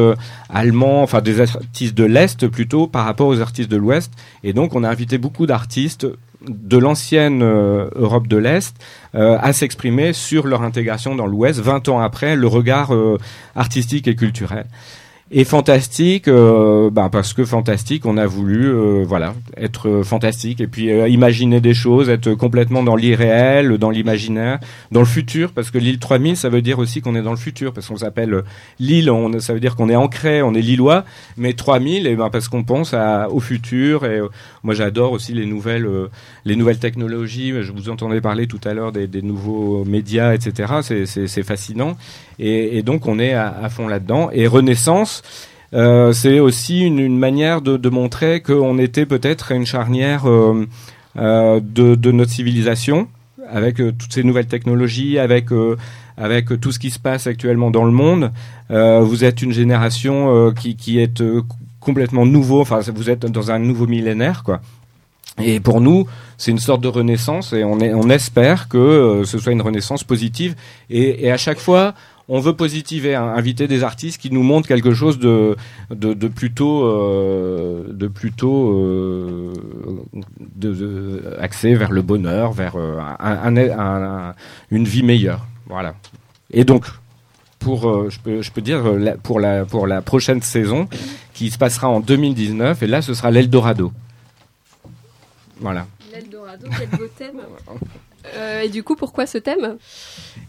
allemands, 0.48 1.02
enfin 1.02 1.20
des 1.20 1.40
artistes 1.40 1.94
de 1.94 2.04
l'Est 2.04 2.46
plutôt, 2.46 2.86
par 2.86 3.04
rapport 3.04 3.26
aux 3.26 3.40
artistes 3.40 3.70
de 3.70 3.76
l'Ouest. 3.76 4.12
Et 4.44 4.52
donc, 4.52 4.74
on 4.74 4.84
a 4.84 4.88
invité 4.88 5.18
beaucoup 5.18 5.46
d'artistes 5.46 6.06
de 6.48 6.78
l'ancienne 6.78 7.42
Europe 7.42 8.28
de 8.28 8.36
l'Est 8.36 8.76
à 9.14 9.52
s'exprimer 9.52 10.12
sur 10.12 10.46
leur 10.46 10.62
intégration 10.62 11.16
dans 11.16 11.26
l'Ouest, 11.26 11.60
20 11.60 11.88
ans 11.88 11.98
après, 11.98 12.36
le 12.36 12.46
regard 12.46 12.92
artistique 13.56 14.06
et 14.06 14.14
culturel. 14.14 14.66
Et 15.32 15.42
fantastique, 15.42 16.28
euh, 16.28 16.88
bah, 16.88 17.08
parce 17.10 17.32
que 17.32 17.44
fantastique, 17.44 18.06
on 18.06 18.16
a 18.16 18.26
voulu, 18.26 18.68
euh, 18.68 19.04
voilà, 19.04 19.34
être 19.56 20.02
fantastique 20.04 20.60
et 20.60 20.68
puis 20.68 20.92
euh, 20.92 21.08
imaginer 21.08 21.60
des 21.60 21.74
choses, 21.74 22.08
être 22.08 22.34
complètement 22.34 22.84
dans 22.84 22.94
l'irréel, 22.94 23.76
dans 23.76 23.90
l'imaginaire, 23.90 24.60
dans 24.92 25.00
le 25.00 25.06
futur, 25.06 25.50
parce 25.50 25.72
que 25.72 25.78
l'île 25.78 25.98
3000, 25.98 26.36
ça 26.36 26.48
veut 26.48 26.62
dire 26.62 26.78
aussi 26.78 27.00
qu'on 27.00 27.16
est 27.16 27.22
dans 27.22 27.32
le 27.32 27.38
futur, 27.38 27.72
parce 27.72 27.88
qu'on 27.88 27.96
s'appelle 27.96 28.44
l'île, 28.78 29.10
on, 29.10 29.40
ça 29.40 29.52
veut 29.52 29.58
dire 29.58 29.74
qu'on 29.74 29.88
est 29.88 29.96
ancré, 29.96 30.42
on 30.42 30.54
est 30.54 30.60
lillois, 30.60 31.04
mais 31.36 31.54
3000, 31.54 32.06
et 32.06 32.14
ben 32.14 32.30
parce 32.30 32.46
qu'on 32.46 32.62
pense 32.62 32.94
à, 32.94 33.28
au 33.28 33.40
futur. 33.40 34.04
Et 34.04 34.20
moi, 34.62 34.74
j'adore 34.74 35.10
aussi 35.10 35.32
les 35.32 35.46
nouvelles, 35.46 35.88
les 36.44 36.54
nouvelles 36.54 36.78
technologies. 36.78 37.52
Je 37.62 37.72
vous 37.72 37.88
entendais 37.88 38.20
parler 38.20 38.46
tout 38.46 38.60
à 38.64 38.74
l'heure 38.74 38.92
des, 38.92 39.08
des, 39.08 39.22
nouveaux 39.22 39.84
médias, 39.84 40.34
etc. 40.34 40.72
C'est 40.82 41.42
fascinant. 41.42 41.96
Et, 42.38 42.78
et, 42.78 42.82
donc, 42.82 43.06
on 43.06 43.18
est 43.18 43.32
à 43.32 43.68
fond 43.70 43.88
là-dedans. 43.88 44.30
Et 44.32 44.46
Renaissance 44.46 45.15
euh, 45.74 46.12
c'est 46.12 46.38
aussi 46.40 46.80
une, 46.80 47.18
manière 47.18 47.60
de, 47.60 47.88
montrer 47.88 48.40
qu'on 48.40 48.78
était 48.78 49.06
peut-être 49.06 49.52
une 49.52 49.66
charnière 49.66 50.28
euh, 50.28 50.66
euh, 51.18 51.60
de, 51.62 52.12
notre 52.12 52.30
civilisation, 52.30 53.08
avec 53.48 53.76
toutes 53.76 54.12
ces 54.12 54.22
nouvelles 54.22 54.46
technologies, 54.46 55.18
avec 55.18 55.46
avec 56.18 56.58
tout 56.60 56.72
ce 56.72 56.78
qui 56.78 56.90
se 56.90 56.98
passe 56.98 57.26
actuellement 57.26 57.70
dans 57.70 57.84
le 57.84 57.92
monde. 57.92 58.32
vous 58.70 59.24
êtes 59.24 59.42
une 59.42 59.52
génération 59.52 60.52
qui, 60.52 60.98
est 60.98 61.22
complètement 61.80 62.26
nouveau. 62.26 62.60
Enfin, 62.60 62.80
vous 62.94 63.10
êtes 63.10 63.26
dans 63.26 63.50
un 63.50 63.58
nouveau 63.58 63.86
millénaire, 63.86 64.42
quoi. 64.42 64.60
Et 65.38 65.60
pour 65.60 65.82
nous, 65.82 66.06
c'est 66.38 66.50
une 66.50 66.58
sorte 66.58 66.80
de 66.80 66.88
renaissance 66.88 67.52
et 67.52 67.62
on 67.62 68.08
espère 68.08 68.68
que 68.68 69.22
ce 69.26 69.38
soit 69.38 69.52
une 69.52 69.60
renaissance 69.60 70.02
positive. 70.02 70.54
et 70.88 71.30
à 71.30 71.36
chaque 71.36 71.58
fois, 71.58 71.94
on 72.28 72.40
veut 72.40 72.54
positiver, 72.54 73.14
hein, 73.14 73.24
inviter 73.24 73.68
des 73.68 73.84
artistes 73.84 74.20
qui 74.20 74.30
nous 74.30 74.42
montrent 74.42 74.66
quelque 74.66 74.94
chose 74.94 75.18
de, 75.18 75.56
de, 75.90 76.28
plutôt, 76.28 76.84
euh, 76.84 77.84
de 77.88 78.08
plutôt 78.08 78.72
euh, 78.72 79.52
de, 80.56 81.36
axé 81.38 81.74
vers 81.74 81.92
le 81.92 82.02
bonheur, 82.02 82.52
vers 82.52 82.74
euh, 82.76 82.98
un, 83.20 84.34
une 84.70 84.84
vie 84.84 85.04
meilleure. 85.04 85.46
Voilà. 85.66 85.94
Et 86.50 86.64
donc, 86.64 86.86
pour, 87.60 88.10
je, 88.10 88.18
peux, 88.18 88.42
je 88.42 88.50
peux 88.50 88.60
dire, 88.60 88.82
pour 89.22 89.38
la, 89.38 89.64
pour 89.64 89.86
la 89.86 90.02
prochaine 90.02 90.42
saison, 90.42 90.88
qui 91.32 91.50
se 91.50 91.58
passera 91.58 91.88
en 91.88 92.00
2019, 92.00 92.82
et 92.82 92.86
là, 92.86 93.02
ce 93.02 93.14
sera 93.14 93.30
l'Eldorado. 93.30 93.92
Voilà. 95.60 95.86
L'Eldorado, 96.12 96.66
quel 96.76 96.88
beau 96.98 97.06
thème 97.16 97.40
Et 98.64 98.68
du 98.68 98.82
coup, 98.82 98.96
pourquoi 98.96 99.26
ce 99.26 99.38
thème? 99.38 99.76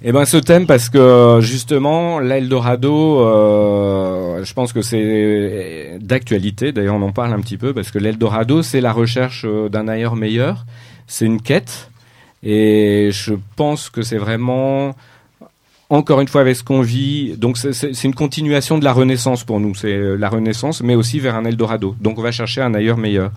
Eh 0.04 0.12
ben 0.12 0.26
ce 0.26 0.38
thème 0.38 0.68
parce 0.68 0.90
que 0.90 1.40
justement 1.42 2.20
l'Eldorado, 2.20 3.20
euh, 3.20 4.44
je 4.44 4.54
pense 4.54 4.72
que 4.72 4.84
c'est 4.84 5.98
d'actualité. 6.00 6.72
D'ailleurs 6.72 6.96
on 6.96 7.02
en 7.02 7.12
parle 7.12 7.34
un 7.34 7.40
petit 7.40 7.58
peu 7.58 7.74
parce 7.74 7.90
que 7.90 7.98
l'Eldorado 7.98 8.62
c'est 8.62 8.80
la 8.80 8.94
recherche 8.94 9.46
euh, 9.48 9.70
d'un 9.70 9.88
ailleurs 9.88 10.16
meilleur. 10.16 10.66
C'est 11.08 11.26
une 11.26 11.42
quête 11.42 11.90
et 12.44 13.10
je 13.12 13.34
pense 13.56 13.90
que 13.90 14.04
c'est 14.04 14.20
vraiment 14.20 14.96
encore 15.90 16.22
une 16.22 16.28
fois 16.28 16.42
avec 16.42 16.56
ce 16.56 16.64
qu'on 16.64 16.82
vit. 16.82 17.36
Donc 17.36 17.58
c'est 17.58 18.04
une 18.04 18.14
continuation 18.14 18.78
de 18.78 18.84
la 18.84 18.94
Renaissance 18.94 19.44
pour 19.44 19.60
nous. 19.60 19.74
C'est 19.74 19.94
euh, 19.94 20.16
la 20.16 20.30
Renaissance 20.30 20.84
mais 20.84 20.94
aussi 20.94 21.20
vers 21.20 21.36
un 21.36 21.46
Eldorado. 21.46 21.96
Donc 22.00 22.20
on 22.20 22.22
va 22.22 22.32
chercher 22.32 22.62
un 22.62 22.76
ailleurs 22.76 22.98
meilleur. 22.98 23.32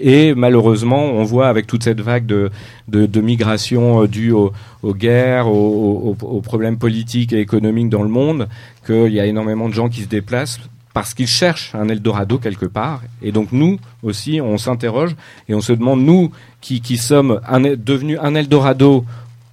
Et 0.00 0.34
malheureusement, 0.34 1.04
on 1.04 1.24
voit 1.24 1.48
avec 1.48 1.66
toute 1.66 1.84
cette 1.84 2.00
vague 2.00 2.26
de, 2.26 2.50
de, 2.88 3.20
migration 3.20 4.02
euh, 4.02 4.08
due 4.08 4.32
aux, 4.32 4.52
guerres, 4.84 5.48
aux, 5.48 6.40
problèmes 6.42 6.78
politiques 6.78 7.32
et 7.32 7.40
économiques 7.40 7.90
dans 7.90 8.02
le 8.02 8.08
monde, 8.08 8.48
qu'il 8.86 9.12
y 9.12 9.20
a 9.20 9.26
énormément 9.26 9.68
de 9.68 9.74
gens 9.74 9.88
qui 9.88 10.02
se 10.02 10.08
déplacent 10.08 10.60
parce 10.92 11.12
qu'ils 11.12 11.26
cherchent 11.26 11.74
un 11.74 11.88
Eldorado 11.88 12.38
quelque 12.38 12.66
part. 12.66 13.02
Et 13.20 13.32
donc 13.32 13.48
nous 13.50 13.78
aussi, 14.02 14.40
on 14.40 14.58
s'interroge 14.58 15.16
et 15.48 15.54
on 15.54 15.60
se 15.60 15.72
demande, 15.72 16.02
nous 16.02 16.30
qui, 16.60 16.80
qui 16.80 16.96
sommes 16.96 17.40
un, 17.48 17.60
devenus 17.60 18.18
un 18.22 18.34
Eldorado 18.34 19.04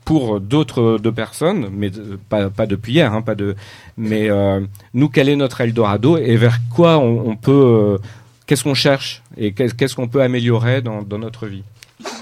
pour 0.06 0.40
d'autres 0.40 0.98
de 1.02 1.10
personnes, 1.10 1.70
mais 1.72 1.92
pas, 2.30 2.50
pas 2.50 2.66
depuis 2.66 2.94
hier, 2.94 3.14
hein, 3.14 3.22
pas 3.22 3.36
de, 3.36 3.56
mais 3.98 4.30
euh, 4.30 4.60
nous, 4.94 5.10
quel 5.10 5.30
est 5.30 5.36
notre 5.36 5.62
Eldorado 5.62 6.18
et 6.18 6.36
vers 6.38 6.60
quoi 6.74 6.98
on, 6.98 7.36
peut... 7.36 7.52
Euh, 7.52 7.98
qu'est-ce 8.52 8.66
qu'on 8.66 8.74
cherche 8.74 9.24
et 9.38 9.54
qu'est-ce 9.54 9.96
qu'on 9.96 10.10
peut 10.10 10.22
améliorer 10.22 10.82
dans, 10.82 11.06
notre 11.18 11.48
vie? 11.48 11.64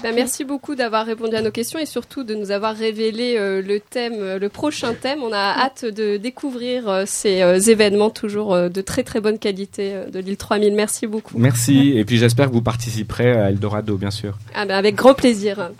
Ben, 0.04 0.14
merci 0.14 0.44
beaucoup 0.44 0.76
d'avoir 0.76 1.04
répondu 1.04 1.34
à 1.34 1.42
nos 1.42 1.50
questions 1.50 1.80
et 1.80 1.86
surtout 1.86 2.22
de 2.22 2.36
nous 2.36 2.52
avoir 2.52 2.76
révélé 2.76 3.34
euh, 3.36 3.60
le 3.60 3.80
thème, 3.80 4.12
euh, 4.16 4.38
le 4.38 4.48
prochain 4.48 4.94
thème. 4.94 5.24
On 5.24 5.32
a 5.32 5.56
hâte 5.58 5.84
de 5.84 6.18
découvrir 6.18 6.88
euh, 6.88 7.02
ces 7.04 7.42
euh, 7.42 7.58
événements 7.58 8.10
toujours 8.10 8.56
de 8.56 8.80
très 8.80 9.02
très 9.02 9.20
bonne 9.20 9.40
qualité 9.40 9.92
de 10.12 10.20
l'île 10.20 10.36
3000. 10.36 10.72
Merci 10.72 11.08
beaucoup. 11.08 11.36
Merci. 11.36 11.94
Et 11.96 12.04
puis 12.04 12.16
j'espère 12.16 12.46
que 12.46 12.52
vous 12.52 12.62
participerez 12.62 13.32
à 13.32 13.50
Eldorado, 13.50 13.96
bien 13.96 14.12
sûr. 14.12 14.38
Ah 14.54 14.66
ben, 14.66 14.76
avec 14.76 14.94
grand 14.94 15.14
plaisir. 15.14 15.72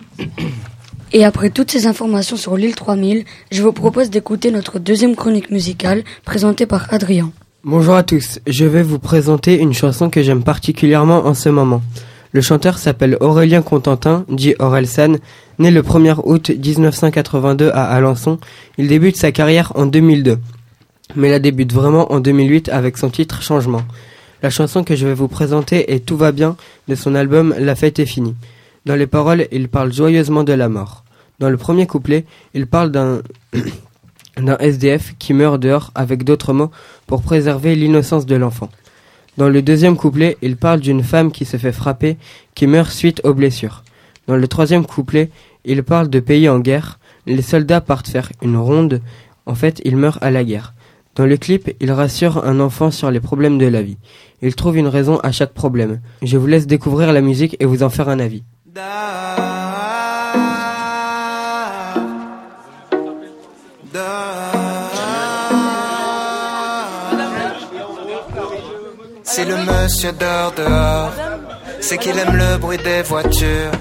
Et 1.13 1.23
après 1.23 1.49
toutes 1.49 1.71
ces 1.71 1.87
informations 1.87 2.35
sur 2.35 2.57
l'île 2.57 2.75
3000, 2.75 3.23
je 3.51 3.63
vous 3.63 3.71
propose 3.71 4.09
d'écouter 4.09 4.51
notre 4.51 4.79
deuxième 4.79 5.15
chronique 5.15 5.49
musicale 5.49 6.03
présentée 6.25 6.65
par 6.65 6.93
Adrien. 6.93 7.31
Bonjour 7.63 7.93
à 7.93 8.01
tous, 8.01 8.39
je 8.47 8.65
vais 8.65 8.81
vous 8.81 8.97
présenter 8.97 9.59
une 9.59 9.75
chanson 9.75 10.09
que 10.09 10.23
j'aime 10.23 10.43
particulièrement 10.43 11.27
en 11.27 11.35
ce 11.35 11.47
moment. 11.47 11.83
Le 12.31 12.41
chanteur 12.41 12.79
s'appelle 12.79 13.17
Aurélien 13.19 13.61
Contentin, 13.61 14.25
dit 14.29 14.55
Orelsan, 14.57 15.17
né 15.59 15.69
le 15.69 15.83
1er 15.83 16.15
août 16.23 16.49
1982 16.49 17.69
à 17.69 17.83
Alençon. 17.83 18.39
Il 18.79 18.87
débute 18.87 19.15
sa 19.15 19.31
carrière 19.31 19.73
en 19.75 19.85
2002, 19.85 20.39
mais 21.15 21.29
la 21.29 21.37
débute 21.37 21.71
vraiment 21.71 22.11
en 22.11 22.19
2008 22.19 22.69
avec 22.69 22.97
son 22.97 23.11
titre 23.11 23.43
Changement. 23.43 23.83
La 24.41 24.49
chanson 24.49 24.83
que 24.83 24.95
je 24.95 25.05
vais 25.05 25.13
vous 25.13 25.27
présenter 25.27 25.93
est 25.93 26.03
Tout 26.03 26.17
va 26.17 26.31
bien 26.31 26.55
de 26.87 26.95
son 26.95 27.13
album 27.13 27.53
La 27.59 27.75
fête 27.75 27.99
est 27.99 28.07
finie. 28.07 28.33
Dans 28.87 28.95
les 28.95 29.05
paroles, 29.05 29.47
il 29.51 29.69
parle 29.69 29.93
joyeusement 29.93 30.43
de 30.43 30.53
la 30.53 30.67
mort. 30.67 31.03
Dans 31.37 31.51
le 31.51 31.57
premier 31.57 31.85
couplet, 31.85 32.25
il 32.55 32.65
parle 32.65 32.89
d'un 32.89 33.21
d'un 34.37 34.57
SDF 34.57 35.15
qui 35.19 35.33
meurt 35.33 35.59
dehors 35.59 35.91
avec 35.95 36.23
d'autres 36.23 36.53
mots 36.53 36.71
pour 37.11 37.23
préserver 37.23 37.75
l'innocence 37.75 38.25
de 38.25 38.37
l'enfant. 38.37 38.69
Dans 39.35 39.49
le 39.49 39.61
deuxième 39.61 39.97
couplet, 39.97 40.37
il 40.41 40.55
parle 40.55 40.79
d'une 40.79 41.03
femme 41.03 41.33
qui 41.33 41.43
se 41.43 41.57
fait 41.57 41.73
frapper, 41.73 42.15
qui 42.55 42.67
meurt 42.67 42.89
suite 42.89 43.19
aux 43.25 43.33
blessures. 43.33 43.83
Dans 44.27 44.37
le 44.37 44.47
troisième 44.47 44.85
couplet, 44.85 45.29
il 45.65 45.83
parle 45.83 46.09
de 46.09 46.21
pays 46.21 46.47
en 46.47 46.59
guerre, 46.59 46.99
les 47.25 47.41
soldats 47.41 47.81
partent 47.81 48.07
faire 48.07 48.31
une 48.41 48.55
ronde, 48.55 49.01
en 49.45 49.55
fait 49.55 49.81
ils 49.83 49.97
meurent 49.97 50.19
à 50.21 50.31
la 50.31 50.45
guerre. 50.45 50.73
Dans 51.15 51.25
le 51.25 51.35
clip, 51.35 51.75
il 51.81 51.91
rassure 51.91 52.45
un 52.45 52.61
enfant 52.61 52.91
sur 52.91 53.11
les 53.11 53.19
problèmes 53.19 53.57
de 53.57 53.67
la 53.67 53.81
vie. 53.81 53.97
Il 54.41 54.55
trouve 54.55 54.77
une 54.77 54.87
raison 54.87 55.19
à 55.19 55.33
chaque 55.33 55.53
problème. 55.53 55.99
Je 56.21 56.37
vous 56.37 56.47
laisse 56.47 56.65
découvrir 56.65 57.11
la 57.11 57.19
musique 57.19 57.57
et 57.59 57.65
vous 57.65 57.83
en 57.83 57.89
faire 57.89 58.07
un 58.07 58.19
avis. 58.19 58.43
Si 69.33 69.45
le 69.45 69.55
monsieur 69.55 70.11
dort 70.11 70.51
dehors, 70.57 71.13
c'est 71.79 71.97
qu'il 71.97 72.17
aime 72.19 72.35
le 72.35 72.57
bruit 72.57 72.77
des 72.77 73.01
voitures. 73.01 73.71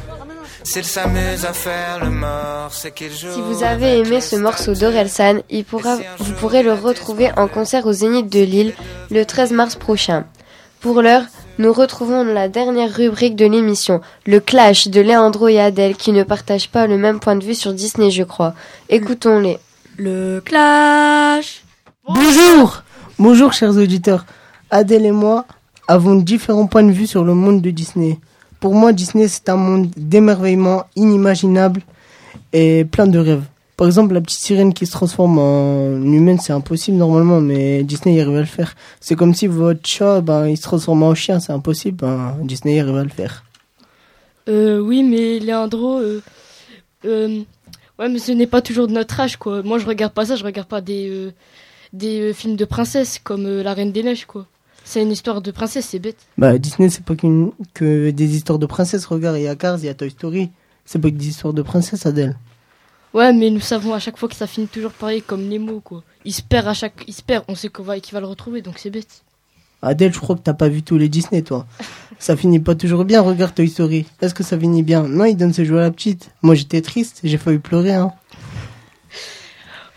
S'il 0.62 0.84
s'amuse 0.84 1.44
à 1.44 1.52
faire 1.52 1.98
le 2.04 2.10
mort, 2.10 2.68
c'est 2.70 2.94
qu'il 2.94 3.10
joue. 3.10 3.34
Si 3.34 3.40
vous 3.40 3.64
avez 3.64 3.98
aimé 3.98 4.20
ce 4.20 4.36
morceau 4.36 4.74
d'Orelsan, 4.74 5.40
pourra, 5.68 5.96
vous 6.18 6.32
pourrez 6.34 6.62
le 6.62 6.72
retrouver 6.72 7.32
en 7.36 7.48
concert 7.48 7.86
au 7.86 7.92
Zénith 7.92 8.30
de 8.30 8.38
Lille 8.38 8.74
le 9.10 9.24
13 9.24 9.50
mars 9.50 9.74
prochain. 9.74 10.24
Pour 10.80 11.02
l'heure, 11.02 11.24
nous 11.58 11.72
retrouvons 11.72 12.22
la 12.22 12.48
dernière 12.48 12.94
rubrique 12.94 13.34
de 13.34 13.46
l'émission, 13.46 14.00
le 14.26 14.38
clash 14.38 14.86
de 14.86 15.00
Leandro 15.00 15.48
et 15.48 15.58
Adèle 15.58 15.96
qui 15.96 16.12
ne 16.12 16.22
partagent 16.22 16.70
pas 16.70 16.86
le 16.86 16.96
même 16.96 17.18
point 17.18 17.34
de 17.34 17.44
vue 17.44 17.56
sur 17.56 17.72
Disney, 17.72 18.12
je 18.12 18.22
crois. 18.22 18.54
Écoutons-les. 18.88 19.58
Le 19.96 20.40
clash 20.44 21.64
Bonjour 22.06 22.84
Bonjour 23.18 23.52
chers 23.52 23.76
auditeurs. 23.76 24.24
Adèle 24.70 25.06
et 25.06 25.12
moi 25.12 25.46
avons 25.88 26.14
différents 26.14 26.66
points 26.66 26.82
de 26.82 26.92
vue 26.92 27.06
sur 27.06 27.24
le 27.24 27.34
monde 27.34 27.60
de 27.62 27.70
Disney. 27.70 28.18
Pour 28.60 28.74
moi, 28.74 28.92
Disney, 28.92 29.26
c'est 29.26 29.48
un 29.48 29.56
monde 29.56 29.90
d'émerveillement 29.96 30.84
inimaginable 30.94 31.80
et 32.52 32.84
plein 32.84 33.06
de 33.06 33.18
rêves. 33.18 33.44
Par 33.76 33.86
exemple, 33.86 34.12
la 34.12 34.20
petite 34.20 34.40
sirène 34.40 34.74
qui 34.74 34.84
se 34.84 34.92
transforme 34.92 35.38
en 35.38 35.94
humaine, 36.02 36.38
c'est 36.38 36.52
impossible 36.52 36.98
normalement, 36.98 37.40
mais 37.40 37.82
Disney 37.82 38.16
y 38.16 38.20
arrive 38.20 38.36
à 38.36 38.40
le 38.40 38.44
faire. 38.44 38.76
C'est 39.00 39.16
comme 39.16 39.34
si 39.34 39.46
votre 39.46 39.80
chat, 39.88 40.20
ben, 40.20 40.46
il 40.46 40.58
se 40.58 40.62
transforme 40.62 41.02
en 41.02 41.14
chien, 41.14 41.40
c'est 41.40 41.52
impossible, 41.52 41.96
ben, 41.96 42.36
Disney 42.42 42.76
y 42.76 42.80
arrive 42.80 42.96
à 42.96 43.04
le 43.04 43.08
faire. 43.08 43.42
Euh, 44.48 44.78
oui, 44.80 45.02
mais 45.02 45.38
Leandro, 45.38 45.98
euh, 45.98 46.22
euh, 47.06 47.40
ouais, 47.98 48.08
mais 48.08 48.18
ce 48.18 48.32
n'est 48.32 48.46
pas 48.46 48.60
toujours 48.60 48.86
de 48.86 48.92
notre 48.92 49.18
âge, 49.18 49.36
quoi. 49.36 49.62
Moi, 49.62 49.78
je 49.78 49.86
regarde 49.86 50.12
pas 50.12 50.26
ça, 50.26 50.36
je 50.36 50.44
regarde 50.44 50.68
pas 50.68 50.80
des, 50.80 51.08
euh, 51.08 51.32
des 51.92 52.20
euh, 52.20 52.32
films 52.32 52.56
de 52.56 52.64
princesses 52.64 53.18
comme 53.18 53.46
La 53.62 53.72
Reine 53.72 53.92
des 53.92 54.02
Neiges, 54.02 54.26
quoi. 54.26 54.46
C'est 54.84 55.02
une 55.02 55.12
histoire 55.12 55.40
de 55.40 55.50
princesse, 55.50 55.86
c'est 55.86 55.98
bête. 55.98 56.18
Bah, 56.36 56.58
Disney, 56.58 56.88
c'est 56.88 57.04
pas 57.04 57.14
que 57.14 58.10
des 58.10 58.36
histoires 58.36 58.58
de 58.58 58.66
princesses. 58.66 59.06
Regarde, 59.06 59.36
il 59.36 59.42
y 59.42 59.48
a 59.48 59.54
Cars, 59.54 59.78
il 59.78 59.84
y 59.84 59.88
a 59.88 59.94
Toy 59.94 60.10
Story. 60.10 60.50
C'est 60.84 60.98
pas 60.98 61.10
que 61.10 61.16
des 61.16 61.28
histoires 61.28 61.54
de 61.54 61.62
princesses, 61.62 62.06
Adèle. 62.06 62.36
Ouais, 63.12 63.32
mais 63.32 63.50
nous 63.50 63.60
savons 63.60 63.92
à 63.92 63.98
chaque 63.98 64.16
fois 64.16 64.28
que 64.28 64.36
ça 64.36 64.46
finit 64.46 64.68
toujours 64.68 64.92
pareil, 64.92 65.22
comme 65.22 65.48
Nemo, 65.48 65.80
quoi. 65.80 66.02
Il 66.24 66.32
se 66.32 66.42
perd 66.42 66.68
à 66.68 66.74
chaque, 66.74 67.04
il 67.08 67.14
se 67.14 67.22
perd, 67.22 67.44
on 67.48 67.54
sait 67.54 67.68
qu'on 67.68 67.82
va, 67.82 67.98
qu'il 67.98 68.14
va 68.14 68.20
le 68.20 68.26
retrouver, 68.26 68.62
donc 68.62 68.78
c'est 68.78 68.90
bête. 68.90 69.22
Adèle, 69.82 70.12
je 70.12 70.20
crois 70.20 70.36
que 70.36 70.42
t'as 70.42 70.54
pas 70.54 70.68
vu 70.68 70.82
tous 70.82 70.98
les 70.98 71.08
Disney, 71.08 71.42
toi. 71.42 71.66
ça 72.18 72.36
finit 72.36 72.60
pas 72.60 72.74
toujours 72.74 73.04
bien, 73.04 73.20
regarde 73.20 73.54
Toy 73.54 73.68
Story. 73.68 74.06
Est-ce 74.20 74.34
que 74.34 74.44
ça 74.44 74.58
finit 74.58 74.82
bien? 74.82 75.02
Non, 75.02 75.24
il 75.24 75.36
donne 75.36 75.52
ses 75.52 75.64
jouets 75.64 75.78
à 75.78 75.82
la 75.82 75.90
petite. 75.90 76.30
Moi, 76.42 76.54
j'étais 76.54 76.82
triste, 76.82 77.20
j'ai 77.24 77.38
failli 77.38 77.58
pleurer, 77.58 77.94
hein. 77.94 78.12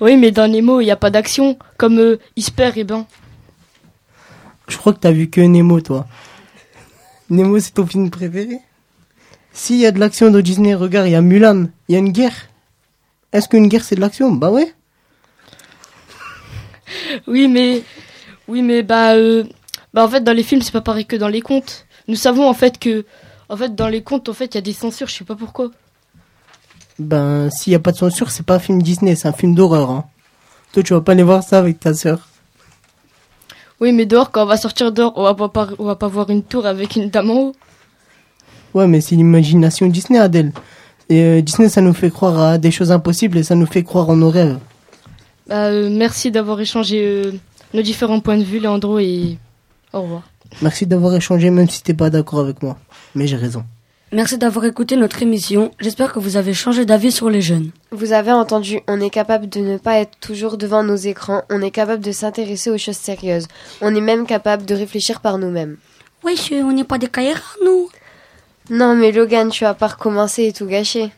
Oui, 0.01 0.17
mais 0.17 0.31
dans 0.31 0.51
Nemo, 0.51 0.81
il 0.81 0.85
n'y 0.85 0.91
a 0.91 0.95
pas 0.95 1.11
d'action, 1.11 1.57
comme 1.77 1.99
euh, 1.99 2.19
il 2.35 2.43
se 2.43 2.51
perd, 2.51 2.77
et 2.77 2.83
ben. 2.83 3.05
Je 4.67 4.77
crois 4.77 4.93
que 4.93 4.99
t'as 4.99 5.11
vu 5.11 5.29
que 5.29 5.41
Nemo, 5.41 5.81
toi. 5.81 6.07
Nemo, 7.29 7.59
c'est 7.59 7.71
ton 7.71 7.85
film 7.85 8.09
préféré? 8.09 8.59
S'il 9.51 9.77
y 9.77 9.85
a 9.85 9.91
de 9.91 9.99
l'action 9.99 10.31
dans 10.31 10.41
Disney, 10.41 10.73
regarde, 10.73 11.07
il 11.07 11.11
y 11.11 11.15
a 11.15 11.21
Mulan. 11.21 11.67
Il 11.87 11.93
y 11.93 11.95
a 11.95 11.99
une 11.99 12.11
guerre. 12.11 12.49
Est-ce 13.31 13.47
qu'une 13.47 13.67
guerre, 13.67 13.83
c'est 13.83 13.95
de 13.95 14.01
l'action? 14.01 14.31
Bah 14.31 14.51
ouais. 14.51 14.73
Oui, 17.27 17.47
mais, 17.47 17.83
oui, 18.47 18.61
mais 18.61 18.83
bah, 18.83 19.13
euh, 19.15 19.43
bah 19.93 20.05
en 20.05 20.09
fait, 20.09 20.21
dans 20.21 20.33
les 20.33 20.43
films, 20.43 20.61
c'est 20.61 20.71
pas 20.71 20.81
pareil 20.81 21.05
que 21.05 21.15
dans 21.15 21.27
les 21.27 21.41
contes. 21.41 21.85
Nous 22.07 22.15
savons 22.15 22.47
en 22.47 22.53
fait 22.53 22.79
que, 22.79 23.05
en 23.49 23.57
fait, 23.57 23.75
dans 23.75 23.87
les 23.87 24.03
contes, 24.03 24.29
en 24.29 24.33
fait, 24.33 24.53
il 24.53 24.55
y 24.55 24.57
a 24.57 24.61
des 24.61 24.73
censures, 24.73 25.07
je 25.07 25.15
sais 25.15 25.23
pas 25.23 25.35
pourquoi. 25.35 25.71
Ben, 26.99 27.49
s'il 27.49 27.73
y 27.73 27.75
a 27.75 27.79
pas 27.79 27.91
de 27.91 27.97
censure, 27.97 28.29
c'est 28.29 28.45
pas 28.45 28.55
un 28.55 28.59
film 28.59 28.81
Disney, 28.81 29.15
c'est 29.15 29.27
un 29.27 29.33
film 29.33 29.55
d'horreur, 29.55 29.89
hein. 29.89 30.05
Toi, 30.73 30.83
tu 30.83 30.93
vas 30.93 31.01
pas 31.01 31.13
aller 31.13 31.23
voir 31.23 31.43
ça 31.43 31.59
avec 31.59 31.79
ta 31.79 31.93
sœur. 31.93 32.27
Oui, 33.83 33.91
mais 33.91 34.05
dehors, 34.05 34.31
quand 34.31 34.43
on 34.43 34.45
va 34.45 34.55
sortir 34.55 34.93
dehors, 34.93 35.11
on 35.17 35.23
va 35.23 35.33
pas, 35.35 35.49
par- 35.49 35.73
on 35.77 35.83
va 35.83 35.97
pas 35.97 36.07
voir 36.07 36.29
une 36.29 36.41
tour 36.41 36.65
avec 36.65 36.95
une 36.95 37.09
dame 37.09 37.29
en 37.31 37.35
haut. 37.41 37.55
Ouais, 38.73 38.87
mais 38.87 39.01
c'est 39.01 39.15
l'imagination 39.15 39.87
Disney, 39.87 40.17
Adèle. 40.19 40.53
Et 41.09 41.21
euh, 41.21 41.41
Disney, 41.41 41.67
ça 41.67 41.81
nous 41.81 41.91
fait 41.93 42.09
croire 42.09 42.39
à 42.39 42.57
des 42.57 42.71
choses 42.71 42.93
impossibles 42.93 43.37
et 43.39 43.43
ça 43.43 43.55
nous 43.55 43.65
fait 43.65 43.83
croire 43.83 44.09
en 44.09 44.15
nos 44.15 44.29
rêves. 44.29 44.57
Bah, 45.49 45.65
euh, 45.65 45.89
merci 45.91 46.31
d'avoir 46.31 46.61
échangé 46.61 47.01
euh, 47.03 47.33
nos 47.73 47.81
différents 47.81 48.21
points 48.21 48.37
de 48.37 48.43
vue, 48.45 48.59
Leandro, 48.59 48.99
et 48.99 49.37
au 49.91 50.01
revoir. 50.03 50.21
Merci 50.61 50.87
d'avoir 50.87 51.13
échangé, 51.15 51.49
même 51.49 51.67
si 51.69 51.83
t'es 51.83 51.93
pas 51.93 52.09
d'accord 52.09 52.39
avec 52.39 52.63
moi. 52.63 52.77
Mais 53.15 53.27
j'ai 53.27 53.35
raison. 53.35 53.65
Merci 54.13 54.37
d'avoir 54.37 54.65
écouté 54.65 54.95
notre 54.95 55.23
émission. 55.23 55.71
J'espère 55.79 56.13
que 56.13 56.19
vous 56.19 56.37
avez 56.37 56.53
changé 56.53 56.85
d'avis 56.85 57.11
sur 57.11 57.31
les 57.31 57.41
jeunes. 57.41 57.71
Vous 57.89 58.13
avez 58.13 58.31
entendu, 58.31 58.79
on 58.87 59.01
est 59.01 59.09
capable 59.09 59.49
de 59.49 59.59
ne 59.59 59.79
pas 59.79 59.97
être 59.97 60.19
toujours 60.19 60.59
devant 60.59 60.83
nos 60.83 60.95
écrans, 60.95 61.41
on 61.49 61.63
est 61.63 61.71
capable 61.71 62.03
de 62.03 62.11
s'intéresser 62.11 62.69
aux 62.69 62.77
choses 62.77 62.97
sérieuses, 62.97 63.47
on 63.81 63.95
est 63.95 64.01
même 64.01 64.27
capable 64.27 64.65
de 64.65 64.75
réfléchir 64.75 65.19
par 65.19 65.39
nous-mêmes. 65.39 65.77
Oui, 66.23 66.39
on 66.51 66.73
n'est 66.73 66.83
pas 66.83 66.99
des 66.99 67.07
caïras, 67.07 67.41
nous. 67.65 67.89
Non 68.69 68.95
mais 68.95 69.11
Logan, 69.11 69.49
tu 69.49 69.63
vas 69.63 69.73
pas 69.73 69.87
recommencer 69.87 70.45
et 70.45 70.53
tout 70.53 70.67
gâcher. 70.67 71.11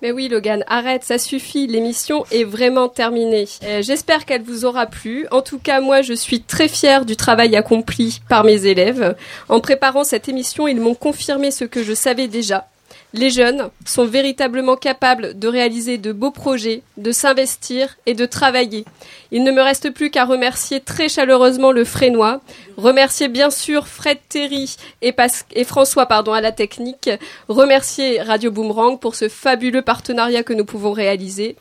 Mais 0.00 0.12
oui, 0.12 0.28
Logan, 0.28 0.64
arrête, 0.68 1.02
ça 1.02 1.18
suffit. 1.18 1.66
L'émission 1.66 2.24
est 2.30 2.44
vraiment 2.44 2.88
terminée. 2.88 3.46
Euh, 3.64 3.82
J'espère 3.82 4.24
qu'elle 4.24 4.42
vous 4.42 4.64
aura 4.64 4.86
plu. 4.86 5.26
En 5.32 5.42
tout 5.42 5.58
cas, 5.58 5.80
moi, 5.80 6.02
je 6.02 6.12
suis 6.14 6.40
très 6.40 6.68
fière 6.68 7.04
du 7.04 7.16
travail 7.16 7.56
accompli 7.56 8.20
par 8.28 8.44
mes 8.44 8.66
élèves. 8.66 9.16
En 9.48 9.60
préparant 9.60 10.04
cette 10.04 10.28
émission, 10.28 10.68
ils 10.68 10.80
m'ont 10.80 10.94
confirmé 10.94 11.50
ce 11.50 11.64
que 11.64 11.82
je 11.82 11.94
savais 11.94 12.28
déjà. 12.28 12.68
Les 13.14 13.30
jeunes 13.30 13.70
sont 13.86 14.04
véritablement 14.04 14.76
capables 14.76 15.38
de 15.38 15.48
réaliser 15.48 15.96
de 15.96 16.12
beaux 16.12 16.30
projets, 16.30 16.82
de 16.98 17.10
s'investir 17.10 17.96
et 18.04 18.12
de 18.12 18.26
travailler. 18.26 18.84
Il 19.32 19.44
ne 19.44 19.50
me 19.50 19.62
reste 19.62 19.90
plus 19.90 20.10
qu'à 20.10 20.26
remercier 20.26 20.80
très 20.80 21.08
chaleureusement 21.08 21.72
le 21.72 21.84
Frénois, 21.84 22.42
remercier 22.76 23.28
bien 23.28 23.48
sûr 23.48 23.88
Fred 23.88 24.18
Terry 24.28 24.76
et, 25.00 25.14
et 25.52 25.64
François 25.64 26.04
pardon, 26.04 26.34
à 26.34 26.42
la 26.42 26.52
technique, 26.52 27.08
remercier 27.48 28.20
Radio 28.20 28.50
Boomerang 28.50 29.00
pour 29.00 29.14
ce 29.14 29.30
fabuleux 29.30 29.82
partenariat 29.82 30.42
que 30.42 30.52
nous 30.52 30.66
pouvons 30.66 30.92
réaliser. 30.92 31.56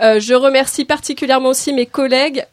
Euh, 0.00 0.20
je 0.20 0.34
remercie 0.34 0.84
particulièrement 0.84 1.50
aussi 1.50 1.72
mes 1.72 1.86
collègues, 1.86 2.44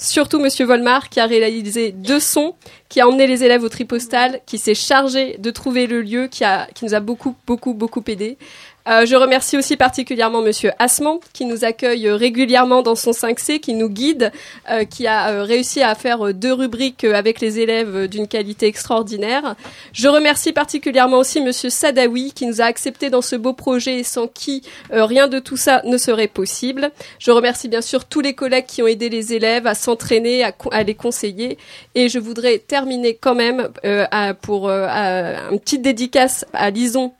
surtout 0.00 0.40
Monsieur 0.40 0.64
Volmar 0.64 1.08
qui 1.08 1.20
a 1.20 1.26
réalisé 1.26 1.92
deux 1.92 2.20
sons 2.20 2.54
qui 2.88 3.00
a 3.00 3.08
emmené 3.08 3.26
les 3.26 3.44
élèves 3.44 3.62
au 3.62 3.68
tripostal, 3.68 4.40
qui 4.46 4.58
s'est 4.58 4.74
chargé 4.74 5.36
de 5.38 5.50
trouver 5.50 5.86
le 5.86 6.02
lieu, 6.02 6.26
qui, 6.26 6.42
a, 6.42 6.66
qui 6.74 6.84
nous 6.84 6.94
a 6.94 7.00
beaucoup, 7.00 7.36
beaucoup, 7.46 7.74
beaucoup 7.74 8.02
aidé. 8.08 8.36
Euh, 8.90 9.06
je 9.06 9.14
remercie 9.14 9.56
aussi 9.56 9.76
particulièrement 9.76 10.42
Monsieur 10.42 10.72
Asman 10.80 11.18
qui 11.32 11.44
nous 11.44 11.64
accueille 11.64 12.08
euh, 12.08 12.16
régulièrement 12.16 12.82
dans 12.82 12.96
son 12.96 13.12
5C, 13.12 13.60
qui 13.60 13.74
nous 13.74 13.88
guide, 13.88 14.32
euh, 14.68 14.84
qui 14.84 15.06
a 15.06 15.44
réussi 15.44 15.80
à 15.80 15.94
faire 15.94 16.34
deux 16.34 16.52
rubriques 16.52 17.04
avec 17.04 17.40
les 17.40 17.60
élèves 17.60 18.08
d'une 18.08 18.26
qualité 18.26 18.66
extraordinaire. 18.66 19.54
Je 19.92 20.08
remercie 20.08 20.52
particulièrement 20.52 21.18
aussi 21.18 21.40
Monsieur 21.40 21.70
Sadawi 21.70 22.32
qui 22.32 22.46
nous 22.46 22.60
a 22.60 22.64
accepté 22.64 23.10
dans 23.10 23.22
ce 23.22 23.36
beau 23.36 23.52
projet 23.52 24.02
sans 24.02 24.26
qui 24.26 24.62
rien 24.90 25.28
de 25.28 25.38
tout 25.38 25.56
ça 25.56 25.82
ne 25.84 25.96
serait 25.96 26.28
possible. 26.28 26.90
Je 27.18 27.30
remercie 27.30 27.68
bien 27.68 27.82
sûr 27.82 28.04
tous 28.04 28.20
les 28.20 28.34
collègues 28.34 28.66
qui 28.66 28.82
ont 28.82 28.86
aidé 28.86 29.08
les 29.08 29.34
élèves 29.34 29.66
à 29.66 29.74
s'entraîner, 29.74 30.42
à, 30.44 30.82
les 30.82 30.94
conseiller. 30.94 31.58
Et 31.94 32.08
je 32.08 32.18
voudrais 32.18 32.58
terminer 32.58 33.14
quand 33.14 33.34
même 33.34 33.68
pour 34.42 34.68
une 34.70 35.60
petite 35.60 35.82
dédicace 35.82 36.44
à 36.52 36.70
Lison 36.70 37.12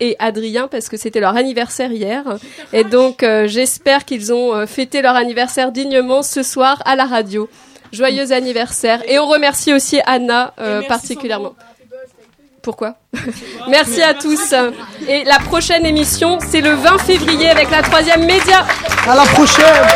et 0.00 0.16
Adrien 0.18 0.68
parce 0.68 0.88
que 0.88 0.96
c'était 0.96 1.20
leur 1.20 1.36
anniversaire 1.36 1.92
hier. 1.92 2.24
Et 2.72 2.84
donc 2.84 3.22
euh, 3.22 3.46
j'espère 3.46 4.04
qu'ils 4.04 4.32
ont 4.32 4.54
euh, 4.54 4.66
fêté 4.66 5.02
leur 5.02 5.14
anniversaire 5.14 5.72
dignement 5.72 6.22
ce 6.22 6.42
soir 6.42 6.82
à 6.84 6.96
la 6.96 7.04
radio. 7.04 7.48
Joyeux 7.92 8.32
anniversaire. 8.32 9.02
Et 9.08 9.18
on 9.18 9.26
remercie 9.26 9.74
aussi 9.74 10.00
Anna 10.06 10.54
euh, 10.60 10.82
particulièrement. 10.82 11.54
Pourquoi? 12.62 12.96
Merci 13.68 14.02
à 14.02 14.14
tous. 14.14 14.54
Et 15.08 15.24
la 15.24 15.38
prochaine 15.38 15.86
émission, 15.86 16.38
c'est 16.40 16.60
le 16.60 16.74
20 16.74 16.98
février 16.98 17.48
avec 17.48 17.70
la 17.70 17.82
troisième 17.82 18.26
média. 18.26 18.66
À 19.08 19.14
la 19.14 19.22
prochaine 19.22 19.86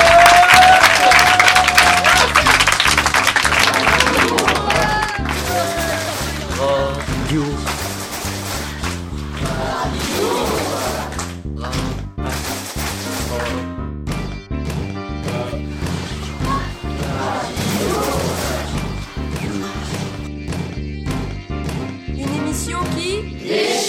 This 23.54 23.83